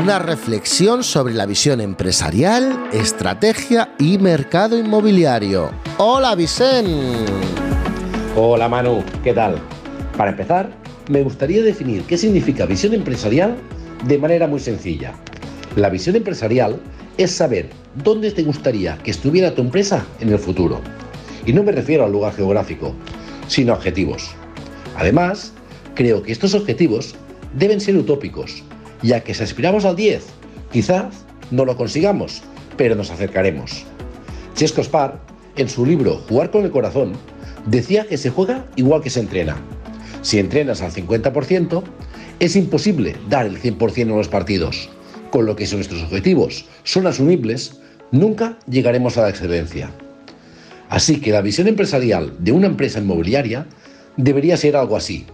una 0.00 0.18
reflexión 0.18 1.04
sobre 1.04 1.34
la 1.34 1.44
visión 1.44 1.82
empresarial, 1.82 2.88
estrategia 2.90 3.94
y 3.98 4.16
mercado 4.16 4.78
inmobiliario. 4.78 5.72
Hola 5.98 6.34
Vicen. 6.34 6.86
Hola 8.34 8.66
Manu, 8.66 9.04
¿qué 9.22 9.34
tal? 9.34 9.58
Para 10.16 10.30
empezar, 10.30 10.70
me 11.10 11.20
gustaría 11.20 11.62
definir 11.62 12.04
qué 12.04 12.16
significa 12.16 12.64
visión 12.64 12.94
empresarial 12.94 13.58
de 14.06 14.16
manera 14.16 14.46
muy 14.46 14.60
sencilla. 14.60 15.12
La 15.76 15.90
visión 15.90 16.16
empresarial 16.16 16.80
es 17.18 17.30
saber 17.30 17.68
dónde 18.02 18.30
te 18.30 18.42
gustaría 18.42 18.96
que 19.02 19.10
estuviera 19.10 19.54
tu 19.54 19.60
empresa 19.60 20.06
en 20.18 20.30
el 20.30 20.38
futuro. 20.38 20.80
Y 21.44 21.52
no 21.52 21.62
me 21.62 21.72
refiero 21.72 22.06
al 22.06 22.12
lugar 22.12 22.32
geográfico, 22.32 22.94
sino 23.48 23.74
objetivos. 23.74 24.34
Además, 24.96 25.52
creo 25.94 26.22
que 26.22 26.32
estos 26.32 26.54
objetivos 26.54 27.14
deben 27.56 27.80
ser 27.80 27.96
utópicos, 27.96 28.62
ya 29.02 29.22
que 29.22 29.34
si 29.34 29.42
aspiramos 29.42 29.84
al 29.84 29.96
10, 29.96 30.24
quizás 30.72 31.24
no 31.50 31.64
lo 31.64 31.76
consigamos, 31.76 32.42
pero 32.76 32.94
nos 32.94 33.10
acercaremos. 33.10 33.84
Chesco 34.54 34.82
Spar, 34.82 35.20
en 35.56 35.68
su 35.68 35.84
libro 35.86 36.22
Jugar 36.28 36.50
con 36.50 36.64
el 36.64 36.70
corazón, 36.70 37.12
decía 37.66 38.06
que 38.06 38.16
se 38.16 38.30
juega 38.30 38.66
igual 38.76 39.02
que 39.02 39.10
se 39.10 39.20
entrena. 39.20 39.56
Si 40.22 40.38
entrenas 40.38 40.82
al 40.82 40.92
50%, 40.92 41.82
es 42.40 42.56
imposible 42.56 43.16
dar 43.28 43.46
el 43.46 43.60
100% 43.60 44.00
en 44.00 44.08
los 44.16 44.28
partidos, 44.28 44.88
con 45.30 45.46
lo 45.46 45.56
que 45.56 45.66
si 45.66 45.76
nuestros 45.76 46.02
objetivos 46.02 46.66
son 46.84 47.06
asumibles, 47.06 47.80
nunca 48.12 48.58
llegaremos 48.68 49.16
a 49.16 49.22
la 49.22 49.30
excelencia. 49.30 49.90
Así 50.88 51.20
que 51.20 51.32
la 51.32 51.42
visión 51.42 51.66
empresarial 51.68 52.32
de 52.38 52.52
una 52.52 52.66
empresa 52.66 53.00
inmobiliaria 53.00 53.66
debería 54.16 54.56
ser 54.56 54.76
algo 54.76 54.96
así. 54.96 55.26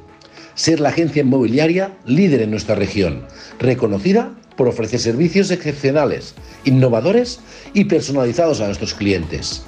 Ser 0.55 0.81
la 0.81 0.91
agencia 0.91 1.23
inmobiliaria 1.23 1.97
líder 2.05 2.43
en 2.43 2.51
nuestra 2.51 2.75
región, 2.75 3.25
reconocida 3.59 4.33
por 4.57 4.69
ofrecer 4.69 5.01
servicios 5.01 5.51
excepcionales, 5.51 6.35
innovadores 6.65 7.41
y 7.73 7.85
personalizados 7.85 8.61
a 8.61 8.67
nuestros 8.67 8.95
clientes. 8.95 9.63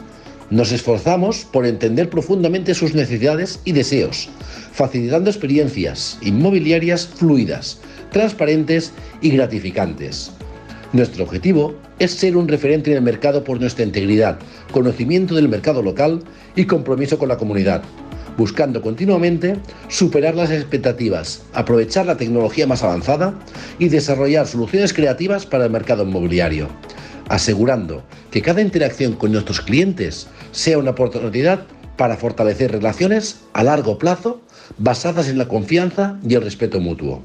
Nos 0.50 0.72
esforzamos 0.72 1.46
por 1.46 1.66
entender 1.66 2.10
profundamente 2.10 2.74
sus 2.74 2.94
necesidades 2.94 3.60
y 3.64 3.72
deseos, 3.72 4.28
facilitando 4.72 5.30
experiencias 5.30 6.18
inmobiliarias 6.20 7.06
fluidas, 7.06 7.80
transparentes 8.12 8.92
y 9.22 9.30
gratificantes. 9.30 10.30
Nuestro 10.92 11.24
objetivo 11.24 11.74
es 11.98 12.12
ser 12.12 12.36
un 12.36 12.46
referente 12.46 12.90
en 12.90 12.98
el 12.98 13.02
mercado 13.02 13.42
por 13.42 13.58
nuestra 13.58 13.84
integridad, 13.84 14.38
conocimiento 14.70 15.34
del 15.34 15.48
mercado 15.48 15.82
local 15.82 16.22
y 16.54 16.66
compromiso 16.66 17.18
con 17.18 17.28
la 17.30 17.36
comunidad, 17.36 17.82
buscando 18.36 18.82
continuamente 18.82 19.56
superar 19.88 20.34
las 20.34 20.50
expectativas, 20.50 21.42
aprovechar 21.52 22.06
la 22.06 22.16
tecnología 22.16 22.66
más 22.66 22.82
avanzada 22.82 23.34
y 23.78 23.88
desarrollar 23.88 24.46
soluciones 24.46 24.92
creativas 24.92 25.46
para 25.46 25.64
el 25.64 25.70
mercado 25.70 26.04
inmobiliario, 26.04 26.68
asegurando 27.28 28.04
que 28.30 28.42
cada 28.42 28.60
interacción 28.60 29.14
con 29.14 29.32
nuestros 29.32 29.60
clientes 29.60 30.26
sea 30.52 30.78
una 30.78 30.90
oportunidad 30.90 31.66
para 31.96 32.16
fortalecer 32.16 32.72
relaciones 32.72 33.40
a 33.52 33.62
largo 33.62 33.98
plazo 33.98 34.42
basadas 34.78 35.28
en 35.28 35.38
la 35.38 35.46
confianza 35.46 36.18
y 36.26 36.34
el 36.34 36.42
respeto 36.42 36.80
mutuo. 36.80 37.22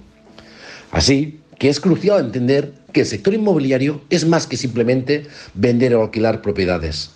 Así 0.92 1.40
que 1.58 1.70
es 1.70 1.80
crucial 1.80 2.26
entender 2.26 2.74
que 2.94 3.02
el 3.02 3.06
sector 3.06 3.34
inmobiliario 3.34 4.02
es 4.10 4.26
más 4.26 4.48
que 4.48 4.58
simplemente 4.58 5.28
vender 5.54 5.96
o 5.96 6.04
alquilar 6.04 6.42
propiedades. 6.42 7.12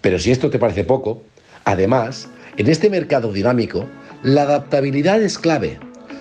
Pero 0.00 0.18
si 0.18 0.30
esto 0.30 0.50
te 0.50 0.58
parece 0.58 0.84
poco, 0.84 1.22
además, 1.64 2.28
en 2.60 2.68
este 2.68 2.90
mercado 2.90 3.32
dinámico, 3.32 3.86
la 4.22 4.42
adaptabilidad 4.42 5.22
es 5.22 5.38
clave. 5.38 5.78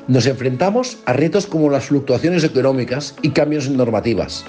Nos 0.07 0.25
enfrentamos 0.25 0.99
a 1.05 1.11
retos 1.11 1.45
como 1.45 1.69
las 1.69 1.87
fluctuaciones 1.87 2.45
económicas 2.45 3.13
y 3.21 3.31
cambios 3.31 3.67
en 3.67 3.75
normativas. 3.75 4.45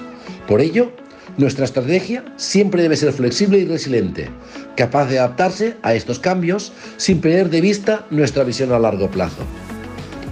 Por 0.47 0.61
ello, 0.61 0.93
nuestra 1.37 1.65
estrategia 1.65 2.23
siempre 2.37 2.81
debe 2.81 2.95
ser 2.95 3.11
flexible 3.11 3.59
y 3.59 3.65
resiliente, 3.65 4.29
capaz 4.77 5.07
de 5.07 5.19
adaptarse 5.19 5.75
a 5.81 5.93
estos 5.93 6.17
cambios 6.17 6.71
sin 6.95 7.19
perder 7.19 7.49
de 7.49 7.59
vista 7.59 8.05
nuestra 8.09 8.45
visión 8.45 8.71
a 8.71 8.79
largo 8.79 9.11
plazo. 9.11 9.43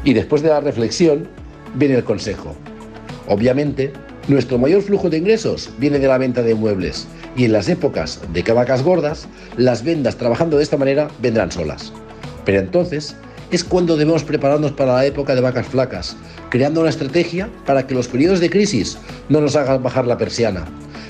Y 0.05 0.13
después 0.13 0.41
de 0.41 0.49
la 0.49 0.61
reflexión, 0.61 1.27
viene 1.75 1.95
el 1.95 2.05
consejo. 2.05 2.55
Obviamente, 3.27 3.91
nuestro 4.27 4.57
mayor 4.57 4.81
flujo 4.81 5.09
de 5.09 5.17
ingresos 5.17 5.69
viene 5.79 5.99
de 5.99 6.07
la 6.07 6.17
venta 6.17 6.43
de 6.43 6.53
muebles 6.53 7.07
y 7.35 7.45
en 7.45 7.53
las 7.53 7.69
épocas 7.69 8.19
de 8.33 8.43
cabacas 8.43 8.83
gordas, 8.83 9.27
las 9.57 9.83
vendas 9.83 10.17
trabajando 10.17 10.57
de 10.57 10.63
esta 10.63 10.77
manera 10.77 11.09
vendrán 11.21 11.51
solas. 11.51 11.91
Pero 12.45 12.59
entonces 12.59 13.15
es 13.51 13.63
cuando 13.63 13.97
debemos 13.97 14.23
prepararnos 14.23 14.73
para 14.73 14.93
la 14.93 15.05
época 15.05 15.33
de 15.33 15.41
vacas 15.41 15.67
flacas, 15.67 16.15
creando 16.49 16.81
una 16.81 16.89
estrategia 16.89 17.49
para 17.65 17.87
que 17.87 17.95
los 17.95 18.07
periodos 18.07 18.39
de 18.39 18.49
crisis 18.49 18.97
no 19.29 19.41
nos 19.41 19.55
hagan 19.55 19.81
bajar 19.81 20.05
la 20.05 20.17
persiana. 20.17 20.65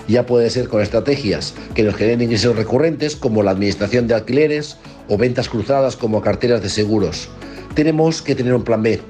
Ya 0.08 0.26
puede 0.26 0.50
ser 0.50 0.70
con 0.70 0.82
estrategias 0.82 1.54
que 1.76 1.84
nos 1.84 1.96
generen 1.96 2.22
ingresos 2.22 2.56
recurrentes 2.56 3.16
como 3.16 3.44
la 3.44 3.52
administración 3.52 4.08
de 4.08 4.16
alquileres 4.16 4.78
o 5.08 5.18
ventas 5.18 5.50
cruzadas 5.50 5.96
como 5.96 6.22
carteras 6.22 6.62
de 6.62 6.70
seguros. 6.70 7.30
Tenemos 7.76 8.22
que 8.22 8.36
tener 8.36 8.54
un 8.54 8.64
plan 8.64 8.82
B 8.82 9.02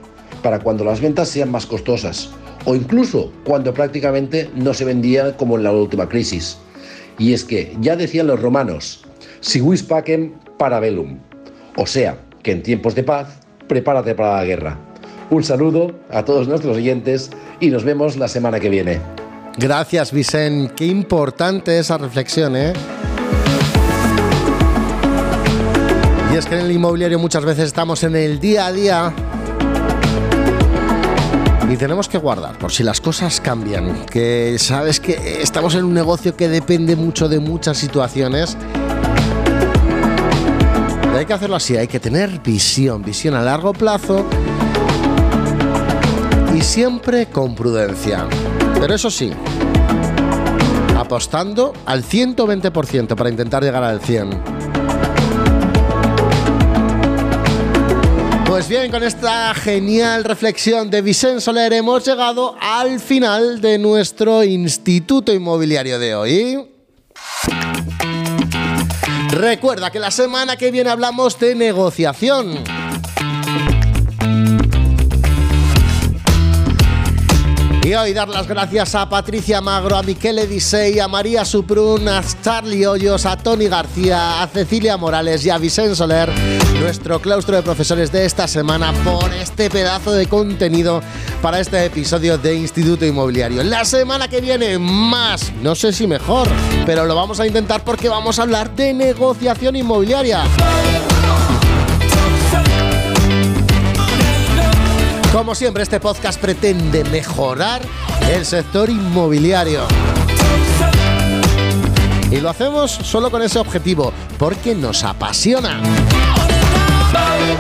para 0.42 0.60
cuando 0.60 0.84
las 0.84 1.02
ventas 1.02 1.30
sean 1.30 1.52
más 1.52 1.66
costosas 1.66 2.30
o 2.66 2.76
incluso 2.76 3.32
cuando 3.44 3.74
prácticamente 3.74 4.50
no 4.56 4.74
se 4.74 4.86
vendía 4.86 5.36
como 5.38 5.58
en 5.58 5.64
la 5.64 5.72
última 5.72 6.08
crisis. 6.08 6.58
Y 7.18 7.34
es 7.34 7.44
que 7.44 7.76
ya 7.82 7.96
decían 7.96 8.28
los 8.28 8.42
romanos, 8.42 9.06
si 9.42 9.62
vis 9.62 9.84
pacem 9.84 10.34
para 10.58 10.80
velum, 10.80 11.20
o 11.76 11.86
sea, 11.86 12.18
que 12.44 12.52
en 12.52 12.64
tiempos 12.64 12.96
de 12.96 13.04
paz, 13.04 13.40
prepárate 13.68 14.16
para 14.16 14.38
la 14.38 14.46
guerra. 14.46 14.78
Un 15.30 15.44
saludo 15.44 15.94
a 16.10 16.24
todos 16.26 16.48
nuestros 16.48 16.78
oyentes 16.78 17.30
y 17.60 17.70
nos 17.70 17.84
vemos 17.84 18.18
la 18.18 18.28
semana 18.28 18.60
que 18.60 18.70
viene. 18.70 19.00
Gracias, 19.58 20.12
Vicen. 20.12 20.72
Qué 20.76 20.86
importante 20.86 21.78
esa 21.78 21.98
reflexión, 21.98 22.56
¿eh? 22.56 22.74
Y 26.34 26.38
es 26.38 26.46
que 26.46 26.56
en 26.56 26.66
el 26.66 26.72
inmobiliario 26.72 27.20
muchas 27.20 27.44
veces 27.44 27.66
estamos 27.66 28.04
en 28.04 28.16
el 28.16 28.40
día 28.40 28.68
a 28.68 28.72
día 28.72 29.14
y 31.70 31.78
tenemos 31.78 32.10
que 32.10 32.18
guardar 32.18 32.58
por 32.58 32.72
si 32.72 32.84
las 32.84 33.00
cosas 33.00 33.40
cambian. 33.40 34.06
Que 34.06 34.58
sabes 34.58 35.00
que 35.00 35.42
estamos 35.42 35.76
en 35.76 35.84
un 35.84 35.94
negocio 35.94 36.36
que 36.36 36.50
depende 36.50 36.96
mucho 36.96 37.30
de 37.30 37.40
muchas 37.40 37.78
situaciones. 37.78 38.58
Hay 41.16 41.26
que 41.26 41.34
hacerlo 41.34 41.58
así, 41.58 41.78
hay 41.78 41.88
que 41.88 42.00
tener 42.00 42.40
visión, 42.40 43.04
visión 43.04 43.36
a 43.36 43.42
largo 43.42 43.74
plazo 43.74 44.26
y 46.56 46.62
siempre 46.62 47.28
con 47.28 47.56
prudencia. 47.56 48.26
Pero 48.80 48.96
eso 48.96 49.12
sí, 49.12 49.32
apostando 50.98 51.74
al 51.86 52.04
120% 52.04 53.16
para 53.16 53.30
intentar 53.30 53.64
llegar 53.64 53.84
al 53.84 54.02
100%. 54.02 54.59
Pues 58.50 58.68
bien, 58.68 58.90
con 58.90 59.04
esta 59.04 59.54
genial 59.54 60.24
reflexión 60.24 60.90
de 60.90 61.04
Vicente 61.04 61.40
Soler 61.40 61.72
hemos 61.72 62.04
llegado 62.04 62.56
al 62.60 63.00
final 63.00 63.62
de 63.62 63.78
nuestro 63.78 64.44
Instituto 64.44 65.32
Inmobiliario 65.32 66.00
de 66.00 66.16
hoy. 66.16 66.68
Recuerda 69.30 69.92
que 69.92 70.00
la 70.00 70.10
semana 70.10 70.58
que 70.58 70.72
viene 70.72 70.90
hablamos 70.90 71.38
de 71.40 71.54
negociación. 71.54 72.64
Y 77.90 77.96
hoy 77.96 78.14
dar 78.14 78.30
las 78.30 78.48
gracias 78.48 78.94
a 78.94 79.10
Patricia 79.10 79.62
Magro, 79.62 79.98
a 79.98 80.04
Miquel 80.04 80.48
Disey, 80.48 81.00
a 81.00 81.08
María 81.08 81.44
Suprun, 81.44 82.08
a 82.08 82.22
Charlie 82.44 82.86
Hoyos, 82.86 83.26
a 83.26 83.36
Tony 83.36 83.66
García, 83.66 84.44
a 84.44 84.48
Cecilia 84.48 84.96
Morales 84.96 85.44
y 85.44 85.50
a 85.50 85.58
Vicente 85.58 85.96
Soler, 85.96 86.32
nuestro 86.80 87.20
claustro 87.20 87.56
de 87.56 87.64
profesores 87.64 88.12
de 88.12 88.26
esta 88.26 88.48
semana, 88.48 88.94
por 89.04 89.34
este 89.34 89.72
pedazo 89.72 90.12
de 90.12 90.28
contenido 90.28 91.02
para 91.42 91.60
este 91.60 91.84
episodio 91.84 92.38
de 92.38 92.54
Instituto 92.54 93.08
Inmobiliario. 93.08 93.64
La 93.64 93.84
semana 93.84 94.28
que 94.28 94.40
viene 94.40 94.78
más, 94.78 95.52
no 95.64 95.74
sé 95.74 95.92
si 95.92 96.06
mejor, 96.06 96.48
pero 96.86 97.06
lo 97.06 97.16
vamos 97.16 97.40
a 97.40 97.48
intentar 97.48 97.84
porque 97.84 98.08
vamos 98.08 98.38
a 98.38 98.44
hablar 98.44 98.76
de 98.76 98.94
negociación 98.94 99.76
inmobiliaria. 99.76 100.44
Como 105.32 105.54
siempre, 105.54 105.84
este 105.84 106.00
podcast 106.00 106.42
pretende 106.42 107.04
mejorar 107.04 107.82
el 108.32 108.46
sector 108.46 108.90
inmobiliario. 108.90 109.88
Y 112.32 112.40
lo 112.40 112.50
hacemos 112.50 112.92
solo 112.92 113.30
con 113.30 113.44
ese 113.44 113.60
objetivo, 113.60 114.12
porque 114.40 114.74
nos 114.74 115.04
apasiona. 115.04 115.82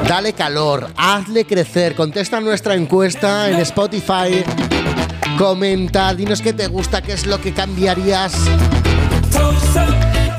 Dale 0.08 0.34
calor, 0.34 0.88
hazle 0.98 1.46
crecer, 1.46 1.96
contesta 1.96 2.42
nuestra 2.42 2.74
encuesta 2.74 3.50
en 3.50 3.60
Spotify, 3.60 4.44
comenta, 5.38 6.14
dinos 6.16 6.42
qué 6.42 6.54
te 6.54 6.68
gusta, 6.68 7.04
qué 7.04 7.14
es 7.14 7.28
lo 7.28 7.40
que 7.40 7.54
cambiarías. 7.54 8.34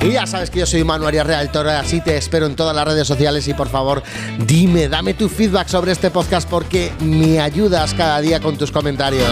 Y 0.03 0.13
ya 0.13 0.27
sabes 0.27 0.49
que 0.49 0.61
yo 0.61 0.67
soy 0.67 0.83
Manu 0.83 1.07
Arias 1.07 1.27
Realtor, 1.27 1.69
así 1.69 2.01
te 2.01 2.17
espero 2.17 2.47
en 2.47 2.57
todas 2.57 2.75
las 2.75 2.87
redes 2.87 3.07
sociales 3.07 3.47
y 3.49 3.55
por 3.55 3.69
favor 3.69 4.03
dime, 4.47 4.89
dame 4.89 5.13
tu 5.13 5.29
feedback 5.29 5.69
sobre 5.69 5.93
este 5.93 6.11
podcast 6.11 6.49
porque 6.49 6.91
me 7.01 7.39
ayudas 7.39 7.93
cada 7.93 8.19
día 8.21 8.41
con 8.41 8.57
tus 8.57 8.73
comentarios. 8.73 9.29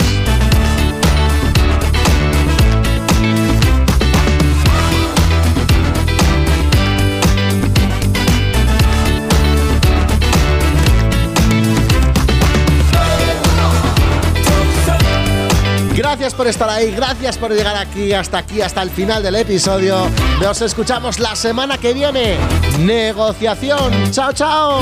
Por 16.39 16.47
estar 16.47 16.70
ahí, 16.70 16.93
gracias 16.93 17.36
por 17.36 17.53
llegar 17.53 17.76
aquí, 17.76 18.12
hasta 18.12 18.39
aquí, 18.39 18.62
hasta 18.62 18.80
el 18.80 18.91
final 18.91 19.24
del 19.24 19.34
episodio. 19.34 20.09
Nos 20.41 20.62
escuchamos 20.62 21.18
la 21.18 21.34
semana 21.34 21.78
que 21.78 21.93
viene. 21.93 22.39
Negociación. 22.78 24.12
Chao, 24.12 24.32
chao. 24.32 24.80